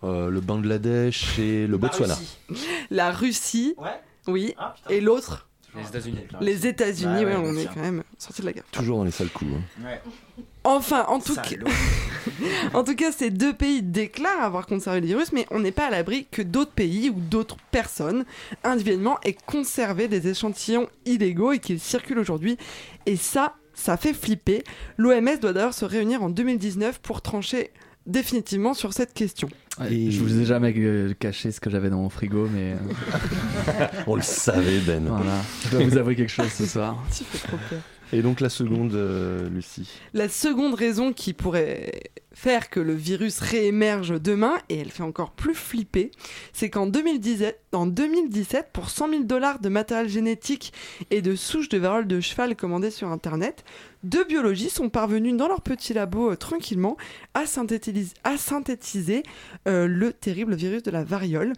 Euh, 0.04 0.30
Le 0.30 0.42
Bangladesh 0.42 1.40
et 1.40 1.68
le 1.68 1.78
Botswana. 1.78 2.18
La 2.90 3.12
Russie, 3.12 3.76
oui, 4.28 4.54
et 4.90 5.02
l'autre? 5.02 5.48
Les 5.76 5.88
États-Unis. 5.88 6.20
Les 6.42 6.68
États-Unis, 6.68 7.14
Ah 7.18 7.24
ouais, 7.24 7.36
ouais, 7.36 7.42
on 7.44 7.56
est 7.58 7.66
quand 7.66 7.82
même 7.82 8.04
sorti 8.18 8.42
de 8.42 8.48
la 8.48 8.54
guerre. 8.54 8.64
Toujours 8.72 8.98
dans 8.98 9.04
les 9.06 9.12
sales 9.12 9.30
coups. 9.30 9.52
hein. 9.54 9.88
Enfin, 10.64 11.06
en 11.08 11.20
tout, 11.20 11.36
cas... 11.36 11.42
En 12.74 12.84
tout 12.84 12.96
cas, 12.96 13.12
ces 13.12 13.30
deux 13.32 13.54
pays 13.54 13.82
déclarent 13.82 14.44
avoir 14.44 14.68
conservé 14.68 15.02
le 15.02 15.08
virus, 15.08 15.32
mais 15.32 15.48
on 15.50 15.60
n'est 15.60 15.72
pas 15.72 15.88
à 15.88 15.90
l'abri 15.90 16.28
que 16.30 16.42
d'autres 16.42 16.72
pays 16.72 17.10
ou 17.10 17.16
d'autres 17.20 17.58
personnes, 17.72 18.26
individuellement, 18.64 19.18
aient 19.24 19.36
conservé 19.46 20.08
des 20.08 20.28
échantillons 20.28 20.88
illégaux 21.06 21.52
et 21.54 21.60
qu'ils 21.60 21.80
circulent 21.80 22.20
aujourd'hui. 22.20 22.58
Et 23.08 23.16
ça, 23.16 23.56
ça 23.74 23.98
fait 23.98 24.14
flipper. 24.14 24.64
L'OMS 24.98 25.40
doit 25.42 25.54
d'ailleurs 25.54 25.74
se 25.74 25.86
réunir 25.86 26.22
en 26.22 26.30
2019 26.30 27.00
pour 27.00 27.22
trancher 27.22 27.72
définitivement 28.06 28.74
sur 28.74 28.94
cette 28.94 29.14
question. 29.14 29.50
Ouais, 29.80 29.90
Je 30.10 30.20
vous 30.20 30.40
ai 30.40 30.46
jamais 30.46 30.74
euh, 30.78 31.14
caché 31.18 31.52
ce 31.52 31.60
que 31.60 31.70
j'avais 31.70 31.90
dans 31.90 32.02
mon 32.02 32.10
frigo, 32.10 32.48
mais. 32.52 32.74
euh, 32.74 33.88
On 34.08 34.16
le 34.16 34.22
savait, 34.22 34.80
Ben. 34.80 35.06
Voilà. 35.08 35.38
Je 35.66 35.70
dois 35.78 35.84
vous 35.86 35.98
avouer 35.98 36.16
quelque 36.16 36.30
chose 36.32 36.52
ce 36.52 36.66
soir. 36.66 36.98
Tu 37.16 37.24
fais 37.24 37.48
trop 37.48 37.58
peur. 37.70 37.80
Et 38.14 38.22
donc 38.22 38.42
la 38.42 38.50
seconde, 38.50 38.94
euh, 38.94 39.48
Lucie. 39.50 39.90
La 40.14 40.28
seconde 40.28 40.74
raison 40.74 41.14
qui 41.14 41.32
pourrait 41.32 41.92
faire 42.34 42.70
que 42.70 42.82
le 42.82 42.94
virus 42.94 43.40
réémerge 43.40 44.22
demain, 44.22 44.56
et 44.68 44.80
elle 44.80 44.92
fait 44.92 45.04
encore 45.04 45.32
plus 45.32 45.54
flipper, 45.56 46.12
c'est 46.52 46.70
qu'en 46.70 46.88
2017, 46.88 47.58
en 47.72 47.86
2017, 47.88 48.68
pour 48.74 48.90
100 48.90 49.10
000 49.12 49.24
dollars 49.24 49.60
de 49.60 49.70
matériel 49.70 50.10
génétique 50.10 50.74
et 51.10 51.22
de 51.22 51.36
souches 51.38 51.70
de 51.70 51.78
variole 51.78 52.08
de 52.08 52.20
cheval 52.20 52.58
commandées 52.58 52.92
sur 52.92 53.08
Internet, 53.08 53.64
deux 54.04 54.24
biologistes 54.26 54.78
sont 54.78 54.90
parvenus 54.90 55.36
dans 55.36 55.48
leur 55.48 55.62
petit 55.62 55.94
labo 55.94 56.32
euh, 56.32 56.36
tranquillement 56.36 56.98
à 57.34 57.46
synthétiser, 57.46 58.14
à 58.24 58.38
synthétiser 58.38 59.24
euh, 59.68 59.88
le 59.88 60.14
terrible 60.14 60.56
virus 60.56 60.84
de 60.84 60.92
la 60.92 61.04
variole. 61.04 61.54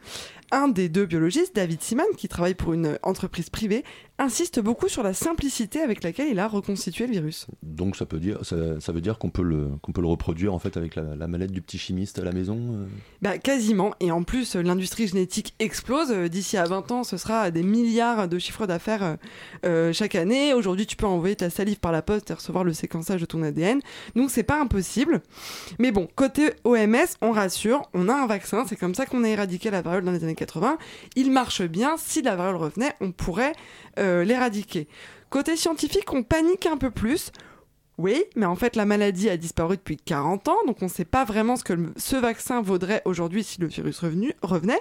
Un 0.52 0.68
des 0.68 0.88
deux 0.88 1.08
biologistes, 1.08 1.56
David 1.56 1.82
Siman, 1.82 2.06
qui 2.16 2.28
travaille 2.28 2.54
pour 2.54 2.74
une 2.74 3.00
entreprise 3.02 3.50
privée, 3.50 3.84
insiste 4.20 4.60
beaucoup 4.60 4.88
sur 4.88 5.02
la 5.02 5.16
simplicité 5.16 5.82
avec 5.82 6.04
laquelle 6.04 6.28
il 6.30 6.38
a 6.38 6.48
reconstitué 6.48 7.08
le 7.08 7.14
virus. 7.14 7.48
Donc 7.64 7.96
ça 7.96 8.06
peut 8.06 8.20
dire, 8.20 8.38
ça, 8.46 8.80
ça 8.80 8.91
veut 8.91 9.02
dire 9.02 9.18
qu'on 9.18 9.32
peut 9.32 9.41
le 9.41 9.70
qu'on 9.82 9.91
peut 9.94 10.02
le 10.02 10.08
reproduire 10.08 10.54
en 10.54 10.60
fait 10.60 10.78
avec 10.78 10.94
la, 10.94 11.16
la 11.16 11.28
mallette 11.28 11.52
du 11.52 11.64
petit 11.64 11.80
chimiste 11.80 12.20
à 12.20 12.24
la 12.24 12.32
maison. 12.32 12.56
euh? 12.60 12.86
Bah, 13.24 13.39
quasiment. 13.39 13.96
Et 14.00 14.12
en 14.12 14.22
plus, 14.22 14.56
euh, 14.56 14.62
l'industrie 14.62 15.08
génétique 15.08 15.56
explose. 15.58 16.12
Euh, 16.12 16.28
D'ici 16.28 16.56
à 16.58 16.66
20 16.66 16.91
ans, 16.91 17.04
ce 17.04 17.18
sera 17.18 17.50
des 17.50 17.64
milliards 17.64 18.28
de 18.28 18.38
chiffres 18.38 18.68
d'affaires 18.68 19.04
euh, 19.04 19.16
euh, 19.66 19.91
chaque 19.94 20.14
année. 20.14 20.54
Aujourd'hui, 20.54 20.86
tu 20.86 20.96
peux 20.98 21.08
envoyer 21.08 21.36
ta 21.36 21.50
salive 21.50 21.80
par 21.80 21.91
la 21.91 22.04
poste 22.04 22.33
recevoir 22.36 22.64
le 22.64 22.74
séquençage 22.74 23.22
de 23.22 23.26
ton 23.26 23.44
ADN. 23.44 23.80
Donc, 24.16 24.30
c'est 24.32 24.44
pas 24.44 24.60
impossible. 24.60 25.22
Mais 25.80 25.92
bon, 25.92 26.08
côté 26.16 26.52
OMS, 26.64 26.96
on 27.22 27.32
rassure, 27.32 27.84
on 27.94 28.10
a 28.10 28.14
un 28.14 28.28
vaccin. 28.28 28.66
C'est 28.68 28.76
comme 28.76 28.96
ça 28.96 29.06
qu'on 29.06 29.24
a 29.24 29.30
éradiqué 29.30 29.70
la 29.72 29.82
variole 29.82 30.04
dans 30.06 30.12
les 30.12 30.24
années 30.24 30.36
80. 30.36 30.78
Il 31.16 31.32
marche 31.32 31.62
bien. 31.64 31.96
Si 31.98 32.22
la 32.22 32.36
variole 32.36 32.58
revenait, 32.58 32.94
on 33.02 33.12
pourrait 33.12 33.54
euh, 34.00 34.24
l'éradiquer. 34.24 34.88
Côté 35.30 35.56
scientifique, 35.56 36.12
on 36.14 36.24
panique 36.24 36.66
un 36.66 36.78
peu 36.78 36.92
plus. 36.92 37.32
Oui, 38.00 38.24
mais 38.36 38.48
en 38.48 38.56
fait, 38.56 38.76
la 38.76 38.86
maladie 38.86 39.30
a 39.30 39.38
disparu 39.38 39.78
depuis 39.78 39.98
40 39.98 40.48
ans, 40.48 40.58
donc 40.66 40.78
on 40.82 40.86
ne 40.86 40.90
sait 40.90 41.06
pas 41.06 41.26
vraiment 41.26 41.56
ce 41.58 41.64
que 41.64 41.74
ce 41.96 42.16
vaccin 42.16 42.60
vaudrait 42.64 43.04
aujourd'hui 43.06 43.44
si 43.44 43.62
le 43.62 43.68
virus 43.68 44.00
revenait, 44.42 44.80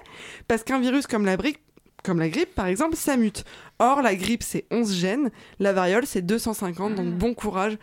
parce 0.49 0.63
qu'un 0.65 0.81
virus 0.81 1.07
comme 1.07 1.27
la, 1.27 1.37
brique- 1.37 1.61
comme 2.03 2.19
la 2.19 2.29
grippe, 2.29 2.55
par 2.55 2.67
exemple, 2.67 2.97
ça 2.97 3.17
mute. 3.17 3.45
Or, 3.79 4.03
la 4.03 4.15
grippe, 4.15 4.43
c'est 4.43 4.65
11 4.71 4.95
gènes, 4.95 5.31
la 5.59 5.73
variole, 5.73 6.07
c'est 6.07 6.23
250, 6.23 6.95
donc 6.95 7.15
bon 7.15 7.35
courage 7.35 7.79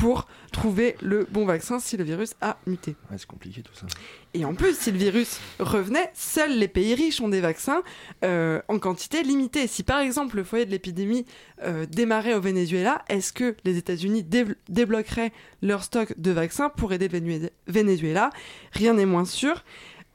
pour 0.00 0.26
trouver 0.52 0.96
le 1.00 1.26
bon 1.30 1.44
vaccin 1.44 1.78
si 1.78 1.96
le 1.96 2.04
virus 2.04 2.34
a 2.40 2.56
muté. 2.66 2.96
Ouais, 3.10 3.18
c'est 3.18 3.26
compliqué 3.26 3.62
tout 3.62 3.74
ça. 3.74 3.86
Et 4.34 4.44
en 4.44 4.54
plus, 4.54 4.76
si 4.76 4.90
le 4.90 4.98
virus 4.98 5.38
revenait, 5.60 6.10
seuls 6.14 6.58
les 6.58 6.66
pays 6.66 6.94
riches 6.94 7.20
ont 7.20 7.28
des 7.28 7.40
vaccins 7.40 7.82
euh, 8.24 8.60
en 8.66 8.80
quantité 8.80 9.22
limitée. 9.22 9.68
Si 9.68 9.84
par 9.84 10.00
exemple 10.00 10.36
le 10.36 10.44
foyer 10.44 10.66
de 10.66 10.72
l'épidémie 10.72 11.24
euh, 11.62 11.86
démarrait 11.86 12.34
au 12.34 12.40
Venezuela, 12.40 13.04
est-ce 13.08 13.32
que 13.32 13.54
les 13.64 13.76
États-Unis 13.76 14.24
débloqueraient 14.68 15.32
leur 15.62 15.84
stock 15.84 16.14
de 16.18 16.30
vaccins 16.32 16.68
pour 16.68 16.92
aider 16.92 17.08
le 17.08 17.50
Venezuela? 17.68 18.30
Rien 18.72 18.94
n'est 18.94 19.06
moins 19.06 19.24
sûr. 19.24 19.62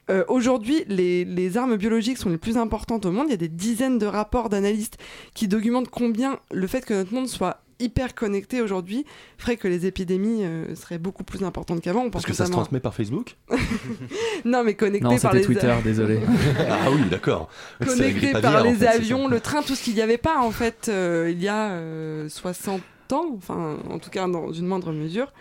Euh, 0.09 0.23
Aujourd'hui, 0.27 0.83
les, 0.87 1.25
les 1.25 1.57
armes 1.57 1.75
biologiques 1.77 2.17
sont 2.17 2.29
les 2.29 2.37
plus 2.37 2.57
importantes 2.57 3.05
au 3.05 3.11
monde. 3.11 3.27
Il 3.27 3.31
y 3.31 3.35
a 3.35 3.37
des 3.37 3.47
dizaines 3.47 3.97
de 3.99 4.05
rapports 4.05 4.49
d'analystes 4.49 4.97
qui 5.33 5.47
documentent 5.47 5.89
combien 5.89 6.39
le 6.51 6.67
fait 6.67 6.85
que 6.85 6.93
notre 6.93 7.13
monde 7.13 7.27
soit 7.27 7.61
hyper 7.79 8.13
connecté 8.13 8.61
aujourd'hui 8.61 9.05
ferait 9.37 9.55
que 9.55 9.67
les 9.67 9.85
épidémies 9.85 10.43
euh, 10.43 10.75
seraient 10.75 10.97
beaucoup 10.97 11.23
plus 11.23 11.43
importantes 11.43 11.81
qu'avant. 11.81 12.01
On 12.01 12.03
pense 12.09 12.23
Parce 12.23 12.25
que 12.25 12.33
ça 12.33 12.45
se 12.45 12.51
transmet 12.51 12.79
par 12.79 12.93
Facebook 12.93 13.37
non, 14.45 14.63
mais 14.63 14.73
connecté 14.73 15.07
Non, 15.07 15.17
par 15.17 15.33
les 15.33 15.41
Twitter, 15.41 15.73
désolé. 15.83 16.19
Ah 16.69 16.91
oui, 16.91 17.01
d'accord. 17.09 17.49
Connecté 17.85 18.31
par 18.33 18.57
aviaire, 18.57 18.61
en 18.61 18.63
les 18.63 18.75
fait, 18.75 18.87
avions, 18.87 19.27
le 19.27 19.39
train, 19.39 19.61
tout 19.61 19.75
ce 19.75 19.83
qu'il 19.83 19.95
n'y 19.95 20.01
avait 20.01 20.17
pas 20.17 20.39
en 20.39 20.51
fait 20.51 20.87
euh, 20.89 21.29
il 21.31 21.41
y 21.41 21.47
a 21.47 21.69
euh, 21.71 22.27
60 22.27 22.81
ans, 23.13 23.25
enfin 23.37 23.77
en 23.89 23.99
tout 23.99 24.09
cas 24.09 24.27
dans 24.27 24.51
une 24.51 24.65
moindre 24.65 24.91
mesure. 24.91 25.31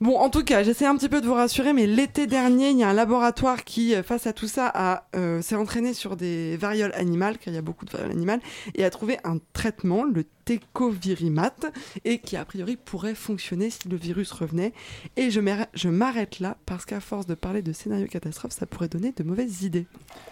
Bon, 0.00 0.16
en 0.16 0.30
tout 0.30 0.44
cas, 0.44 0.62
j'essaie 0.62 0.86
un 0.86 0.96
petit 0.96 1.08
peu 1.08 1.20
de 1.20 1.26
vous 1.26 1.34
rassurer, 1.34 1.72
mais 1.72 1.84
l'été 1.88 2.28
dernier, 2.28 2.70
il 2.70 2.78
y 2.78 2.84
a 2.84 2.88
un 2.88 2.92
laboratoire 2.92 3.64
qui, 3.64 3.96
euh, 3.96 4.04
face 4.04 4.28
à 4.28 4.32
tout 4.32 4.46
ça, 4.46 4.70
a, 4.72 5.08
euh, 5.16 5.42
s'est 5.42 5.56
entraîné 5.56 5.92
sur 5.92 6.16
des 6.16 6.56
varioles 6.56 6.92
animales, 6.94 7.36
car 7.36 7.52
il 7.52 7.56
y 7.56 7.58
a 7.58 7.62
beaucoup 7.62 7.84
de 7.84 7.90
varioles 7.90 8.12
animales, 8.12 8.38
et 8.76 8.84
a 8.84 8.90
trouvé 8.90 9.18
un 9.24 9.38
traitement, 9.52 10.04
le 10.04 10.24
tecovirimat, 10.44 11.50
et 12.04 12.18
qui 12.20 12.36
a 12.36 12.44
priori 12.44 12.76
pourrait 12.76 13.16
fonctionner 13.16 13.70
si 13.70 13.88
le 13.88 13.96
virus 13.96 14.30
revenait. 14.30 14.72
Et 15.16 15.32
je 15.32 15.40
m'arrête- 15.40 15.68
je 15.74 15.88
m'arrête 15.88 16.38
là, 16.38 16.56
parce 16.64 16.84
qu'à 16.84 17.00
force 17.00 17.26
de 17.26 17.34
parler 17.34 17.60
de 17.62 17.72
scénario 17.72 18.06
catastrophe, 18.06 18.52
ça 18.52 18.66
pourrait 18.66 18.88
donner 18.88 19.10
de 19.16 19.24
mauvaises 19.24 19.62
idées. 19.62 19.86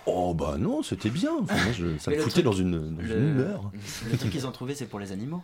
Oh 0.06 0.32
bah 0.32 0.58
non, 0.60 0.84
c'était 0.84 1.10
bien. 1.10 1.32
Enfin, 1.40 1.56
moi, 1.56 1.72
je- 1.76 1.98
ça 1.98 2.12
me 2.12 2.18
foutait 2.18 2.30
truc- 2.30 2.44
dans 2.44 2.52
une, 2.52 2.70
dans 2.94 3.02
une 3.02 3.08
le- 3.08 3.16
humeur. 3.30 3.72
Le 4.12 4.16
truc 4.16 4.30
qu'ils 4.30 4.46
ont 4.46 4.52
trouvé, 4.52 4.76
c'est 4.76 4.86
pour 4.86 5.00
les 5.00 5.10
animaux. 5.10 5.42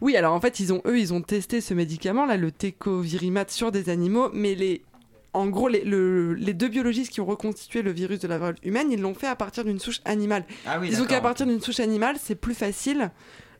Oui, 0.00 0.16
alors 0.16 0.32
en 0.34 0.40
fait, 0.40 0.60
ils 0.60 0.72
ont, 0.72 0.82
eux, 0.86 0.98
ils 0.98 1.12
ont 1.12 1.20
testé 1.22 1.60
ce 1.60 1.74
médicament, 1.74 2.26
là, 2.26 2.36
le 2.36 2.50
tecovirimat, 2.52 3.44
sur 3.48 3.72
des 3.72 3.88
animaux, 3.88 4.28
mais 4.32 4.54
les, 4.54 4.82
en 5.32 5.46
gros, 5.46 5.68
les, 5.68 5.84
le- 5.84 6.34
les 6.34 6.54
deux 6.54 6.68
biologistes 6.68 7.10
qui 7.12 7.20
ont 7.20 7.26
reconstitué 7.26 7.82
le 7.82 7.90
virus 7.92 8.18
de 8.20 8.28
la 8.28 8.38
variole 8.38 8.56
humaine, 8.62 8.90
ils 8.90 9.00
l'ont 9.00 9.14
fait 9.14 9.26
à 9.28 9.36
partir 9.36 9.64
d'une 9.64 9.78
souche 9.78 10.00
animale. 10.04 10.44
Ah 10.66 10.78
oui, 10.80 10.88
Disons 10.90 11.06
qu'à 11.06 11.20
partir 11.20 11.46
d'une 11.46 11.60
souche 11.60 11.80
animale, 11.80 12.16
c'est 12.22 12.34
plus 12.34 12.54
facile 12.54 13.10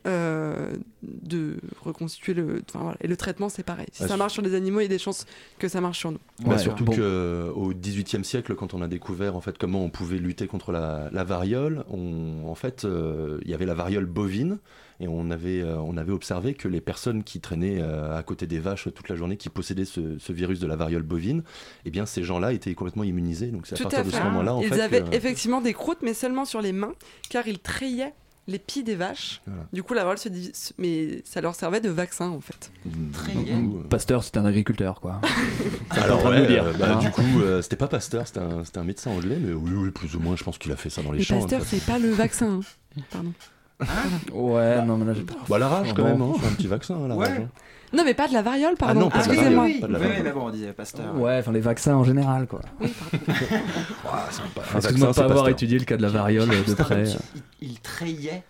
euh, 0.05 0.73
de 1.01 1.57
reconstituer 1.81 2.33
le. 2.33 2.61
enfin, 2.69 2.79
voilà. 2.83 2.97
Et 3.01 3.07
le 3.07 3.15
traitement, 3.17 3.49
c'est 3.49 3.63
pareil. 3.63 3.87
Si 3.91 4.03
Ah, 4.03 4.07
ça 4.09 4.17
marche 4.17 4.33
sur 4.33 4.41
les 4.41 4.53
animaux, 4.55 4.79
il 4.79 4.83
y 4.83 4.85
a 4.85 4.89
des 4.89 4.97
chances 4.97 5.25
que 5.59 5.67
ça 5.67 5.79
marche 5.81 5.99
sur 5.99 6.11
nous. 6.11 6.19
Bah, 6.45 6.57
surtout 6.57 6.85
qu'au 6.85 7.73
XVIIIe 7.73 8.23
siècle, 8.25 8.55
quand 8.55 8.73
on 8.73 8.81
a 8.81 8.87
découvert 8.87 9.35
en 9.35 9.41
fait 9.41 9.57
comment 9.57 9.83
on 9.83 9.89
pouvait 9.89 10.17
lutter 10.17 10.47
contre 10.47 10.71
la, 10.71 11.09
la 11.11 11.23
variole, 11.23 11.85
on, 11.89 12.43
en 12.47 12.55
fait, 12.55 12.85
euh, 12.85 13.39
il 13.43 13.49
y 13.51 13.53
avait 13.53 13.65
la 13.65 13.73
variole 13.75 14.05
bovine 14.05 14.59
et 14.99 15.07
on 15.07 15.31
avait, 15.31 15.61
euh, 15.61 15.77
on 15.79 15.97
avait 15.97 16.11
observé 16.11 16.53
que 16.53 16.67
les 16.67 16.81
personnes 16.81 17.23
qui 17.23 17.39
traînaient 17.39 17.81
euh, 17.81 18.15
à 18.17 18.23
côté 18.23 18.45
des 18.45 18.59
vaches 18.59 18.87
toute 18.93 19.09
la 19.09 19.15
journée, 19.15 19.37
qui 19.37 19.49
possédaient 19.49 19.85
ce, 19.85 20.17
ce 20.19 20.31
virus 20.33 20.59
de 20.59 20.67
la 20.67 20.75
variole 20.75 21.01
bovine, 21.03 21.43
eh 21.85 21.89
bien 21.91 22.05
ces 22.05 22.23
gens-là 22.23 22.53
étaient 22.53 22.73
complètement 22.75 23.03
immunisés. 23.03 23.47
Donc 23.47 23.67
c'est 23.67 23.75
à 23.79 23.83
partir 23.83 23.99
à 23.99 24.03
de 24.03 24.09
ce 24.11 24.17
moment-là, 24.21 24.53
en 24.55 24.61
Ils 24.61 24.69
fait, 24.69 24.81
avaient 24.81 25.01
que- 25.03 25.15
effectivement 25.15 25.61
des 25.61 25.73
croûtes, 25.73 25.99
mais 26.03 26.13
seulement 26.13 26.45
sur 26.45 26.61
les 26.61 26.73
mains, 26.73 26.93
car 27.29 27.47
ils 27.47 27.59
trayaient 27.59 28.13
les 28.47 28.59
pieds 28.59 28.83
des 28.83 28.95
vaches. 28.95 29.41
Du 29.71 29.83
coup, 29.83 29.93
la 29.93 30.01
variole 30.03 30.17
se 30.17 30.29
divise, 30.29 30.73
mais 30.77 31.21
ça 31.25 31.39
leur 31.41 31.55
servait 31.55 31.79
de 31.81 31.89
vaccin 31.89 32.29
en 32.29 32.41
fait. 32.41 32.71
Donc, 32.85 33.87
Pasteur, 33.89 34.23
c'est 34.23 34.37
un 34.37 34.45
agriculteur, 34.45 34.99
quoi. 34.99 35.21
Alors 35.91 36.25
ouais, 36.25 36.45
dire, 36.47 36.65
euh, 36.65 36.73
bah, 36.73 36.95
hein. 36.95 36.99
du 36.99 37.09
coup, 37.11 37.21
euh, 37.41 37.61
c'était 37.61 37.75
pas 37.77 37.87
Pasteur, 37.87 38.27
c'était 38.27 38.39
un, 38.41 38.63
c'était 38.65 38.79
un 38.79 38.83
médecin 38.83 39.11
anglais, 39.11 39.37
mais 39.39 39.53
oui, 39.53 39.71
oui, 39.73 39.91
plus 39.91 40.15
ou 40.15 40.19
moins, 40.19 40.35
je 40.35 40.43
pense 40.43 40.57
qu'il 40.57 40.71
a 40.71 40.75
fait 40.75 40.89
ça 40.89 41.01
dans 41.01 41.11
les 41.11 41.19
Le 41.19 41.23
champs. 41.23 41.39
pasteur, 41.39 41.61
c'est 41.65 41.85
pas 41.85 41.99
le 41.99 42.09
vaccin. 42.09 42.59
hein. 42.97 43.01
Pardon. 43.11 43.33
Ouais, 44.33 44.81
non, 44.85 44.97
mais 44.97 45.05
là, 45.05 45.13
j'ai 45.13 45.21
pas. 45.23 45.33
Bah 45.49 45.57
la 45.59 45.67
rage 45.67 45.93
quand 45.93 46.03
même, 46.03 46.21
hein, 46.21 46.33
c'est 46.41 46.47
un 46.47 46.51
petit 46.53 46.67
vaccin, 46.67 46.95
la 47.07 47.15
Ouais. 47.15 47.27
rage. 47.27 47.39
hein. 47.41 47.47
Non, 47.95 48.03
mais 48.03 48.15
pas 48.15 48.27
de 48.27 48.33
la 48.33 48.41
variole, 48.41 48.73
pardon. 48.75 49.01
non, 49.01 49.09
pas 49.11 49.19
de 49.21 49.27
la 49.27 49.33
Excusez-moi. 49.33 49.61
variole, 49.65 49.79
pas 49.81 49.87
de 49.87 49.93
la 49.93 49.99
Oui, 49.99 50.05
variole. 50.05 50.23
mais 50.25 50.31
bon, 50.31 50.41
on 50.47 50.49
disait 50.49 50.73
Pasteur. 50.73 51.15
Ouais, 51.15 51.37
enfin 51.39 51.51
les 51.51 51.59
vaccins 51.59 51.93
en 51.95 52.03
général, 52.03 52.47
quoi. 52.47 52.61
Ah, 52.81 54.25
c'est 54.31 54.41
un 54.41 54.45
Excuse-moi 54.79 54.79
vaccin, 54.79 54.79
de 54.79 54.91
c'est 54.97 54.97
pas 54.97 55.09
avoir 55.25 55.27
Pasteur. 55.27 55.47
étudié 55.49 55.77
le 55.79 55.85
cas 55.85 55.97
de 55.97 56.01
la 56.01 56.07
variole 56.09 56.49
de 56.49 56.53
Juste 56.53 56.79
un 56.79 56.83
près. 56.83 57.03
Il, 57.61 57.69
il. 57.71 58.43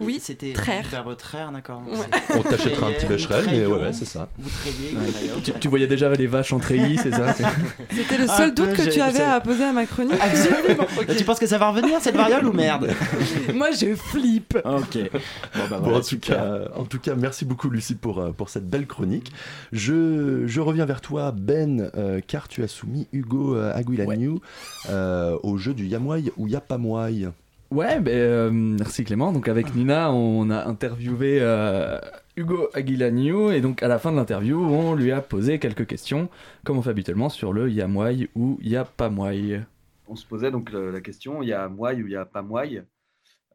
Oui, 0.00 0.18
c'était 0.22 0.52
verbe 0.90 1.16
traire, 1.16 1.52
d'accord. 1.52 1.82
Ouais. 1.86 2.06
On 2.36 2.42
t'achètera 2.42 2.88
un 2.88 2.92
petit 2.92 3.06
becherel, 3.06 3.46
mais 3.50 3.66
ouais, 3.66 3.80
ouais, 3.80 3.92
c'est 3.92 4.04
ça. 4.04 4.28
Vous 4.38 4.50
trayez, 4.50 4.94
Ouais. 4.94 5.54
Tu, 5.60 5.68
voyais 5.68 5.86
déjà 5.86 6.12
les 6.12 6.26
vaches 6.26 6.52
en 6.52 6.58
treillis, 6.58 6.98
c'est 6.98 7.10
ça 7.10 7.34
C'était 7.90 8.18
le 8.18 8.26
Ah, 8.28 8.36
seul 8.36 8.54
doute 8.54 8.72
que 8.72 8.90
tu 8.90 9.00
avais 9.00 9.22
à 9.22 9.40
poser 9.40 9.64
à 9.64 9.72
ma 9.72 9.86
chronique. 9.86 10.18
Absolument. 10.20 10.86
Tu 11.18 11.24
penses 11.24 11.38
que 11.38 11.46
ça 11.46 11.58
va 11.58 11.70
revenir 11.70 12.00
cette 12.00 12.16
variole 12.16 12.46
ou 12.46 12.52
merde 12.52 12.90
Moi, 13.54 13.70
je 13.72 13.94
flippe. 13.94 14.58
Ok. 14.64 14.98
Bon, 15.12 15.62
bah 15.70 15.80
Bon, 15.82 15.96
en, 15.96 16.00
tout 16.00 16.18
cas, 16.18 16.60
en 16.76 16.84
tout 16.84 16.98
cas, 16.98 17.14
merci 17.14 17.44
beaucoup 17.44 17.70
Lucie 17.70 17.94
pour, 17.94 18.20
euh, 18.20 18.30
pour 18.30 18.48
cette 18.50 18.68
belle 18.68 18.86
chronique. 18.86 19.32
Je, 19.72 20.46
je 20.46 20.60
reviens 20.60 20.84
vers 20.84 21.00
toi 21.00 21.32
Ben, 21.32 21.90
euh, 21.96 22.20
car 22.26 22.48
tu 22.48 22.62
as 22.62 22.68
soumis 22.68 23.08
Hugo 23.12 23.56
euh, 23.56 23.72
Aguilagnou 23.74 24.40
euh, 24.88 25.36
au 25.42 25.58
jeu 25.58 25.74
du 25.74 25.86
Yamwai 25.86 26.32
ou 26.36 26.46
Yapamwai. 26.46 27.28
Ouais, 27.70 28.00
ben, 28.00 28.14
euh, 28.16 28.50
merci 28.50 29.04
Clément. 29.04 29.30
Donc 29.32 29.46
avec 29.48 29.74
Nina, 29.74 30.10
on 30.10 30.48
a 30.48 30.64
interviewé 30.64 31.38
euh, 31.42 31.98
Hugo 32.36 32.68
Aguilagnou 32.72 33.50
et 33.50 33.60
donc 33.60 33.82
à 33.82 33.88
la 33.88 33.98
fin 33.98 34.10
de 34.10 34.16
l'interview, 34.16 34.58
on 34.58 34.94
lui 34.94 35.12
a 35.12 35.20
posé 35.20 35.58
quelques 35.58 35.86
questions, 35.86 36.30
comme 36.64 36.78
on 36.78 36.82
fait 36.82 36.90
habituellement 36.90 37.28
sur 37.28 37.52
le 37.52 37.70
Yamwai 37.70 38.30
ou 38.34 38.58
Yapamwai. 38.62 39.62
on 40.06 40.16
se 40.16 40.24
posait 40.24 40.50
donc 40.50 40.70
le- 40.72 40.90
la 40.90 41.02
question, 41.02 41.42
il 41.42 41.48
y 41.48 41.52
a 41.52 41.68
moelle 41.68 42.02
ou 42.02 42.42
moelle, 42.42 42.86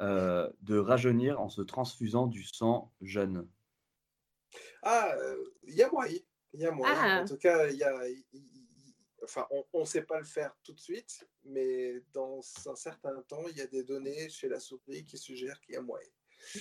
euh, 0.01 0.47
de 0.61 0.77
rajeunir 0.77 1.41
en 1.41 1.49
se 1.49 1.63
transfusant 1.63 2.27
du 2.27 2.43
sang 2.43 2.91
jeune. 3.01 3.47
Ah, 4.83 5.09
euh, 5.17 5.35
il 5.67 5.73
y 5.73 5.81
a 5.81 5.89
moyen. 5.89 6.19
Il 6.53 6.59
y 6.61 6.65
a 6.67 6.71
moyen. 6.71 6.93
Ah. 6.95 7.21
En 7.23 7.25
tout 7.25 7.37
cas, 7.37 7.67
enfin, 9.23 9.47
on 9.73 9.79
ne 9.79 9.85
sait 9.85 10.03
pas 10.03 10.19
le 10.19 10.25
faire 10.25 10.55
tout 10.63 10.73
de 10.73 10.79
suite, 10.79 11.27
mais 11.43 12.01
dans 12.13 12.41
un 12.65 12.75
certain 12.75 13.21
temps, 13.23 13.47
il 13.49 13.57
y 13.57 13.61
a 13.61 13.67
des 13.67 13.83
données 13.83 14.29
chez 14.29 14.49
la 14.49 14.59
souris 14.59 15.03
qui 15.05 15.17
suggèrent 15.17 15.59
qu'il 15.61 15.75
y 15.75 15.77
a 15.77 15.81
moyen. 15.81 16.09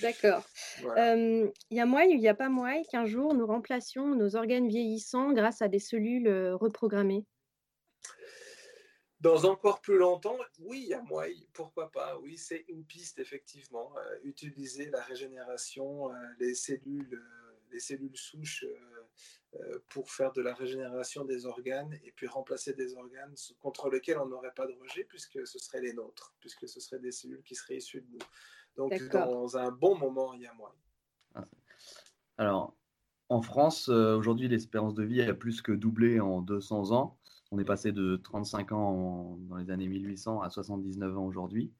D'accord. 0.01 0.43
Voilà. 0.81 1.13
Euh, 1.13 1.51
Il 1.69 1.77
y 1.77 1.81
a 1.81 1.85
moyen 1.85 2.07
ou 2.07 2.13
il 2.13 2.19
n'y 2.19 2.27
a 2.29 2.33
pas 2.33 2.49
moyen 2.49 2.83
qu'un 2.83 3.05
jour 3.05 3.33
nous 3.33 3.45
remplacions 3.45 4.15
nos 4.15 4.35
organes 4.35 4.67
vieillissants 4.67 5.33
grâce 5.33 5.61
à 5.61 5.67
des 5.67 5.79
cellules 5.79 6.27
euh, 6.27 6.55
reprogrammées? 6.55 7.25
Dans 9.19 9.45
encore 9.45 9.79
plus 9.79 9.97
longtemps, 9.97 10.37
oui, 10.59 10.81
il 10.81 10.89
y 10.89 10.93
a 10.93 11.01
moyen, 11.01 11.41
pourquoi 11.53 11.89
pas, 11.91 12.17
oui, 12.19 12.37
c'est 12.37 12.65
une 12.67 12.83
piste, 12.83 13.19
effectivement. 13.19 13.93
Euh, 13.97 14.19
utiliser 14.25 14.89
la 14.89 15.01
régénération, 15.01 16.11
euh, 16.11 16.13
les, 16.39 16.53
cellules, 16.55 17.13
euh, 17.13 17.53
les 17.71 17.79
cellules 17.79 18.17
souches 18.17 18.65
pour 19.89 20.09
faire 20.11 20.31
de 20.33 20.41
la 20.41 20.53
régénération 20.53 21.25
des 21.25 21.45
organes 21.45 21.93
et 22.03 22.11
puis 22.11 22.27
remplacer 22.27 22.73
des 22.73 22.95
organes 22.95 23.35
contre 23.59 23.89
lesquels 23.89 24.17
on 24.17 24.25
n'aurait 24.25 24.53
pas 24.55 24.65
de 24.67 24.73
rejet 24.81 25.03
puisque 25.03 25.45
ce 25.45 25.59
seraient 25.59 25.81
les 25.81 25.93
nôtres, 25.93 26.33
puisque 26.39 26.67
ce 26.67 26.79
seraient 26.79 26.99
des 26.99 27.11
cellules 27.11 27.43
qui 27.43 27.55
seraient 27.55 27.77
issues 27.77 28.01
de 28.01 28.07
nous. 28.11 28.19
Donc, 28.75 28.91
dans 29.27 29.57
un 29.57 29.71
bon 29.71 29.95
moment, 29.97 30.33
il 30.33 30.41
y 30.41 30.47
a 30.47 30.53
moyen. 30.53 30.75
Alors, 32.37 32.75
en 33.29 33.41
France, 33.41 33.89
euh, 33.89 34.15
aujourd'hui, 34.17 34.47
l'espérance 34.47 34.93
de 34.95 35.03
vie 35.03 35.21
a 35.21 35.33
plus 35.33 35.61
que 35.61 35.71
doublé 35.71 36.19
en 36.19 36.41
200 36.41 36.91
ans. 36.91 37.17
On 37.51 37.59
est 37.59 37.65
passé 37.65 37.91
de 37.91 38.15
35 38.15 38.71
ans 38.71 38.89
en- 38.89 39.37
dans 39.37 39.57
les 39.57 39.69
années 39.69 39.87
1800 39.87 40.41
à 40.41 40.49
79 40.49 41.15
ans 41.17 41.25
aujourd'hui. 41.25 41.71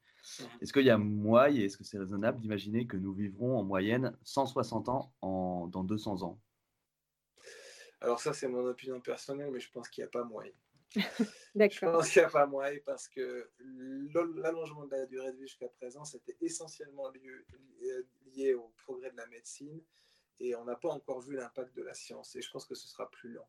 Est-ce 0.60 0.72
qu'il 0.72 0.86
y 0.86 0.90
a 0.90 0.96
moyen, 0.96 1.54
et 1.60 1.64
est-ce 1.64 1.76
que 1.76 1.84
c'est 1.84 1.98
raisonnable 1.98 2.40
d'imaginer 2.40 2.86
que 2.86 2.96
nous 2.96 3.12
vivrons 3.12 3.58
en 3.58 3.64
moyenne 3.64 4.16
160 4.22 4.88
ans 4.88 5.12
en, 5.20 5.66
dans 5.66 5.84
200 5.84 6.22
ans? 6.22 6.40
Alors 8.04 8.20
ça, 8.20 8.34
c'est 8.34 8.48
mon 8.48 8.66
opinion 8.66 9.00
personnelle, 9.00 9.50
mais 9.50 9.60
je 9.60 9.70
pense 9.70 9.88
qu'il 9.88 10.02
n'y 10.02 10.06
a 10.06 10.10
pas 10.10 10.24
moyen. 10.24 10.52
Je 10.94 11.00
D'accord. 11.54 11.92
pense 11.92 12.10
qu'il 12.10 12.20
n'y 12.20 12.26
a 12.26 12.30
pas 12.30 12.46
moyen 12.46 12.78
parce 12.84 13.08
que 13.08 13.50
l'al- 13.58 14.34
l'allongement 14.34 14.84
de 14.84 14.90
la 14.90 15.06
durée 15.06 15.32
de 15.32 15.36
vie 15.36 15.46
jusqu'à 15.46 15.68
présent, 15.68 16.04
c'était 16.04 16.36
essentiellement 16.40 17.08
lieu- 17.10 17.46
lié, 18.26 18.52
au 18.54 18.72
progrès 18.84 19.10
de 19.10 19.16
la 19.16 19.26
médecine 19.28 19.80
et 20.40 20.54
on 20.56 20.64
n'a 20.64 20.76
pas 20.76 20.90
encore 20.90 21.20
vu 21.20 21.36
l'impact 21.36 21.74
de 21.74 21.82
la 21.82 21.94
science 21.94 22.36
et 22.36 22.42
je 22.42 22.50
pense 22.50 22.66
que 22.66 22.74
ce 22.74 22.86
sera 22.88 23.10
plus 23.10 23.30
lent. 23.30 23.48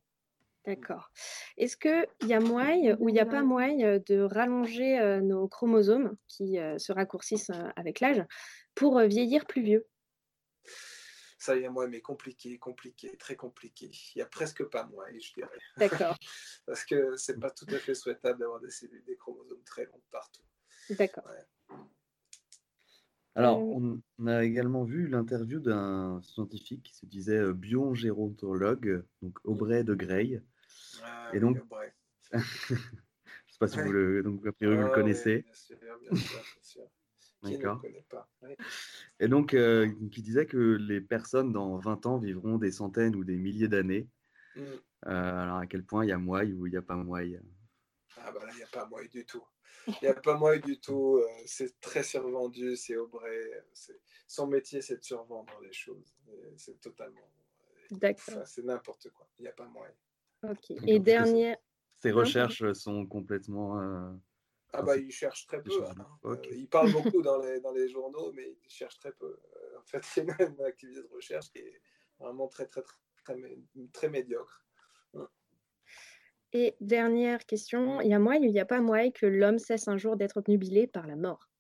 D'accord. 0.66 1.12
Est-ce 1.58 1.76
qu'il 1.76 2.08
y 2.30 2.34
a 2.34 2.40
moyen 2.40 2.96
ou 3.00 3.10
il 3.10 3.14
n'y 3.14 3.20
a 3.20 3.26
pas 3.26 3.44
moyen 3.44 4.00
de 4.00 4.20
rallonger 4.22 5.00
euh, 5.00 5.20
nos 5.22 5.48
chromosomes 5.48 6.16
qui 6.28 6.58
euh, 6.60 6.78
se 6.78 6.94
raccourcissent 6.94 7.50
euh, 7.50 7.70
avec 7.76 8.00
l'âge 8.00 8.24
pour 8.76 8.98
euh, 8.98 9.08
vieillir 9.08 9.46
plus 9.46 9.62
vieux? 9.62 9.88
Ça 11.46 11.56
y 11.56 11.62
est, 11.62 11.70
moi, 11.70 11.88
mais 11.88 12.02
compliqué, 12.02 12.58
compliqué, 12.58 13.16
très 13.18 13.36
compliqué. 13.36 13.92
Il 14.16 14.18
n'y 14.18 14.24
a 14.24 14.26
presque 14.26 14.64
pas 14.64 14.84
moyen, 14.88 15.16
je 15.20 15.32
dirais. 15.32 15.60
D'accord. 15.78 16.18
parce 16.66 16.84
que 16.84 17.16
c'est 17.18 17.40
pas 17.40 17.52
tout 17.52 17.68
à 17.70 17.78
fait 17.78 17.94
souhaitable 17.94 18.40
d'avoir 18.40 18.60
des 18.60 18.72
cellules, 18.72 19.04
des 19.06 19.16
chromosomes 19.16 19.62
très 19.64 19.86
longs 19.86 20.02
partout. 20.10 20.42
D'accord. 20.90 21.30
Alors, 23.36 23.60
Euh, 23.60 24.02
on, 24.18 24.26
a 24.26 24.44
également 24.44 24.86
vu 24.86 25.08
l'interview 25.08 25.60
d'un 25.60 26.20
scientifique 26.24 26.82
qui 26.82 26.96
se 26.96 27.06
disait 27.06 27.38
euh, 27.38 27.54
biogérontologue, 27.54 29.06
donc 29.22 29.38
Aubrey 29.44 29.84
de 29.84 29.94
Grey. 29.94 30.42
Ah, 31.04 31.30
Et 31.30 31.36
oui, 31.36 31.42
donc, 31.42 31.62
Aubrey. 31.62 31.94
je 32.34 32.40
sais 32.40 33.60
pas 33.60 33.68
si 33.68 33.78
vous 33.78 33.92
le, 33.92 34.24
donc, 34.24 34.48
a 34.48 34.52
priori, 34.52 34.78
vous 34.78 34.82
le 34.82 34.88
Ah 34.88 34.94
oui, 34.96 35.04
connaissez. 35.04 35.44
bien 35.44 35.54
sûr, 35.54 35.78
bien 35.78 36.16
sûr, 36.16 36.42
bien 36.42 36.64
sûr. 36.64 36.90
Qui 37.46 37.58
ne 37.58 37.76
connaît 37.76 38.06
pas. 38.10 38.30
Et 39.20 39.28
donc, 39.28 39.54
euh, 39.54 39.92
qui 40.12 40.22
disait 40.22 40.46
que 40.46 40.58
les 40.58 41.02
personnes 41.02 41.52
dans 41.52 41.78
20 41.78 42.06
ans 42.06 42.18
vivront 42.18 42.58
des 42.58 42.72
centaines 42.72 43.16
ou 43.16 43.24
des 43.24 43.38
milliers 43.38 43.68
d'années. 43.68 44.08
Mm. 44.56 44.62
Euh, 44.62 44.80
alors, 45.08 45.58
à 45.58 45.68
quel 45.68 45.84
point 45.84 46.06
il 46.06 46.10
y 46.10 46.12
a 46.12 46.18
moyen 46.18 46.54
ou 46.56 46.66
il 46.68 46.72
n'y 46.72 46.78
a 46.78 46.82
pas 46.82 46.96
moyen 46.96 47.42
Ah 48.18 48.32
bah 48.32 48.40
là, 48.46 48.52
il 48.54 48.58
n'y 48.58 48.64
a 48.64 48.68
pas 48.68 48.86
moyen 48.88 49.08
du 49.10 49.26
tout. 49.26 49.44
Il 49.88 49.96
n'y 50.02 50.08
a 50.08 50.14
pas 50.16 50.36
moyen 50.38 50.60
du 50.62 50.80
tout. 50.80 51.18
euh, 51.18 51.28
C'est 51.46 51.80
très 51.80 52.02
survendu, 52.04 52.76
c'est 52.76 52.96
Aubrey. 52.96 53.40
c'est- 53.74 54.00
Son 54.28 54.48
métier, 54.48 54.82
c'est 54.82 54.98
de 54.98 55.04
survendre 55.04 55.54
les 55.62 55.74
choses. 55.74 56.16
C'est 56.58 56.80
totalement. 56.82 57.30
D'accord. 57.92 58.24
enfin, 58.30 58.46
c'est 58.46 58.64
n'importe 58.66 59.10
quoi. 59.12 59.28
Il 59.38 59.44
n'y 59.44 59.48
a 59.48 59.52
pas 59.52 59.68
moyen. 59.68 59.94
Ok. 60.44 60.72
Et 60.88 61.00
dernière. 61.00 61.58
Ces 61.98 62.12
recherches 62.12 62.72
sont 62.74 63.06
complètement. 63.06 63.80
euh, 63.80 64.12
Ah 64.78 64.82
bah, 64.84 64.98
il 64.98 65.12
cherche 65.12 65.46
très 65.48 65.64
peu. 65.64 65.86
Euh, 66.26 66.52
il 66.56 66.68
parle 66.70 66.92
beaucoup 66.92 67.22
dans 67.22 67.40
les, 67.40 67.60
dans 67.62 67.72
les 67.72 67.88
journaux, 67.88 68.32
mais 68.34 68.58
il 68.64 68.70
cherche 68.70 69.00
très 69.00 69.14
peu. 69.14 69.40
Euh, 69.56 69.80
en 69.80 69.86
fait, 69.86 70.02
c'est 70.04 70.22
une, 70.24 70.36
une 70.40 70.62
activité 70.64 71.02
de 71.02 71.08
recherche 71.08 71.50
qui 71.52 71.60
est 71.60 71.82
vraiment 72.20 72.48
très, 72.48 72.68
très, 72.68 72.82
très, 72.82 72.98
très, 73.24 73.36
mé- 73.36 73.92
très 73.92 74.10
médiocre. 74.10 74.66
Et 76.54 76.76
dernière 76.82 77.46
question, 77.46 78.02
il 78.02 78.10
y 78.10 78.14
a 78.16 78.18
moyen 78.18 78.42
ou 78.42 78.46
il 78.46 78.52
n'y 78.52 78.60
a 78.60 78.66
pas 78.66 78.82
moyen 78.82 79.12
que 79.12 79.28
l'homme 79.28 79.60
cesse 79.60 79.88
un 79.88 79.98
jour 79.98 80.18
d'être 80.18 80.38
obnubilé 80.38 80.88
par 80.88 81.06
la 81.06 81.16
mort? 81.16 81.52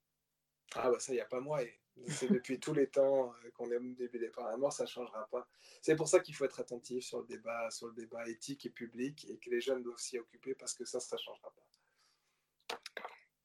Ah 0.75 0.91
bah 0.91 0.99
ça, 0.99 1.11
il 1.13 1.15
n'y 1.15 1.21
a 1.21 1.25
pas 1.25 1.39
moyen. 1.39 1.71
C'est 2.07 2.29
depuis 2.29 2.59
tous 2.59 2.73
les 2.73 2.87
temps 2.89 3.33
euh, 3.45 3.51
qu'on 3.51 3.71
est 3.71 3.77
obnubilé 3.77 4.29
par 4.29 4.47
la 4.49 4.57
mort, 4.57 4.73
ça 4.73 4.83
ne 4.83 4.89
changera 4.89 5.27
pas. 5.29 5.47
C'est 5.81 5.95
pour 5.95 6.07
ça 6.09 6.19
qu'il 6.19 6.35
faut 6.35 6.43
être 6.45 6.59
attentif 6.59 7.03
sur 7.05 7.21
le 7.21 7.25
débat, 7.27 7.71
sur 7.71 7.87
le 7.87 7.93
débat 7.93 8.27
éthique 8.29 8.65
et 8.65 8.69
public 8.69 9.25
et 9.29 9.37
que 9.39 9.49
les 9.49 9.61
jeunes 9.61 9.81
doivent 9.81 9.97
s'y 9.99 10.19
occuper 10.19 10.53
parce 10.55 10.73
que 10.73 10.83
ça, 10.85 10.99
ça 10.99 11.15
ne 11.15 11.21
changera 11.21 11.51
pas. 11.55 11.65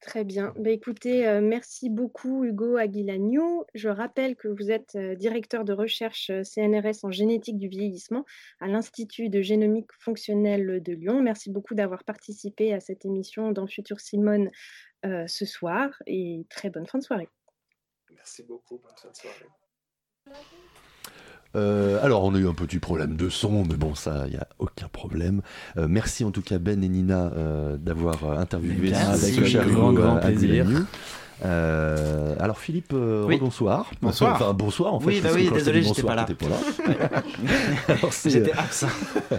Très 0.01 0.23
bien. 0.23 0.51
Bah, 0.57 0.71
écoutez, 0.71 1.27
euh, 1.27 1.41
merci 1.41 1.91
beaucoup 1.91 2.43
Hugo 2.43 2.75
Aguilagnou. 2.75 3.65
Je 3.75 3.87
rappelle 3.87 4.35
que 4.35 4.47
vous 4.47 4.71
êtes 4.71 4.95
euh, 4.95 5.13
directeur 5.13 5.63
de 5.63 5.73
recherche 5.73 6.31
euh, 6.31 6.43
CNRS 6.43 7.03
en 7.05 7.11
génétique 7.11 7.59
du 7.59 7.67
vieillissement 7.67 8.25
à 8.59 8.67
l'Institut 8.67 9.29
de 9.29 9.43
génomique 9.43 9.91
fonctionnelle 9.99 10.81
de 10.81 10.93
Lyon. 10.93 11.21
Merci 11.21 11.51
beaucoup 11.51 11.75
d'avoir 11.75 12.03
participé 12.03 12.73
à 12.73 12.79
cette 12.79 13.05
émission 13.05 13.51
dans 13.51 13.67
Futur 13.67 13.99
Simone 13.99 14.49
ce 15.03 15.45
soir 15.45 15.89
et 16.05 16.45
très 16.47 16.69
bonne 16.69 16.85
fin 16.85 16.99
de 16.99 17.03
soirée. 17.03 17.27
Merci 18.11 18.43
beaucoup, 18.43 18.77
bonne 18.77 18.97
fin 18.97 19.09
de 19.09 19.15
soirée. 19.15 19.47
Euh, 21.55 21.99
alors, 22.01 22.23
on 22.23 22.33
a 22.33 22.39
eu 22.39 22.47
un 22.47 22.53
petit 22.53 22.79
problème 22.79 23.15
de 23.15 23.29
son, 23.29 23.65
mais 23.65 23.75
bon, 23.75 23.95
ça, 23.95 24.23
il 24.27 24.31
n'y 24.31 24.37
a 24.37 24.47
aucun 24.59 24.87
problème. 24.87 25.41
Euh, 25.77 25.87
merci 25.89 26.23
en 26.23 26.31
tout 26.31 26.41
cas, 26.41 26.59
Ben 26.59 26.83
et 26.83 26.89
Nina, 26.89 27.31
euh, 27.35 27.77
d'avoir 27.77 28.39
interviewé 28.39 28.91
Merci. 28.91 29.33
ce 29.33 29.43
cher 29.43 29.61
Avec 29.63 29.73
grand, 29.73 29.93
grand 29.93 30.17
plaisir. 30.17 30.65
Euh, 31.43 32.35
alors 32.39 32.57
Philippe, 32.59 32.91
euh, 32.93 33.25
Oui. 33.25 33.37
bonsoir. 33.39 33.89
Bonsoir. 34.01 34.35
Enfin 34.35 34.53
bonsoir 34.53 34.93
en 34.93 34.99
fait. 34.99 35.07
Oui, 35.07 35.21
bah 35.21 35.29
oui, 35.33 35.49
désolé, 35.51 35.81
j'étais 35.81 36.03
pas 36.03 36.15
là. 36.15 36.25
Alors, 37.87 38.11
J'étais 38.23 38.51
euh, 38.51 38.59
absent. 38.59 38.87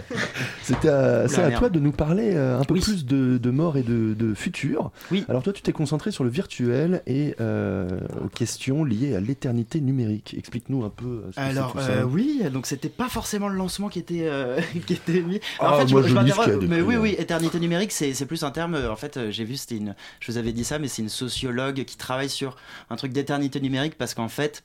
C'était 0.63 0.89
à, 0.89 1.21
à 1.23 1.51
toi 1.51 1.69
de 1.69 1.79
nous 1.79 1.91
parler 1.91 2.31
euh, 2.35 2.59
un 2.59 2.63
peu 2.63 2.75
plus 2.75 3.05
de, 3.05 3.37
de 3.37 3.49
mort 3.51 3.77
et 3.77 3.83
de, 3.83 4.13
de 4.13 4.33
futur. 4.33 4.91
Oui. 5.11 5.25
Alors 5.29 5.43
toi, 5.43 5.53
tu 5.53 5.61
t'es 5.61 5.71
concentré 5.71 6.11
sur 6.11 6.23
le 6.23 6.29
virtuel 6.29 7.01
et 7.07 7.35
euh, 7.41 7.87
aux 8.23 8.29
questions 8.29 8.83
liées 8.83 9.15
à 9.15 9.19
l'éternité 9.19 9.79
numérique. 9.81 10.35
Explique-nous 10.37 10.83
un 10.83 10.89
peu 10.89 11.23
ce 11.31 11.35
que 11.35 11.41
Alors 11.41 11.73
c'est 11.77 11.85
tout 11.85 11.91
euh, 11.91 11.99
ça. 12.01 12.05
oui, 12.05 12.41
donc 12.51 12.65
c'était 12.65 12.89
pas 12.89 13.09
forcément 13.09 13.47
le 13.47 13.55
lancement 13.57 13.89
qui 13.89 13.99
était 13.99 14.23
euh, 14.27 14.59
qui 14.87 14.93
était 14.93 15.21
mis. 15.21 15.39
Ah, 15.59 15.75
en 15.75 15.79
fait, 15.79 15.91
moi, 15.91 16.01
je, 16.01 16.07
je 16.09 16.17
lis 16.19 16.31
ce 16.31 16.35
m'interroge- 16.37 16.67
mais 16.67 16.81
oui, 16.81 16.95
hein. 16.95 16.99
oui, 17.01 17.15
éternité 17.17 17.59
numérique, 17.59 17.91
c'est 17.91 18.13
c'est 18.13 18.25
plus 18.25 18.43
un 18.43 18.51
terme. 18.51 18.77
En 18.89 18.95
fait, 18.95 19.19
j'ai 19.29 19.43
vu, 19.45 19.55
c'était 19.57 19.77
une. 19.77 19.95
Je 20.19 20.31
vous 20.31 20.37
avais 20.37 20.51
dit 20.53 20.63
ça, 20.63 20.79
mais 20.79 20.87
c'est 20.87 21.01
une 21.01 21.09
sociologue 21.09 21.83
qui 21.93 21.97
travaille 21.97 22.29
sur 22.29 22.57
un 22.89 22.95
truc 22.95 23.13
d'éternité 23.13 23.61
numérique 23.61 23.97
parce 23.97 24.13
qu'en 24.13 24.29
fait. 24.29 24.63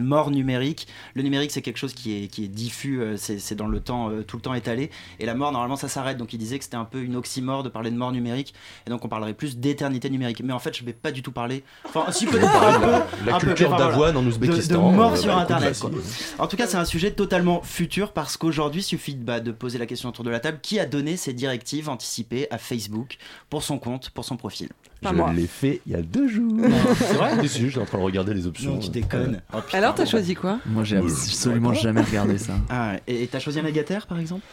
Mort 0.00 0.30
numérique. 0.30 0.88
Le 1.12 1.22
numérique, 1.22 1.50
c'est 1.50 1.60
quelque 1.60 1.76
chose 1.76 1.92
qui 1.92 2.16
est, 2.16 2.26
qui 2.28 2.44
est 2.44 2.48
diffus, 2.48 3.02
euh, 3.02 3.18
c'est 3.18 3.38
c'est 3.38 3.54
dans 3.54 3.66
le 3.66 3.78
temps, 3.78 4.08
euh, 4.08 4.22
tout 4.22 4.36
le 4.36 4.42
temps 4.42 4.54
étalé. 4.54 4.90
Et 5.20 5.26
la 5.26 5.34
mort, 5.34 5.52
normalement, 5.52 5.76
ça 5.76 5.88
s'arrête. 5.88 6.16
Donc, 6.16 6.32
il 6.32 6.38
disait 6.38 6.56
que 6.56 6.64
c'était 6.64 6.78
un 6.78 6.86
peu 6.86 7.02
une 7.02 7.14
oxymore 7.14 7.62
de 7.62 7.68
parler 7.68 7.90
de 7.90 7.96
mort 7.96 8.10
numérique. 8.10 8.54
Et 8.86 8.90
donc, 8.90 9.04
on 9.04 9.08
parlerait 9.08 9.34
plus 9.34 9.58
d'éternité 9.58 10.08
numérique. 10.08 10.40
Mais 10.42 10.54
en 10.54 10.58
fait, 10.58 10.74
je 10.74 10.82
vais 10.82 10.94
pas 10.94 11.12
du 11.12 11.22
tout 11.22 11.30
parler. 11.30 11.62
Enfin, 11.84 12.10
si, 12.10 12.24
peut-être 12.24 12.46
un 12.46 12.80
peu. 12.80 13.26
La 13.26 13.36
un 13.36 13.38
peu, 13.38 13.48
culture 13.48 13.74
enfin, 13.74 13.84
d'avoine 13.84 14.16
en 14.16 14.24
Ouzbékistan, 14.24 14.92
De, 14.92 14.96
mort 14.96 15.12
euh, 15.12 15.16
sur 15.16 15.34
bah, 15.34 15.42
Internet. 15.42 15.78
quoi. 15.78 15.90
En 16.38 16.46
tout 16.46 16.56
cas, 16.56 16.66
c'est 16.66 16.78
un 16.78 16.86
sujet 16.86 17.10
totalement 17.10 17.60
futur 17.60 18.12
parce 18.12 18.38
qu'aujourd'hui, 18.38 18.80
il 18.80 18.84
suffit 18.84 19.14
de, 19.14 19.22
bah, 19.22 19.40
de 19.40 19.52
poser 19.52 19.76
la 19.76 19.84
question 19.84 20.08
autour 20.08 20.24
de 20.24 20.30
la 20.30 20.40
table 20.40 20.60
qui 20.62 20.80
a 20.80 20.86
donné 20.86 21.18
ces 21.18 21.34
directives 21.34 21.90
anticipées 21.90 22.46
à 22.50 22.56
Facebook 22.56 23.18
pour 23.50 23.62
son 23.62 23.78
compte, 23.78 24.08
pour 24.08 24.24
son 24.24 24.38
profil? 24.38 24.70
Je 25.02 25.36
l'ai 25.36 25.46
fait 25.46 25.80
il 25.86 25.92
y 25.92 25.94
a 25.94 26.02
deux 26.02 26.28
jours. 26.28 26.60
C'est 26.96 27.14
vrai 27.14 27.48
si, 27.48 27.68
j'étais 27.68 27.80
en 27.80 27.84
train 27.84 27.98
de 27.98 28.02
regarder 28.04 28.34
les 28.34 28.46
options. 28.46 28.74
Non, 28.74 28.78
tu 28.78 28.90
déconnes. 28.90 29.42
Oh, 29.52 29.58
putain. 29.60 29.78
Alors, 29.78 29.94
t'as 29.94 30.06
choisi 30.06 30.34
quoi? 30.34 30.58
Moi, 30.66 30.84
j'ai 30.84 30.96
absolument 30.98 31.74
jamais 31.74 32.02
regardé 32.02 32.38
ça. 32.38 32.54
Ah, 32.70 32.96
et 33.06 33.24
et 33.24 33.26
t'as 33.26 33.38
choisi 33.40 33.58
un 33.58 33.62
légataire 33.62 34.06
par 34.06 34.18
exemple? 34.18 34.44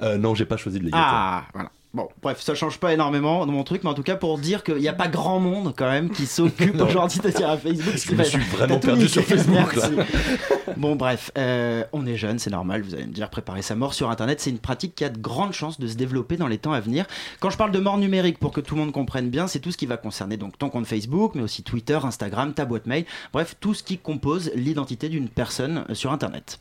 Euh, 0.00 0.16
non, 0.16 0.34
j'ai 0.34 0.44
pas 0.44 0.56
choisi 0.56 0.78
de 0.78 0.84
légataire. 0.84 1.06
Ah, 1.06 1.44
voilà. 1.52 1.70
Bon, 1.94 2.06
bref, 2.20 2.42
ça 2.42 2.54
change 2.54 2.78
pas 2.78 2.92
énormément 2.92 3.46
dans 3.46 3.52
mon 3.52 3.64
truc, 3.64 3.82
mais 3.82 3.88
en 3.88 3.94
tout 3.94 4.02
cas 4.02 4.16
pour 4.16 4.38
dire 4.38 4.62
qu'il 4.62 4.76
n'y 4.76 4.88
a 4.88 4.92
pas 4.92 5.08
grand 5.08 5.40
monde 5.40 5.72
quand 5.74 5.90
même 5.90 6.10
qui 6.10 6.26
s'occupe 6.26 6.78
aujourd'hui 6.80 7.18
de 7.20 7.30
dire 7.30 7.48
à 7.48 7.56
Facebook. 7.56 7.96
ce 7.96 8.08
Je 8.08 8.14
me 8.14 8.24
suis 8.24 8.38
vraiment 8.40 8.78
perdu 8.78 9.08
sur 9.08 9.24
Facebook, 9.24 9.74
là. 9.74 9.88
bon, 10.76 10.96
bref, 10.96 11.30
euh, 11.38 11.84
on 11.94 12.04
est 12.04 12.16
jeune, 12.16 12.38
c'est 12.38 12.50
normal, 12.50 12.82
vous 12.82 12.94
allez 12.94 13.06
me 13.06 13.12
dire, 13.12 13.30
préparer 13.30 13.62
sa 13.62 13.74
mort 13.74 13.94
sur 13.94 14.10
Internet, 14.10 14.38
c'est 14.40 14.50
une 14.50 14.58
pratique 14.58 14.94
qui 14.94 15.04
a 15.04 15.08
de 15.08 15.18
grandes 15.18 15.54
chances 15.54 15.80
de 15.80 15.88
se 15.88 15.94
développer 15.94 16.36
dans 16.36 16.46
les 16.46 16.58
temps 16.58 16.72
à 16.72 16.80
venir. 16.80 17.06
Quand 17.40 17.48
je 17.48 17.56
parle 17.56 17.70
de 17.70 17.78
mort 17.78 17.96
numérique, 17.96 18.38
pour 18.38 18.52
que 18.52 18.60
tout 18.60 18.74
le 18.74 18.82
monde 18.82 18.92
comprenne 18.92 19.30
bien, 19.30 19.46
c'est 19.46 19.60
tout 19.60 19.72
ce 19.72 19.78
qui 19.78 19.86
va 19.86 19.96
concerner 19.96 20.36
donc 20.36 20.58
ton 20.58 20.68
compte 20.68 20.86
Facebook, 20.86 21.34
mais 21.36 21.42
aussi 21.42 21.62
Twitter, 21.62 21.98
Instagram, 22.02 22.52
ta 22.52 22.66
boîte 22.66 22.86
mail, 22.86 23.06
bref, 23.32 23.56
tout 23.60 23.72
ce 23.72 23.82
qui 23.82 23.96
compose 23.96 24.50
l'identité 24.54 25.08
d'une 25.08 25.30
personne 25.30 25.86
sur 25.94 26.12
Internet. 26.12 26.58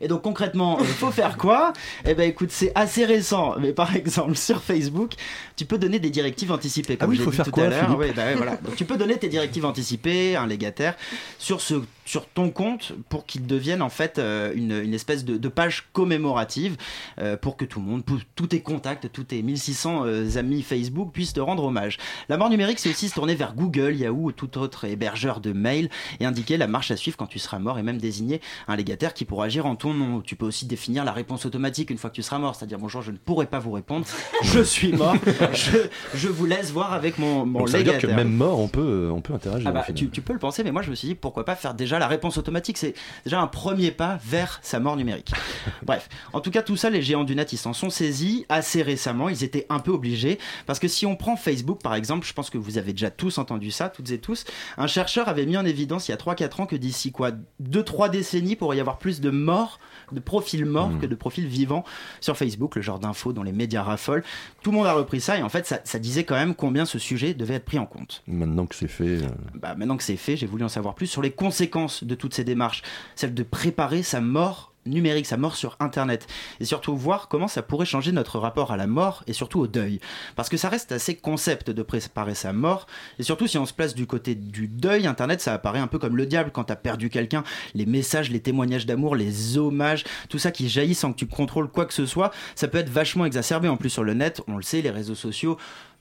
Et 0.00 0.08
donc 0.08 0.22
concrètement, 0.22 0.78
il 0.80 0.86
faut 0.86 1.10
faire 1.10 1.36
quoi? 1.36 1.72
Eh 2.06 2.14
ben 2.14 2.28
écoute, 2.28 2.50
c'est 2.50 2.72
assez 2.74 3.04
récent, 3.04 3.54
mais 3.58 3.72
par 3.72 3.94
exemple 3.96 4.36
sur 4.36 4.62
Facebook, 4.62 5.12
tu 5.56 5.64
peux 5.64 5.78
donner 5.78 5.98
des 5.98 6.10
directives 6.10 6.52
anticipées. 6.52 6.96
Comme 6.96 7.10
Ah 7.10 7.10
oui, 7.10 7.18
faut 7.18 7.30
dit 7.30 7.36
faire 7.36 7.44
tout 7.46 7.50
quoi, 7.50 7.64
à 7.64 7.68
l'heure. 7.68 7.84
Philippe? 7.84 7.98
Ouais, 7.98 8.12
bah 8.12 8.24
ouais, 8.24 8.34
voilà. 8.34 8.56
Donc 8.56 8.76
tu 8.76 8.84
peux 8.84 8.96
donner 8.96 9.16
tes 9.16 9.28
directives 9.28 9.64
anticipées 9.64 10.36
à 10.36 10.42
un 10.42 10.46
légataire 10.46 10.94
sur 11.38 11.60
ce 11.60 11.74
sur 12.06 12.26
ton 12.26 12.48
compte 12.48 12.92
pour 13.10 13.26
qu'il 13.26 13.46
devienne 13.46 13.82
en 13.82 13.90
fait 13.90 14.18
euh, 14.18 14.52
une, 14.54 14.72
une 14.72 14.94
espèce 14.94 15.24
de, 15.24 15.36
de 15.36 15.48
page 15.48 15.88
commémorative 15.92 16.76
euh, 17.18 17.36
pour 17.36 17.56
que 17.58 17.64
tout 17.66 17.80
le 17.80 17.84
monde, 17.86 18.04
pour- 18.04 18.18
tous 18.34 18.46
tes 18.46 18.60
contacts, 18.60 19.10
tous 19.12 19.24
tes 19.24 19.42
1600 19.42 20.04
euh, 20.06 20.36
amis 20.38 20.62
Facebook 20.62 21.12
puissent 21.12 21.34
te 21.34 21.40
rendre 21.40 21.64
hommage. 21.64 21.98
La 22.28 22.36
mort 22.38 22.48
numérique, 22.48 22.78
c'est 22.78 22.88
aussi 22.90 23.08
se 23.08 23.14
tourner 23.14 23.34
vers 23.34 23.54
Google, 23.54 23.94
Yahoo 23.94 24.26
ou 24.28 24.32
tout 24.32 24.56
autre 24.58 24.84
hébergeur 24.86 25.40
de 25.40 25.52
mail 25.52 25.90
et 26.20 26.24
indiquer 26.24 26.56
la 26.56 26.66
marche 26.66 26.90
à 26.90 26.96
suivre 26.96 27.16
quand 27.16 27.26
tu 27.26 27.38
seras 27.38 27.58
mort 27.58 27.78
et 27.78 27.82
même 27.82 27.98
désigner 27.98 28.40
un 28.68 28.76
légataire 28.76 29.12
qui 29.12 29.24
pourra 29.24 29.46
agir 29.46 29.66
en 29.66 29.76
ton 29.76 29.92
nom. 29.92 30.20
Tu 30.20 30.36
peux 30.36 30.46
aussi 30.46 30.64
définir 30.66 31.04
la 31.04 31.12
réponse 31.12 31.44
automatique 31.44 31.90
une 31.90 31.98
fois 31.98 32.08
que 32.10 32.14
tu 32.14 32.22
seras 32.22 32.38
mort, 32.38 32.54
c'est-à-dire 32.54 32.78
bonjour, 32.78 33.02
je 33.02 33.10
ne 33.10 33.16
pourrai 33.18 33.46
pas 33.46 33.58
vous 33.58 33.72
répondre, 33.72 34.06
je 34.42 34.60
suis 34.60 34.92
mort, 34.92 35.16
je, 35.52 35.78
je 36.14 36.28
vous 36.28 36.46
laisse 36.46 36.70
voir 36.70 36.92
avec 36.92 37.18
mon, 37.18 37.44
mon 37.44 37.58
Donc 37.60 37.68
ça 37.68 37.78
veut 37.78 37.84
dire 37.84 37.94
légataire. 37.94 38.10
que 38.16 38.16
même 38.22 38.32
mort, 38.32 38.60
on 38.60 38.68
peut, 38.68 39.10
on 39.12 39.20
peut 39.20 39.34
interagir. 39.34 39.68
Ah 39.68 39.72
bah, 39.72 39.84
tu, 39.94 40.08
tu 40.08 40.20
peux 40.22 40.32
le 40.32 40.38
penser, 40.38 40.62
mais 40.62 40.70
moi 40.72 40.82
je 40.82 40.90
me 40.90 40.94
suis 40.94 41.08
dit 41.08 41.14
pourquoi 41.16 41.44
pas 41.44 41.56
faire 41.56 41.74
déjà 41.74 41.95
la 41.98 42.08
réponse 42.08 42.38
automatique. 42.38 42.78
C'est 42.78 42.94
déjà 43.24 43.40
un 43.40 43.46
premier 43.46 43.90
pas 43.90 44.18
vers 44.24 44.60
sa 44.62 44.80
mort 44.80 44.96
numérique. 44.96 45.32
Bref, 45.82 46.08
en 46.32 46.40
tout 46.40 46.50
cas, 46.50 46.62
tout 46.62 46.76
ça, 46.76 46.90
les 46.90 47.02
géants 47.02 47.24
du 47.24 47.34
net, 47.34 47.52
ils 47.52 47.58
s'en 47.58 47.72
sont 47.72 47.90
saisis 47.90 48.46
assez 48.48 48.82
récemment. 48.82 49.28
Ils 49.28 49.44
étaient 49.44 49.66
un 49.68 49.78
peu 49.78 49.90
obligés. 49.90 50.38
Parce 50.66 50.78
que 50.78 50.88
si 50.88 51.06
on 51.06 51.16
prend 51.16 51.36
Facebook 51.36 51.80
par 51.82 51.94
exemple, 51.94 52.26
je 52.26 52.32
pense 52.32 52.50
que 52.50 52.58
vous 52.58 52.78
avez 52.78 52.92
déjà 52.92 53.10
tous 53.10 53.38
entendu 53.38 53.70
ça, 53.70 53.88
toutes 53.88 54.10
et 54.10 54.18
tous. 54.18 54.44
Un 54.78 54.86
chercheur 54.86 55.28
avait 55.28 55.46
mis 55.46 55.56
en 55.56 55.64
évidence 55.64 56.08
il 56.08 56.12
y 56.12 56.14
a 56.14 56.18
3-4 56.18 56.62
ans 56.62 56.66
que 56.66 56.76
d'ici 56.76 57.12
quoi 57.12 57.30
2-3 57.62 58.10
décennies, 58.10 58.56
pourrait 58.56 58.76
y 58.76 58.80
avoir 58.80 58.98
plus 58.98 59.20
de 59.20 59.30
morts, 59.30 59.78
de 60.12 60.20
profils 60.20 60.64
morts 60.64 60.90
que 61.00 61.06
de 61.06 61.14
profils 61.14 61.46
vivants 61.46 61.84
sur 62.20 62.36
Facebook, 62.36 62.76
le 62.76 62.82
genre 62.82 62.98
d'infos 62.98 63.32
dont 63.32 63.42
les 63.42 63.52
médias 63.52 63.82
raffolent. 63.82 64.22
Tout 64.62 64.70
le 64.70 64.76
monde 64.78 64.86
a 64.86 64.92
repris 64.92 65.20
ça 65.20 65.38
et 65.38 65.42
en 65.42 65.48
fait, 65.48 65.66
ça, 65.66 65.80
ça 65.84 65.98
disait 65.98 66.24
quand 66.24 66.34
même 66.36 66.54
combien 66.54 66.84
ce 66.84 66.98
sujet 66.98 67.34
devait 67.34 67.54
être 67.54 67.64
pris 67.64 67.78
en 67.78 67.86
compte. 67.86 68.22
Maintenant 68.26 68.66
que 68.66 68.74
c'est 68.74 68.88
fait. 68.88 69.22
euh, 69.22 69.28
Bah, 69.54 69.74
maintenant 69.74 69.96
que 69.96 70.02
c'est 70.04 70.16
fait, 70.16 70.36
j'ai 70.36 70.46
voulu 70.46 70.64
en 70.64 70.68
savoir 70.68 70.94
plus 70.94 71.06
sur 71.06 71.22
les 71.22 71.30
conséquences 71.32 72.04
de 72.04 72.14
toutes 72.14 72.34
ces 72.34 72.44
démarches, 72.44 72.82
celle 73.14 73.34
de 73.34 73.42
préparer 73.42 74.02
sa 74.02 74.20
mort 74.20 74.72
numérique, 74.86 75.26
sa 75.26 75.36
mort 75.36 75.56
sur 75.56 75.76
Internet, 75.80 76.26
et 76.60 76.64
surtout 76.64 76.96
voir 76.96 77.28
comment 77.28 77.48
ça 77.48 77.62
pourrait 77.62 77.86
changer 77.86 78.12
notre 78.12 78.38
rapport 78.38 78.72
à 78.72 78.76
la 78.76 78.86
mort 78.86 79.22
et 79.26 79.32
surtout 79.32 79.60
au 79.60 79.66
deuil. 79.66 80.00
Parce 80.34 80.48
que 80.48 80.56
ça 80.56 80.68
reste 80.68 80.92
assez 80.92 81.16
concept 81.16 81.70
de 81.70 81.82
préparer 81.82 82.34
sa 82.34 82.52
mort, 82.52 82.86
et 83.18 83.22
surtout 83.22 83.46
si 83.46 83.58
on 83.58 83.66
se 83.66 83.72
place 83.72 83.94
du 83.94 84.06
côté 84.06 84.34
du 84.34 84.68
deuil, 84.68 85.06
Internet 85.06 85.40
ça 85.40 85.54
apparaît 85.54 85.78
un 85.78 85.86
peu 85.86 85.98
comme 85.98 86.16
le 86.16 86.26
diable 86.26 86.50
quand 86.52 86.64
t'as 86.64 86.76
perdu 86.76 87.10
quelqu'un, 87.10 87.44
les 87.74 87.86
messages, 87.86 88.30
les 88.30 88.40
témoignages 88.40 88.86
d'amour, 88.86 89.16
les 89.16 89.58
hommages, 89.58 90.04
tout 90.28 90.38
ça 90.38 90.50
qui 90.50 90.68
jaillit 90.68 90.94
sans 90.94 91.12
que 91.12 91.18
tu 91.18 91.26
contrôles 91.26 91.68
quoi 91.68 91.86
que 91.86 91.94
ce 91.94 92.06
soit, 92.06 92.30
ça 92.54 92.68
peut 92.68 92.78
être 92.78 92.90
vachement 92.90 93.26
exacerbé 93.26 93.68
en 93.68 93.76
plus 93.76 93.90
sur 93.90 94.04
le 94.04 94.14
net, 94.14 94.42
on 94.48 94.56
le 94.56 94.62
sait, 94.62 94.82
les 94.82 94.90
réseaux 94.90 95.14
sociaux, 95.14 95.56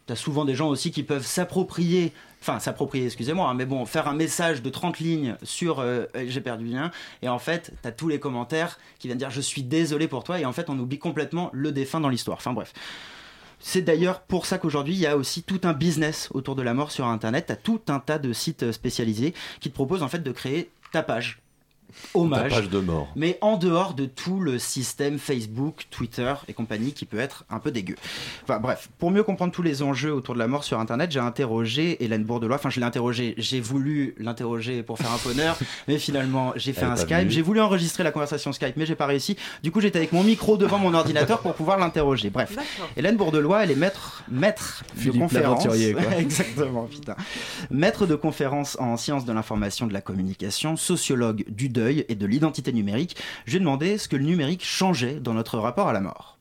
T'as 0.06 0.16
souvent 0.16 0.46
des 0.46 0.54
gens 0.54 0.68
aussi 0.68 0.92
qui 0.92 1.02
peuvent 1.02 1.26
s'approprier, 1.26 2.14
enfin 2.40 2.60
s'approprier, 2.60 3.06
excusez-moi, 3.06 3.50
hein, 3.50 3.54
mais 3.56 3.66
bon, 3.66 3.86
faire 3.86 4.08
un 4.08 4.14
message 4.14 4.62
de 4.62 4.70
30 4.70 5.00
lignes 5.00 5.36
sur 5.42 5.80
euh, 5.80 6.06
j'ai 6.28 6.42
perdu 6.42 6.66
le 6.66 6.72
lien, 6.72 6.92
et 7.24 7.30
en 7.30 7.40
fait, 7.40 7.74
t'as 7.82 7.92
tous 7.92 8.08
les 8.08 8.20
commentaires 8.20 8.78
qui 9.00 9.08
viennent 9.08 9.18
dire 9.18 9.32
je 9.32 9.42
suis 9.42 9.64
désolé 9.64 10.08
pour 10.08 10.24
toi, 10.24 10.40
et 10.40 10.46
en 10.46 10.54
fait, 10.54 10.70
on 10.70 10.78
oublie 10.78 11.00
complètement 11.00 11.50
le 11.54 11.72
défunt 11.72 12.00
dans 12.00 12.10
l'histoire. 12.10 12.38
Enfin 12.38 12.54
bref. 12.54 12.74
C'est 13.60 13.82
d'ailleurs 13.82 14.22
pour 14.22 14.46
ça 14.46 14.60
qu'aujourd'hui, 14.60 14.94
il 14.94 15.00
y 15.00 15.08
a 15.08 15.18
aussi 15.18 15.42
tout 15.42 15.62
un 15.64 15.74
business 15.74 16.30
autour 16.34 16.56
de 16.56 16.62
la 16.62 16.76
mort 16.76 16.92
sur 16.92 17.08
Internet. 17.08 17.46
T'as 17.48 17.56
tout 17.56 17.82
un 17.88 18.00
tas 18.00 18.20
de 18.20 18.32
sites 18.32 18.72
spécialisés 18.72 19.34
qui 19.60 19.70
te 19.70 19.74
proposent 19.74 20.04
en 20.04 20.08
fait 20.08 20.20
de 20.20 20.32
créer 20.32 20.70
ta 20.92 21.02
page. 21.02 21.40
Hommage. 22.14 22.70
De 22.70 22.80
mort. 22.80 23.10
Mais 23.16 23.38
en 23.42 23.58
dehors 23.58 23.94
de 23.94 24.06
tout 24.06 24.40
le 24.40 24.60
système 24.60 25.20
Facebook, 25.20 25.88
Twitter 25.92 26.34
et 26.48 26.54
compagnie 26.54 26.94
qui 26.94 27.06
peut 27.06 27.20
être 27.20 27.46
un 27.50 27.60
peu 27.60 27.72
dégueu. 27.72 27.96
Enfin 28.44 28.60
bref, 28.60 28.90
pour 28.98 29.12
mieux 29.12 29.24
comprendre 29.24 29.52
tous 29.52 29.62
les 29.62 29.82
enjeux 29.84 30.14
autour 30.14 30.34
de 30.34 30.40
la 30.40 30.48
mort 30.48 30.64
sur 30.64 30.80
Internet, 30.80 31.12
j'ai 31.12 31.20
interrogé 31.20 32.04
Hélène 32.04 32.24
Bourdelois. 32.24 32.56
Enfin, 32.56 32.70
je 32.70 32.80
l'ai 32.80 32.86
interrogé, 32.86 33.36
j'ai 33.38 33.60
voulu 33.60 34.16
l'interroger 34.18 34.84
pour 34.84 34.98
faire 34.98 35.12
un 35.12 35.18
peu 35.18 35.30
honneur, 35.30 35.58
mais 35.88 35.98
finalement, 35.98 36.54
j'ai 36.56 36.74
fait 36.74 36.82
Elle 36.82 36.92
un 36.92 36.96
Skype. 36.96 37.30
J'ai 37.30 37.42
voulu 37.42 37.62
enregistrer 37.62 38.04
la 38.04 38.12
conversation 38.12 38.52
Skype, 38.52 38.78
mais 38.78 38.86
j'ai 38.86 38.96
pas 38.96 39.06
réussi. 39.06 39.38
Du 39.64 39.72
coup, 39.72 39.82
j'étais 39.82 39.98
avec 39.98 40.12
mon 40.12 40.24
micro 40.24 40.58
devant 40.58 40.80
mon 40.80 40.94
ordinateur 40.94 41.40
pour 41.40 41.54
pouvoir 41.54 41.78
l'interroger. 41.78 42.30
Bref. 42.30 42.56
Hélène 42.98 43.18
Bourdelois, 43.18 43.64
elle 43.64 43.72
est 43.72 43.76
maître, 43.76 44.24
maître 44.30 44.84
de 45.04 45.12
conférence. 45.12 45.66
Exactement, 46.18 46.84
putain. 46.84 47.16
Maître 47.70 48.06
de 48.06 48.16
conférence 48.16 48.78
en 48.80 48.98
sciences 48.98 49.26
de 49.26 49.34
l'information, 49.34 49.88
de 49.88 49.94
la 49.94 50.02
communication, 50.02 50.76
sociologue 50.76 51.46
du 51.50 51.70
deuil 51.76 52.06
et 52.08 52.16
de 52.16 52.26
l'identité 52.26 52.72
numérique. 52.72 53.22
Je 53.46 53.52
lui 53.52 53.58
ai 53.58 53.60
demandé 53.60 53.98
ce 53.98 54.08
que 54.08 54.16
le 54.16 54.24
numérique 54.24 54.64
changeait 54.64 55.20
dans 55.20 55.34
notre 55.34 55.60
rapport 55.60 55.90
à 55.90 55.94
la 55.94 56.02
mort. 56.02 56.40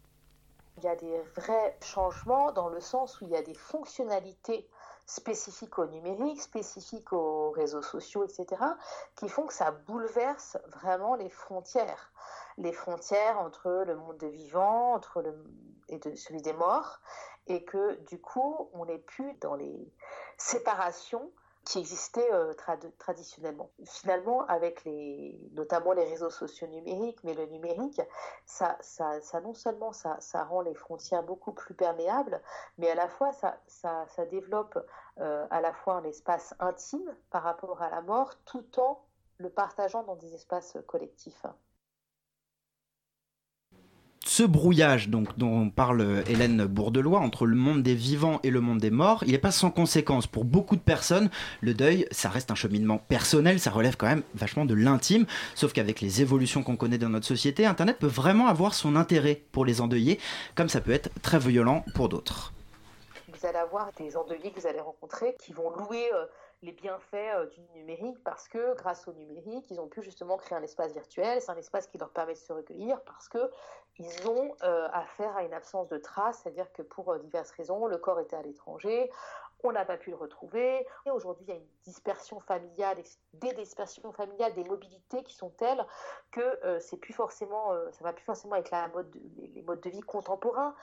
Il 0.79 0.85
y 0.85 0.89
a 0.89 0.97
des 0.97 1.21
vrais 1.37 1.77
changements 1.83 2.53
dans 2.53 2.69
le 2.69 2.81
sens 2.81 3.21
où 3.21 3.25
il 3.25 3.31
y 3.31 3.37
a 3.37 3.43
des 3.43 3.55
fonctionnalités 3.55 4.67
spécifiques 5.07 5.79
au 5.79 5.87
numérique, 5.87 6.41
spécifiques 6.41 7.13
aux 7.13 7.51
réseaux 7.51 7.83
sociaux, 7.83 8.25
etc., 8.25 8.63
qui 9.17 9.29
font 9.29 9.47
que 9.47 9.53
ça 9.53 9.71
bouleverse 9.71 10.57
vraiment 10.81 11.15
les 11.15 11.29
frontières. 11.29 12.13
Les 12.57 12.73
frontières 12.73 13.39
entre 13.39 13.85
le 13.87 13.97
monde 13.97 14.17
des 14.19 14.31
vivants 14.31 15.01
et 15.89 16.01
celui 16.17 16.41
des 16.41 16.53
morts, 16.55 17.01
et 17.47 17.65
que 17.65 17.99
du 18.09 18.19
coup, 18.19 18.71
on 18.73 18.87
n'est 18.87 18.99
plus 18.99 19.35
dans 19.41 19.57
les 19.57 19.93
séparations 20.39 21.31
qui 21.65 21.79
existaient 21.79 22.33
euh, 22.33 22.53
trad- 22.55 22.93
traditionnellement. 22.99 23.71
Finalement, 23.85 24.45
avec 24.47 24.85
les, 24.85 25.41
notamment 25.53 25.93
les 25.93 26.05
réseaux 26.05 26.31
sociaux 26.31 26.67
numériques, 26.67 27.23
mais 27.25 27.35
le 27.35 27.47
numérique, 27.47 28.01
ça, 28.45 28.77
ça, 28.81 29.21
ça 29.21 29.41
non 29.41 29.55
seulement 29.55 29.93
ça, 29.93 30.17
ça 30.21 30.45
rend 30.45 30.61
les 30.61 30.75
frontières 30.75 31.23
beaucoup 31.23 31.53
plus 31.53 31.75
perméables, 31.75 32.43
mais 32.79 32.91
à 32.91 32.95
la 32.95 33.09
fois 33.09 33.33
ça, 33.33 33.59
ça, 33.67 34.07
ça 34.09 34.27
développe 34.27 34.79
euh, 35.21 35.47
à 35.51 35.61
la 35.61 35.73
fois 35.73 35.95
un 35.95 36.05
espace 36.05 36.55
intime 36.59 37.17
par 37.31 37.43
rapport 37.43 37.81
à 37.83 37.91
la 37.91 38.03
mort, 38.03 38.35
tout 38.45 38.79
en 38.79 39.05
le 39.39 39.51
partageant 39.51 40.03
dans 40.05 40.17
des 40.17 40.35
espaces 40.35 40.77
collectifs. 40.87 41.45
Ce 44.27 44.43
brouillage 44.43 45.11
donc, 45.11 45.37
dont 45.37 45.69
parle 45.69 46.25
Hélène 46.27 46.65
Bourdelois 46.65 47.21
entre 47.21 47.45
le 47.45 47.57
monde 47.57 47.83
des 47.83 47.95
vivants 47.95 48.41
et 48.43 48.51
le 48.51 48.63
monde 48.63 48.79
des 48.79 48.91
morts, 48.91 49.23
il 49.27 49.33
n'est 49.33 49.39
pas 49.39 49.51
sans 49.51 49.71
conséquence. 49.71 50.27
Pour 50.27 50.47
beaucoup 50.47 50.77
de 50.77 50.81
personnes, 50.81 51.29
le 51.61 51.75
deuil, 51.75 52.07
ça 52.11 52.31
reste 52.31 52.51
un 52.51 52.55
cheminement 52.55 52.97
personnel, 52.97 53.61
ça 53.61 53.71
relève 53.71 53.97
quand 53.99 54.07
même 54.07 54.23
vachement 54.35 54.65
de 54.65 54.75
l'intime. 54.75 55.27
Sauf 55.55 55.75
qu'avec 55.75 56.01
les 56.01 56.23
évolutions 56.23 56.63
qu'on 56.63 56.77
connaît 56.77 56.97
dans 56.97 57.11
notre 57.11 57.27
société, 57.27 57.67
Internet 57.67 57.99
peut 57.99 58.07
vraiment 58.07 58.47
avoir 58.47 58.73
son 58.73 58.97
intérêt 58.97 59.43
pour 59.53 59.67
les 59.67 59.83
endeuillés, 59.83 60.19
comme 60.55 60.71
ça 60.71 60.81
peut 60.81 60.93
être 60.93 61.11
très 61.21 61.39
violent 61.39 61.85
pour 61.95 62.09
d'autres. 62.09 62.55
Vous 63.29 63.47
allez 63.47 63.59
avoir 63.59 63.91
des 63.99 64.17
endeuillés 64.17 64.51
que 64.53 64.61
vous 64.61 64.67
allez 64.67 64.81
rencontrer 64.81 65.37
qui 65.39 65.53
vont 65.53 65.71
louer 65.77 66.09
euh, 66.15 66.25
les 66.65 66.73
bienfaits 66.73 67.15
euh, 67.15 67.47
du 67.47 67.61
numérique 67.75 68.23
parce 68.25 68.49
que 68.49 68.75
grâce 68.75 69.07
au 69.07 69.13
numérique, 69.13 69.71
ils 69.71 69.81
ont 69.81 69.89
pu 69.89 70.03
justement 70.03 70.37
créer 70.37 70.57
un 70.59 70.63
espace 70.63 70.93
virtuel. 70.93 71.41
C'est 71.41 71.53
un 71.53 71.57
espace 71.57 71.87
qui 71.87 71.99
leur 71.99 72.11
permet 72.11 72.33
de 72.33 72.39
se 72.39 72.53
recueillir 72.53 73.01
parce 73.03 73.29
que 73.29 73.51
ils 73.99 74.29
ont 74.29 74.57
euh, 74.65 74.89
affaire 74.93 75.37
à 75.37 75.45
une 75.45 75.55
absence 75.55 75.89
de 75.89 75.99
traces, 75.99 76.41
c'est-à-dire 76.43 76.73
que 76.73 76.83
pour 76.83 77.13
euh, 77.13 77.19
diverses 77.19 77.53
raisons, 77.53 77.87
le 77.87 77.99
corps 77.99 78.19
était 78.19 78.35
à 78.37 78.43
l'étranger, 78.43 79.11
on 79.63 79.73
n'a 79.73 79.85
pas 79.85 79.97
pu 79.97 80.11
le 80.11 80.17
retrouver. 80.17 80.87
Et 81.07 81.11
aujourd'hui, 81.11 81.45
il 81.47 81.51
y 81.51 81.53
a 81.53 81.57
une 81.57 81.69
dispersion 81.85 82.41
familiale, 82.41 82.99
des 83.35 83.53
dispersions 83.53 84.13
familiales, 84.13 84.53
des 84.55 84.65
mobilités 84.65 85.23
qui 85.23 85.35
sont 85.35 85.51
telles 85.51 85.87
que 86.33 86.41
euh, 86.41 86.81
c'est 86.81 86.97
plus 86.99 87.15
forcément, 87.15 87.73
va 88.01 88.13
plus 88.13 88.25
forcément 88.25 88.55
avec 88.55 88.71
la 88.71 88.89
mode, 88.89 89.11
de- 89.11 89.21
les, 89.37 89.47
les 89.49 89.63
modes 89.63 89.81
de 89.81 89.91
vie 89.91 90.01
contemporains 90.01 90.75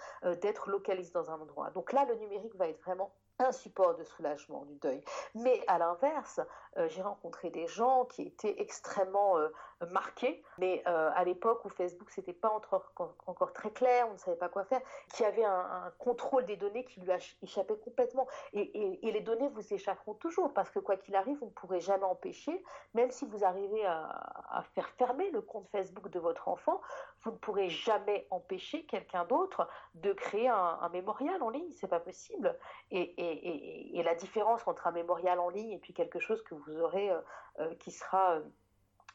d'être 0.42 0.70
localisé 0.70 1.12
dans 1.12 1.30
un 1.30 1.40
endroit. 1.40 1.70
Donc 1.72 1.92
là, 1.92 2.06
le 2.06 2.16
numérique 2.16 2.56
va 2.56 2.68
être 2.70 2.82
vraiment 2.82 3.14
un 3.40 3.52
support 3.52 3.96
de 3.96 4.04
soulagement 4.04 4.66
du 4.66 4.76
deuil. 4.76 5.04
Mais 5.36 5.62
à 5.68 5.78
l'inverse, 5.78 6.40
euh, 6.78 6.88
j'ai 6.90 7.02
rencontré 7.02 7.50
des 7.50 7.68
gens 7.68 8.06
qui 8.06 8.24
étaient 8.24 8.62
extrêmement 8.62 9.38
euh, 9.38 9.50
marqués, 9.90 10.44
mais 10.58 10.84
euh, 10.88 11.12
à 11.16 11.24
l'époque 11.24 11.66
où 11.66 11.70
Facebook 11.70 12.10
c'était 12.12 12.34
pas 12.34 12.50
encore, 12.50 12.92
encore 13.26 13.54
très 13.54 13.72
clair, 13.72 14.08
on 14.10 14.14
ne 14.14 14.18
savait 14.18 14.38
pas 14.38 14.50
quoi 14.50 14.64
faire, 14.64 14.82
qui 15.14 15.26
avait 15.26 15.44
un, 15.44 15.92
contrôle 15.98 16.46
des 16.46 16.56
données 16.58 16.86
qui 16.86 17.00
lui 17.02 17.12
a 17.12 17.18
échappé 17.42 17.76
complètement. 17.78 18.28
Et, 18.54 19.08
et- 19.08 19.12
les 19.12 19.22
données 19.22 19.50
vous 19.50 19.74
échapperont 19.74 20.14
toujours 20.14 20.54
parce 20.54 20.70
que 20.70 20.80
quoi 20.80 20.96
qu'il 20.96 21.16
arrive, 21.16 21.38
vous 21.40 21.48
ne 21.48 21.52
pourrez 21.52 21.82
jamais 21.82 22.06
empêcher, 22.06 22.64
même 22.94 23.12
si 23.12 23.26
vous 23.26 23.44
arrivez 23.44 23.86
à, 23.86 24.04
à 24.50 24.64
faire 24.74 24.88
fermer 24.90 25.30
le 25.32 25.42
compte 25.42 25.68
Facebook 25.68 26.10
de 26.10 26.20
votre 26.20 26.48
enfant, 26.48 26.80
vous 27.24 27.32
ne 27.32 27.38
pourrez 27.38 27.70
jamais 27.70 28.28
empêcher 28.30 28.86
quelqu'un 28.86 29.26
d'autre 29.26 29.68
de 29.96 30.14
créer 30.14 30.48
un, 30.48 30.90
mémorial 30.90 31.42
en 31.42 31.50
ligne, 31.50 31.72
c'est 31.72 31.88
pas 31.88 32.00
possible. 32.00 32.58
Et- 32.92 33.31
et- 33.34 34.04
la 34.04 34.16
différence 34.16 34.68
entre 34.68 34.88
un 34.88 34.92
mémorial 34.92 35.40
en 35.40 35.50
ligne 35.50 35.72
et 35.72 35.78
puis 35.78 35.94
quelque 35.94 36.20
chose 36.20 36.42
que 36.44 36.56
vous 36.56 36.80
aurez 36.80 37.12
euh, 37.12 37.22
euh, 37.60 37.76
qui 37.76 37.92
sera 37.92 38.36
euh, 38.38 38.42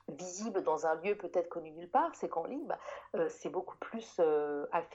visible 0.08 0.62
dans 0.62 0.86
un 0.86 0.94
lieu 0.96 1.16
peut-être 1.16 1.48
connu 1.48 1.72
nulle 1.72 1.90
part, 1.90 2.14
c'est 2.14 2.28
qu'en 2.28 2.44
ligne, 2.44 2.66
bah, 2.66 2.78
c'est 3.28 3.48
beaucoup 3.48 3.76
plus 3.78 4.20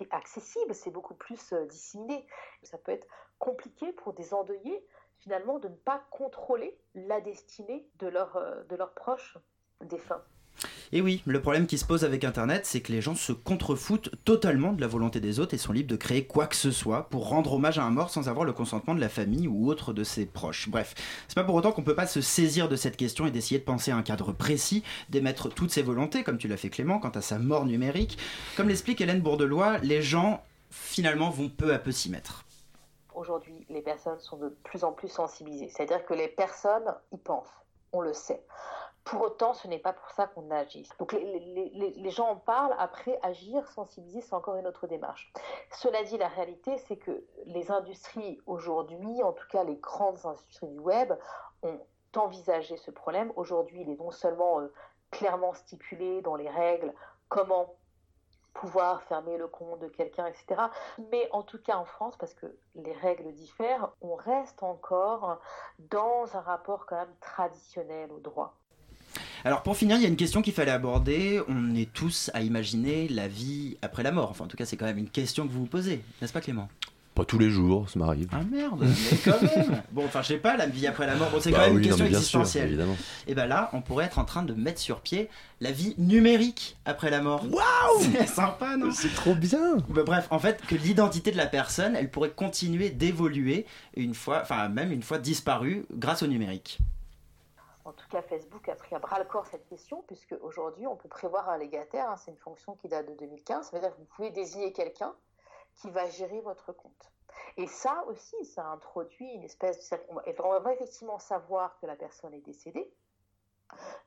accessible, 0.09 0.73
c'est 0.73 0.91
beaucoup 0.91 1.15
plus 1.15 1.51
euh, 1.51 1.65
disséminé. 1.65 2.25
Ça 2.63 2.77
peut 2.77 2.93
être 2.93 3.07
compliqué 3.37 3.91
pour 3.91 4.13
des 4.13 4.33
endeuillés 4.33 4.87
finalement 5.21 5.59
de 5.59 5.67
ne 5.67 5.75
pas 5.75 6.01
contrôler 6.09 6.79
la 6.95 7.21
destinée 7.21 7.87
de, 7.95 8.07
leur, 8.07 8.37
euh, 8.37 8.63
de 8.63 8.75
leurs 8.75 8.93
proches 8.93 9.37
défunts. 9.81 10.23
Et 10.93 10.99
oui, 10.99 11.23
le 11.25 11.41
problème 11.41 11.67
qui 11.67 11.77
se 11.77 11.85
pose 11.85 12.03
avec 12.03 12.25
Internet, 12.25 12.65
c'est 12.65 12.81
que 12.81 12.91
les 12.91 13.01
gens 13.01 13.15
se 13.15 13.31
contrefoutent 13.31 14.09
totalement 14.25 14.73
de 14.73 14.81
la 14.81 14.87
volonté 14.87 15.21
des 15.21 15.39
autres 15.39 15.53
et 15.53 15.57
sont 15.57 15.71
libres 15.71 15.89
de 15.89 15.95
créer 15.95 16.25
quoi 16.25 16.47
que 16.47 16.55
ce 16.55 16.69
soit 16.69 17.07
pour 17.09 17.29
rendre 17.29 17.53
hommage 17.53 17.79
à 17.79 17.83
un 17.83 17.91
mort 17.91 18.09
sans 18.09 18.27
avoir 18.27 18.43
le 18.43 18.51
consentement 18.51 18.93
de 18.93 18.99
la 18.99 19.07
famille 19.07 19.47
ou 19.47 19.69
autre 19.69 19.93
de 19.93 20.03
ses 20.03 20.25
proches. 20.25 20.67
Bref, 20.67 20.93
c'est 21.29 21.35
pas 21.35 21.45
pour 21.45 21.55
autant 21.55 21.71
qu'on 21.71 21.83
peut 21.83 21.95
pas 21.95 22.07
se 22.07 22.19
saisir 22.19 22.67
de 22.67 22.75
cette 22.75 22.97
question 22.97 23.25
et 23.25 23.31
d'essayer 23.31 23.59
de 23.59 23.63
penser 23.63 23.91
à 23.91 23.95
un 23.95 24.03
cadre 24.03 24.33
précis, 24.33 24.83
d'émettre 25.09 25.47
toutes 25.47 25.71
ses 25.71 25.81
volontés, 25.81 26.23
comme 26.23 26.37
tu 26.37 26.49
l'as 26.49 26.57
fait 26.57 26.69
Clément, 26.69 26.99
quant 26.99 27.09
à 27.09 27.21
sa 27.21 27.39
mort 27.39 27.65
numérique. 27.65 28.17
Comme 28.57 28.67
l'explique 28.67 28.99
Hélène 28.99 29.21
Bourdelois, 29.21 29.77
les 29.77 30.01
gens 30.01 30.43
finalement 30.71 31.29
vont 31.29 31.47
peu 31.47 31.73
à 31.73 31.79
peu 31.79 31.93
s'y 31.93 32.09
mettre. 32.09 32.43
Aujourd'hui, 33.15 33.65
les 33.69 33.81
personnes 33.81 34.19
sont 34.19 34.37
de 34.37 34.49
plus 34.63 34.83
en 34.83 34.91
plus 34.91 35.09
sensibilisées. 35.09 35.69
C'est-à-dire 35.69 36.05
que 36.05 36.13
les 36.13 36.27
personnes 36.27 36.95
y 37.13 37.17
pensent, 37.17 37.47
on 37.93 38.01
le 38.01 38.13
sait. 38.13 38.41
Pour 39.03 39.21
autant, 39.21 39.53
ce 39.53 39.67
n'est 39.67 39.79
pas 39.79 39.93
pour 39.93 40.09
ça 40.11 40.27
qu'on 40.27 40.51
agit. 40.51 40.87
Donc 40.99 41.13
les, 41.13 42.09
gens 42.11 42.29
en 42.29 42.35
parlent, 42.35 42.75
après 42.77 43.19
agir, 43.23 43.67
sensibiliser, 43.69 44.21
c'est 44.21 44.35
encore 44.35 44.55
une 44.57 44.67
autre 44.67 44.87
démarche. 44.87 45.33
Cela 45.71 46.03
dit, 46.03 46.17
la 46.17 46.27
réalité, 46.27 46.77
c'est 46.87 46.97
que 46.97 47.25
les 47.45 47.71
industries 47.71 48.39
aujourd'hui, 48.45 49.23
en 49.23 49.33
tout 49.33 49.47
cas 49.49 49.63
les 49.63 49.77
grandes 49.77 50.23
industries 50.25 50.67
du 50.67 50.79
web, 50.79 51.13
ont 51.63 51.79
envisagé 52.15 52.77
ce 52.77 52.91
problème. 52.91 53.31
Aujourd'hui, 53.35 53.81
il 53.81 53.89
est 53.89 53.99
non 53.99 54.11
seulement 54.11 54.59
euh, 54.59 54.71
clairement 55.09 55.53
stipulé 55.53 56.21
dans 56.21 56.35
les 56.35 56.49
règles 56.49 56.93
comment 57.29 57.75
pouvoir 58.53 59.01
fermer 59.03 59.37
le 59.37 59.47
compte 59.47 59.79
de 59.79 59.87
quelqu'un, 59.87 60.25
etc. 60.25 60.61
Mais 61.11 61.29
en 61.31 61.43
tout 61.43 61.61
cas 61.61 61.77
en 61.77 61.85
France, 61.85 62.17
parce 62.17 62.33
que 62.33 62.47
les 62.75 62.93
règles 62.93 63.31
diffèrent, 63.33 63.91
on 64.01 64.15
reste 64.15 64.61
encore 64.63 65.39
dans 65.79 66.35
un 66.35 66.41
rapport 66.41 66.85
quand 66.85 66.97
même 66.97 67.15
traditionnel 67.21 68.11
au 68.11 68.19
droit. 68.19 68.57
Alors 69.45 69.63
pour 69.63 69.75
finir, 69.77 69.97
il 69.97 70.03
y 70.03 70.05
a 70.05 70.09
une 70.09 70.15
question 70.15 70.41
qu'il 70.41 70.53
fallait 70.53 70.71
aborder. 70.71 71.41
On 71.47 71.75
est 71.75 71.91
tous 71.91 72.29
à 72.33 72.41
imaginer 72.41 73.07
la 73.09 73.27
vie 73.27 73.77
après 73.81 74.03
la 74.03 74.11
mort. 74.11 74.29
Enfin, 74.31 74.45
en 74.45 74.47
tout 74.47 74.57
cas, 74.57 74.65
c'est 74.65 74.77
quand 74.77 74.85
même 74.85 74.97
une 74.99 75.09
question 75.09 75.47
que 75.47 75.51
vous 75.51 75.61
vous 75.61 75.65
posez, 75.67 76.03
n'est-ce 76.21 76.33
pas 76.33 76.41
Clément? 76.41 76.69
Pas 77.13 77.25
tous 77.25 77.37
les 77.37 77.49
jours, 77.49 77.89
ça 77.89 77.99
m'arrive. 77.99 78.29
Ah 78.31 78.39
merde, 78.49 78.85
mais 78.87 79.17
quand 79.25 79.41
même 79.41 79.81
Bon, 79.91 80.05
enfin, 80.05 80.21
je 80.21 80.29
sais 80.29 80.37
pas, 80.37 80.55
la 80.55 80.65
vie 80.65 80.87
après 80.87 81.05
la 81.05 81.15
mort, 81.15 81.29
bon, 81.29 81.39
c'est 81.41 81.51
Bah 81.51 81.57
quand 81.59 81.65
même 81.65 81.75
oui, 81.75 81.81
une 81.81 81.87
question 81.89 82.05
sûr, 82.05 82.15
existentielle. 82.15 82.67
évidemment. 82.69 82.95
Et 83.27 83.35
ben 83.35 83.47
là, 83.47 83.69
on 83.73 83.81
pourrait 83.81 84.05
être 84.05 84.17
en 84.17 84.23
train 84.23 84.43
de 84.43 84.53
mettre 84.53 84.79
sur 84.79 85.01
pied 85.01 85.27
la 85.59 85.71
vie 85.71 85.93
numérique 85.97 86.77
après 86.85 87.09
la 87.09 87.21
mort. 87.21 87.43
Waouh 87.51 88.01
C'est 88.17 88.27
sympa, 88.27 88.77
non? 88.77 88.91
C'est 88.93 89.13
trop 89.13 89.35
bien 89.35 89.75
Bah, 89.89 90.03
Bref, 90.05 90.27
en 90.29 90.39
fait, 90.39 90.61
que 90.65 90.75
l'identité 90.75 91.31
de 91.31 91.37
la 91.37 91.47
personne, 91.47 91.97
elle 91.97 92.09
pourrait 92.09 92.29
continuer 92.31 92.91
d'évoluer 92.91 93.65
une 93.97 94.13
fois, 94.15 94.39
enfin 94.41 94.69
même 94.69 94.93
une 94.93 95.03
fois 95.03 95.17
disparue 95.17 95.83
grâce 95.93 96.23
au 96.23 96.27
numérique. 96.27 96.77
En 97.91 97.93
tout 97.93 98.07
cas, 98.07 98.21
Facebook 98.21 98.69
a 98.69 98.75
pris 98.77 98.95
à 98.95 98.99
bras 98.99 99.19
le 99.19 99.25
corps 99.25 99.45
cette 99.47 99.65
question, 99.65 100.01
puisque 100.03 100.33
aujourd'hui, 100.41 100.87
on 100.87 100.95
peut 100.95 101.09
prévoir 101.09 101.49
un 101.49 101.57
légataire. 101.57 102.09
hein, 102.09 102.15
c'est 102.15 102.31
une 102.31 102.37
fonction 102.37 102.73
qui 102.77 102.87
date 102.87 103.05
de 103.05 103.15
2015. 103.15 103.65
Ça 103.69 103.75
veut 103.75 103.81
dire 103.81 103.91
que 103.93 103.97
vous 103.99 104.07
pouvez 104.15 104.29
désigner 104.29 104.71
quelqu'un 104.71 105.13
qui 105.75 105.89
va 105.91 106.07
gérer 106.07 106.39
votre 106.39 106.71
compte. 106.71 107.11
Et 107.57 107.67
ça 107.67 108.05
aussi, 108.07 108.45
ça 108.45 108.65
introduit 108.67 109.29
une 109.33 109.43
espèce 109.43 109.89
de... 109.89 109.97
On 110.09 110.59
va- 110.59 110.71
effectivement 110.71 111.19
savoir 111.19 111.77
que 111.81 111.85
la 111.85 111.97
personne 111.97 112.33
est 112.33 112.39
décédée. 112.39 112.89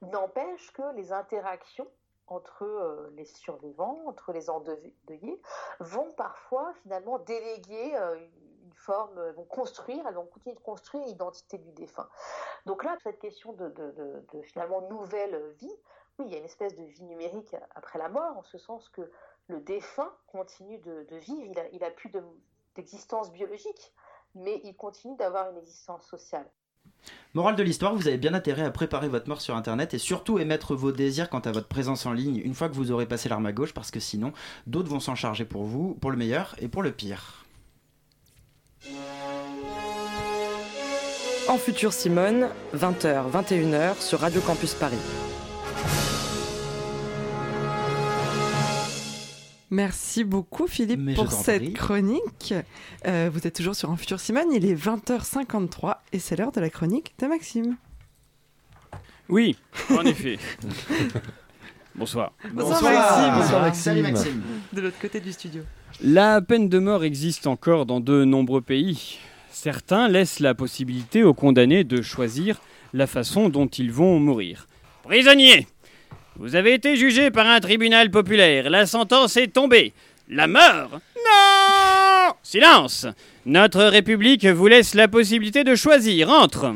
N'empêche 0.01 0.73
que 0.73 0.95
les 0.95 1.13
interactions 1.13 1.91
entre 2.27 2.65
euh, 2.65 3.11
les 3.17 3.27
survivants, 3.27 4.01
entre 4.07 4.33
les 4.33 4.49
endeuillés, 4.49 5.43
vont 5.81 6.11
parfois 6.13 6.73
finalement 6.83 7.19
déléguer 7.19 7.95
euh, 7.97 8.17
une 8.75 8.81
forme, 8.81 9.19
euh, 9.19 9.33
vont 9.33 9.45
construire, 9.45 10.05
elles 10.07 10.15
vont 10.15 10.27
continuer 10.27 10.55
de 10.55 10.61
construire 10.61 11.07
l'identité 11.07 11.59
du 11.59 11.71
défunt. 11.73 12.09
Donc 12.67 12.85
là, 12.85 12.97
cette 13.03 13.21
question 13.21 13.53
de, 13.53 13.73
finalement 14.43 14.89
nouvelle 14.89 15.41
vie, 15.61 15.73
oui, 16.19 16.27
il 16.27 16.33
y 16.33 16.35
a 16.35 16.39
une 16.39 16.45
espèce 16.45 16.75
de 16.77 16.83
vie 16.83 17.03
numérique 17.05 17.55
après 17.75 17.99
la 17.99 18.09
mort, 18.09 18.37
en 18.37 18.43
ce 18.43 18.59
sens 18.59 18.89
que 18.89 19.03
le 19.49 19.61
défunt 19.61 20.13
continue 20.27 20.79
de, 20.79 21.07
vivre, 21.17 21.43
il 21.73 21.85
a, 21.85 21.91
plus 21.91 22.11
de- 22.11 22.23
d'existence 22.75 23.33
biologique, 23.33 23.93
mais 24.35 24.61
il 24.65 24.75
continue 24.75 25.17
d'avoir 25.17 25.51
une 25.51 25.59
existence 25.59 26.07
sociale. 26.07 26.49
Morale 27.35 27.57
de 27.57 27.63
l'histoire, 27.63 27.95
vous 27.95 28.09
avez 28.09 28.19
bien 28.19 28.35
intérêt 28.35 28.63
à 28.63 28.71
préparer 28.71 29.09
votre 29.09 29.29
mort 29.29 29.41
sur 29.41 29.57
internet 29.57 29.95
et 29.95 29.99
surtout 29.99 30.39
émettre 30.39 30.75
vos 30.75 30.93
désirs 30.93 31.31
quant 31.31 31.41
à 31.41 31.53
votre 31.53 31.69
présence 31.69 32.07
en 32.07 32.13
ligne 32.13 32.37
une 32.37 32.55
fois 32.55 32.69
que 32.69 32.75
vous 32.75 32.93
aurez 32.93 33.07
passé 33.07 33.29
l'arme 33.29 33.47
à 33.47 33.53
gauche 33.53 33.75
parce 33.75 33.91
que 33.91 34.01
sinon 34.01 34.33
d'autres 34.67 34.89
vont 34.89 35.01
s'en 35.01 35.15
charger 35.15 35.45
pour 35.45 35.65
vous, 35.65 35.95
pour 35.95 36.11
le 36.11 36.17
meilleur 36.17 36.55
et 36.59 36.69
pour 36.69 36.83
le 36.83 36.93
pire. 36.93 37.44
En 41.49 41.59
futur 41.59 41.93
Simone, 41.93 42.49
20h, 42.77 43.31
21h 43.31 44.01
sur 44.01 44.21
Radio 44.21 44.41
Campus 44.41 44.75
Paris. 44.75 44.97
Merci 49.71 50.23
beaucoup 50.25 50.67
Philippe 50.67 51.01
Mais 51.01 51.15
pour 51.15 51.33
cette 51.33 51.63
prie. 51.63 51.73
chronique. 51.73 52.55
Euh, 53.07 53.31
vous 53.33 53.47
êtes 53.47 53.55
toujours 53.55 53.75
sur 53.75 53.91
Un 53.91 53.97
Futur 53.97 54.21
Simone, 54.21 54.53
il 54.53 54.65
est 54.67 54.75
20h53 54.75 55.97
et 56.13 56.19
c'est 56.19 56.37
l'heure 56.37 56.53
de 56.53 56.61
la 56.61 56.71
chronique 56.71 57.15
de 57.19 57.27
Maxime. 57.27 57.77
Oui, 59.29 59.57
en 59.91 60.03
effet. 60.05 60.39
Bonsoir. 61.95 62.33
Bonsoir, 62.53 62.83
Maxime. 62.83 63.35
Bonsoir, 63.41 63.63
Maxime. 63.63 63.83
Salut 63.83 64.03
Maxime. 64.03 64.43
De 64.73 64.81
l'autre 64.81 64.99
côté 65.01 65.21
du 65.21 65.33
studio. 65.33 65.63
La 66.03 66.41
peine 66.41 66.69
de 66.69 66.79
mort 66.79 67.05
existe 67.05 67.47
encore 67.47 67.87
dans 67.87 68.01
de 68.01 68.25
nombreux 68.25 68.61
pays. 68.61 69.19
Certains 69.51 70.09
laissent 70.09 70.41
la 70.41 70.55
possibilité 70.55 71.23
aux 71.23 71.35
condamnés 71.35 71.85
de 71.85 72.03
choisir 72.03 72.61
la 72.93 73.07
façon 73.07 73.49
dont 73.49 73.67
ils 73.67 73.93
vont 73.93 74.19
mourir. 74.19 74.67
Prisonnier 75.05 75.67
Vous 76.37 76.57
avez 76.57 76.75
été 76.75 76.97
jugé 76.97 77.31
par 77.31 77.47
un 77.47 77.61
tribunal 77.61 78.11
populaire. 78.11 78.71
La 78.71 78.87
sentence 78.87 79.37
est 79.37 79.53
tombée. 79.53 79.93
La 80.29 80.47
mort? 80.47 80.91
Non 81.17 82.35
Silence 82.43 83.07
Notre 83.47 83.85
République 83.85 84.47
vous 84.47 84.67
laisse 84.67 84.95
la 84.95 85.07
possibilité 85.09 85.63
de 85.63 85.75
choisir 85.75 86.31
entre 86.31 86.75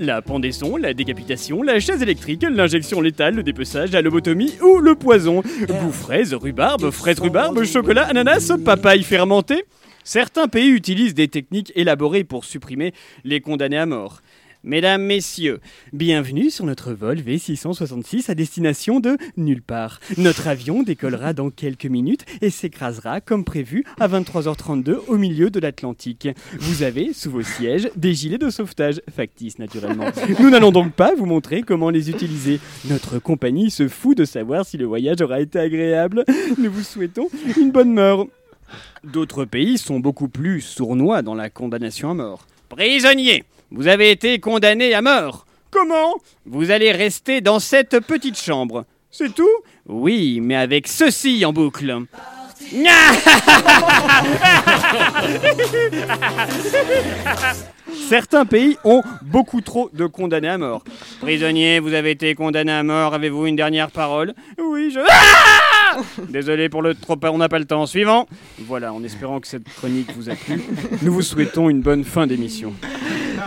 la 0.00 0.22
pendaison, 0.22 0.76
la 0.76 0.94
décapitation, 0.94 1.62
la 1.62 1.78
chaise 1.78 2.02
électrique, 2.02 2.42
l'injection 2.42 3.00
létale, 3.02 3.34
le 3.34 3.42
dépeçage, 3.42 3.92
la 3.92 4.00
lobotomie 4.00 4.54
ou 4.62 4.78
le 4.78 4.94
poison. 4.94 5.42
Goût 5.68 5.92
fraise, 5.92 6.32
rhubarbe, 6.32 6.90
fraise 6.90 7.20
rhubarbe, 7.20 7.62
chocolat, 7.64 8.06
ananas, 8.06 8.52
papaye 8.64 9.02
fermentée. 9.02 9.64
Certains 10.02 10.48
pays 10.48 10.70
utilisent 10.70 11.14
des 11.14 11.28
techniques 11.28 11.70
élaborées 11.76 12.24
pour 12.24 12.46
supprimer 12.46 12.94
les 13.24 13.40
condamnés 13.40 13.76
à 13.76 13.84
mort. 13.84 14.22
Mesdames, 14.62 15.02
Messieurs, 15.02 15.58
bienvenue 15.94 16.50
sur 16.50 16.66
notre 16.66 16.92
vol 16.92 17.16
V666 17.16 18.30
à 18.30 18.34
destination 18.34 19.00
de 19.00 19.16
nulle 19.38 19.62
part. 19.62 20.00
Notre 20.18 20.48
avion 20.48 20.82
décollera 20.82 21.32
dans 21.32 21.48
quelques 21.48 21.86
minutes 21.86 22.26
et 22.42 22.50
s'écrasera 22.50 23.22
comme 23.22 23.46
prévu 23.46 23.84
à 23.98 24.06
23h32 24.06 24.98
au 25.08 25.16
milieu 25.16 25.48
de 25.48 25.60
l'Atlantique. 25.60 26.28
Vous 26.58 26.82
avez 26.82 27.14
sous 27.14 27.30
vos 27.30 27.40
sièges 27.40 27.88
des 27.96 28.12
gilets 28.12 28.36
de 28.36 28.50
sauvetage, 28.50 29.00
factices 29.10 29.58
naturellement. 29.58 30.10
Nous 30.38 30.50
n'allons 30.50 30.72
donc 30.72 30.92
pas 30.92 31.14
vous 31.14 31.24
montrer 31.26 31.62
comment 31.62 31.88
les 31.88 32.10
utiliser. 32.10 32.60
Notre 32.84 33.18
compagnie 33.18 33.70
se 33.70 33.88
fout 33.88 34.18
de 34.18 34.26
savoir 34.26 34.66
si 34.66 34.76
le 34.76 34.84
voyage 34.84 35.22
aura 35.22 35.40
été 35.40 35.58
agréable. 35.58 36.26
Nous 36.58 36.70
vous 36.70 36.82
souhaitons 36.82 37.30
une 37.56 37.70
bonne 37.70 37.94
mort. 37.94 38.26
D'autres 39.04 39.46
pays 39.46 39.78
sont 39.78 40.00
beaucoup 40.00 40.28
plus 40.28 40.60
sournois 40.60 41.22
dans 41.22 41.34
la 41.34 41.48
condamnation 41.48 42.10
à 42.10 42.14
mort. 42.14 42.46
Prisonnier, 42.68 43.44
vous 43.70 43.86
avez 43.86 44.10
été 44.10 44.40
condamné 44.40 44.94
à 44.94 45.02
mort. 45.02 45.46
Comment 45.70 46.14
Vous 46.46 46.70
allez 46.70 46.92
rester 46.92 47.40
dans 47.40 47.60
cette 47.60 48.00
petite 48.00 48.40
chambre. 48.40 48.84
C'est 49.10 49.34
tout 49.34 49.48
Oui, 49.86 50.40
mais 50.42 50.56
avec 50.56 50.88
ceci 50.88 51.44
en 51.44 51.52
boucle. 51.52 51.96
Certains 58.08 58.44
pays 58.44 58.76
ont 58.84 59.02
beaucoup 59.22 59.60
trop 59.60 59.90
de 59.92 60.06
condamnés 60.06 60.48
à 60.48 60.58
mort. 60.58 60.82
Prisonnier, 61.20 61.80
vous 61.80 61.94
avez 61.94 62.10
été 62.10 62.34
condamné 62.34 62.72
à 62.72 62.82
mort. 62.82 63.14
Avez-vous 63.14 63.46
une 63.46 63.56
dernière 63.56 63.90
parole? 63.90 64.34
Oui, 64.58 64.90
je. 64.92 65.00
Ah 65.08 65.96
Désolé 66.28 66.68
pour 66.68 66.82
le 66.82 66.94
trop, 66.94 67.16
on 67.24 67.38
n'a 67.38 67.48
pas 67.48 67.58
le 67.58 67.64
temps. 67.64 67.86
Suivant. 67.86 68.28
Voilà, 68.60 68.92
en 68.92 69.02
espérant 69.02 69.40
que 69.40 69.46
cette 69.46 69.64
chronique 69.64 70.10
vous 70.16 70.30
a 70.30 70.34
plu, 70.34 70.62
nous 71.02 71.12
vous 71.12 71.22
souhaitons 71.22 71.68
une 71.70 71.80
bonne 71.82 72.04
fin 72.04 72.26
d'émission. 72.26 72.72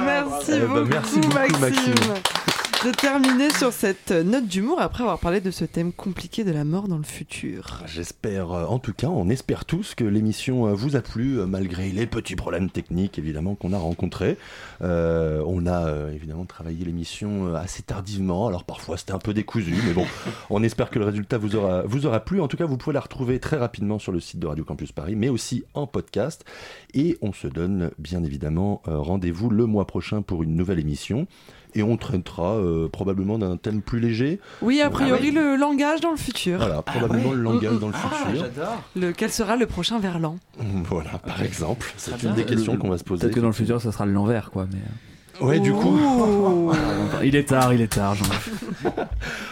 Merci 0.06 0.52
Eh 0.56 0.60
ben, 0.60 0.68
beaucoup, 0.68 0.90
merci 0.90 1.20
beaucoup, 1.20 1.60
Maxime. 1.60 1.60
Maxime. 1.60 2.53
De 2.84 2.92
terminer 2.92 3.50
sur 3.50 3.72
cette 3.72 4.12
note 4.12 4.46
d'humour 4.46 4.82
après 4.82 5.04
avoir 5.04 5.18
parlé 5.18 5.40
de 5.40 5.52
ce 5.52 5.64
thème 5.64 5.94
compliqué 5.94 6.44
de 6.44 6.52
la 6.52 6.66
mort 6.66 6.90
dans 6.90 6.98
le 6.98 7.04
futur. 7.04 7.82
J'espère, 7.86 8.52
euh, 8.52 8.66
en 8.66 8.78
tout 8.78 8.92
cas, 8.92 9.08
on 9.08 9.30
espère 9.30 9.64
tous 9.64 9.96
que 9.96 10.04
l'émission 10.04 10.68
euh, 10.68 10.74
vous 10.74 10.98
a 10.98 11.02
plu, 11.02 11.40
euh, 11.40 11.46
malgré 11.46 11.92
les 11.92 12.08
petits 12.08 12.36
problèmes 12.36 12.70
techniques 12.70 13.18
évidemment 13.18 13.56
qu'on 13.56 13.72
a 13.72 13.78
rencontrés. 13.78 14.38
Euh, 14.82 15.42
on 15.48 15.66
a 15.66 15.88
euh, 15.88 16.12
évidemment 16.12 16.44
travaillé 16.44 16.84
l'émission 16.84 17.56
assez 17.56 17.84
tardivement, 17.84 18.48
alors 18.48 18.66
parfois 18.66 18.98
c'était 18.98 19.14
un 19.14 19.20
peu 19.20 19.34
décousu, 19.34 19.76
mais 19.88 19.94
bon, 19.94 20.06
on 20.50 20.62
espère 20.62 20.90
que 20.90 21.00
le 21.00 21.06
résultat 21.06 21.38
vous 21.38 21.56
aura, 21.56 21.84
vous 21.84 22.06
aura 22.06 22.20
plu. 22.20 22.42
En 22.42 22.50
tout 22.50 22.58
cas, 22.58 22.66
vous 22.66 22.76
pouvez 22.76 22.94
la 22.94 23.00
retrouver 23.00 23.40
très 23.40 23.56
rapidement 23.56 23.98
sur 23.98 24.12
le 24.12 24.20
site 24.20 24.40
de 24.40 24.48
Radio 24.48 24.66
Campus 24.66 24.92
Paris, 24.92 25.16
mais 25.16 25.30
aussi 25.30 25.64
en 25.74 25.88
podcast. 25.88 26.44
Et 26.94 27.18
on 27.22 27.32
se 27.32 27.48
donne 27.48 27.92
bien 27.98 28.26
évidemment 28.26 28.82
rendez-vous 28.86 29.50
le 29.50 29.68
mois 29.68 29.88
prochain 29.88 30.22
pour 30.22 30.44
une 30.44 30.58
nouvelle 30.58 30.80
émission. 30.80 31.28
Et 31.76 31.84
on 31.84 31.98
traitera 31.98 32.56
euh, 32.56 32.88
probablement 32.88 33.38
d'un 33.38 33.58
thème 33.58 33.82
plus 33.82 34.00
léger. 34.00 34.40
Oui, 34.62 34.82
a 34.82 34.88
Ah 34.88 34.90
priori, 34.90 35.32
le 35.32 35.56
langage 35.56 36.02
dans 36.02 36.12
le 36.12 36.18
futur. 36.18 36.60
Voilà, 36.60 36.82
probablement 36.82 37.32
le 37.32 37.42
langage 37.42 37.80
dans 37.80 37.88
le 37.88 37.94
futur. 37.94 38.46
Le, 38.96 39.12
quel 39.12 39.32
sera 39.32 39.56
le 39.56 39.66
prochain 39.66 40.00
Verlan? 40.00 40.38
Voilà, 40.86 41.18
par 41.20 41.42
exemple. 41.42 41.94
C'est 41.98 42.12
une 42.12 42.18
bien. 42.18 42.34
des 42.34 42.46
questions 42.46 42.78
qu'on 42.78 42.90
va 42.90 42.98
se 42.98 43.04
poser. 43.04 43.22
Peut-être 43.22 43.36
que 43.36 43.40
dans 43.40 43.48
le 43.48 43.54
futur, 43.54 43.82
ça 43.82 43.92
sera 43.92 44.06
l'envers, 44.06 44.52
quoi. 44.52 44.68
Mais... 44.72 44.80
Ouais, 45.42 45.60
du 45.60 45.74
coup. 45.74 45.98
il 47.24 47.36
est 47.36 47.50
tard, 47.50 47.74
il 47.74 47.82
est 47.82 47.88
tard. 47.94 48.16
Jean. 48.16 48.26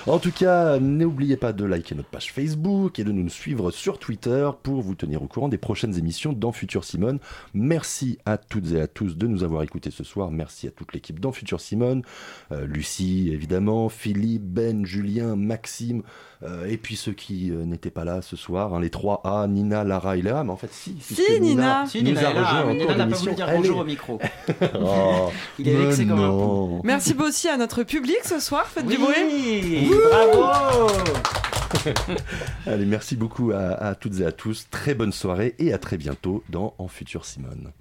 En 0.07 0.19
tout 0.19 0.31
cas, 0.31 0.79
n'oubliez 0.79 1.37
pas 1.37 1.53
de 1.53 1.63
liker 1.65 1.95
notre 1.95 2.09
page 2.09 2.31
Facebook 2.31 2.99
et 2.99 3.03
de 3.03 3.11
nous 3.11 3.29
suivre 3.29 3.71
sur 3.71 3.99
Twitter 3.99 4.49
pour 4.63 4.81
vous 4.81 4.95
tenir 4.95 5.21
au 5.23 5.27
courant 5.27 5.47
des 5.49 5.57
prochaines 5.57 5.97
émissions 5.97 6.33
dans 6.33 6.51
Futur 6.51 6.83
Simone. 6.83 7.19
Merci 7.53 8.17
à 8.25 8.37
toutes 8.37 8.71
et 8.71 8.81
à 8.81 8.87
tous 8.87 9.15
de 9.17 9.27
nous 9.27 9.43
avoir 9.43 9.63
écoutés 9.63 9.91
ce 9.91 10.03
soir. 10.03 10.31
Merci 10.31 10.67
à 10.67 10.71
toute 10.71 10.93
l'équipe 10.93 11.19
dans 11.19 11.31
Futur 11.31 11.59
Simone. 11.61 12.01
Euh, 12.51 12.65
Lucie, 12.65 13.29
évidemment, 13.31 13.89
Philippe, 13.89 14.43
Ben, 14.43 14.85
Julien, 14.85 15.35
Maxime, 15.35 16.01
euh, 16.43 16.65
et 16.65 16.77
puis 16.77 16.95
ceux 16.95 17.13
qui 17.13 17.51
euh, 17.51 17.65
n'étaient 17.65 17.91
pas 17.91 18.03
là 18.03 18.21
ce 18.23 18.35
soir, 18.35 18.73
hein, 18.73 18.79
les 18.81 18.89
trois 18.89 19.21
A, 19.23 19.47
Nina, 19.47 19.83
Lara 19.83 20.17
et 20.17 20.21
Léa. 20.23 20.43
Mais 20.43 20.51
en 20.51 20.57
fait, 20.57 20.71
si. 20.73 20.91
puisque 20.93 21.39
Nina. 21.39 21.85
Si, 21.85 21.99
nous 22.03 22.09
Nina 22.09 22.19
a 22.27 22.31
est 22.31 22.33
là, 22.33 22.41
rejoint 22.61 22.73
Nina 22.73 22.95
n'a 22.95 23.07
pas 23.07 23.15
voulu 23.15 23.35
dire 23.35 23.47
bonjour 23.55 23.77
est- 23.77 23.81
au 23.81 23.85
micro. 23.85 24.19
Oh, 24.83 25.29
Il 25.59 25.69
un 25.75 26.05
non. 26.05 26.81
Merci 26.83 27.15
aussi 27.19 27.47
à 27.47 27.57
notre 27.57 27.83
public 27.83 28.19
ce 28.23 28.39
soir. 28.39 28.67
Faites 28.67 28.85
du 28.85 28.97
bruit. 28.97 29.89
bravo 30.09 30.87
Allez, 32.67 32.85
merci 32.85 33.15
beaucoup 33.15 33.51
à, 33.51 33.73
à 33.73 33.95
toutes 33.95 34.19
et 34.19 34.25
à 34.25 34.31
tous. 34.31 34.67
Très 34.69 34.93
bonne 34.93 35.13
soirée 35.13 35.55
et 35.59 35.73
à 35.73 35.77
très 35.77 35.97
bientôt 35.97 36.43
dans 36.49 36.73
En 36.77 36.87
Futur 36.87 37.25
Simone. 37.25 37.71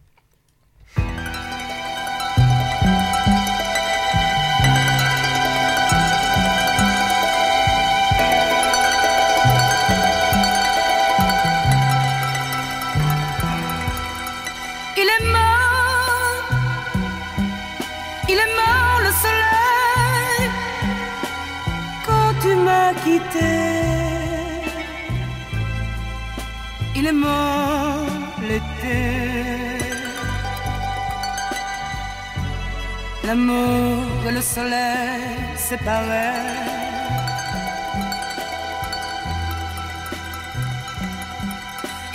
Il 27.03 27.07
est 27.07 27.13
mort 27.13 28.05
l'été. 28.47 29.01
L'amour 33.25 34.05
et 34.29 34.33
le 34.33 34.43
soleil 34.43 35.23
séparés. 35.57 36.45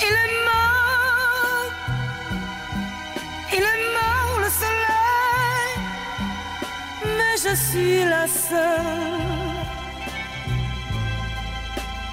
Il 0.08 0.14
est 0.24 0.34
mort. 0.50 1.72
Il 3.58 3.64
est 3.74 3.84
mort 3.98 4.36
le 4.46 4.50
soleil, 4.62 5.72
mais 7.18 7.36
je 7.44 7.54
suis 7.56 8.04
la 8.04 8.28
seule 8.28 9.46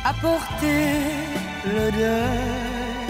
à 0.07 0.14
porter 0.14 1.41
le 1.64 1.90
deuil. 1.92 3.02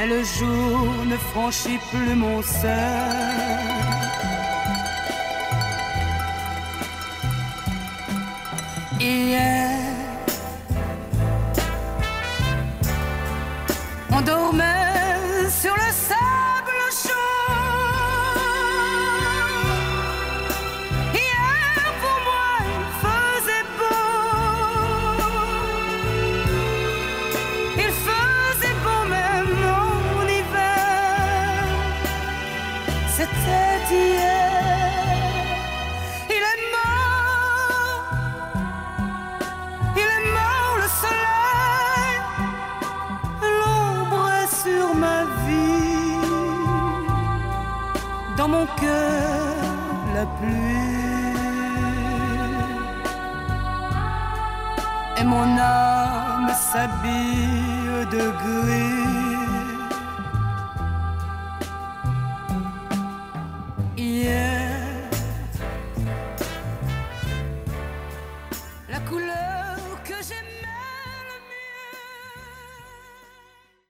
Et 0.00 0.06
le 0.06 0.22
jour 0.24 1.04
ne 1.06 1.16
franchit 1.16 1.78
plus 1.90 2.14
mon 2.14 2.42
seuil. 2.42 3.22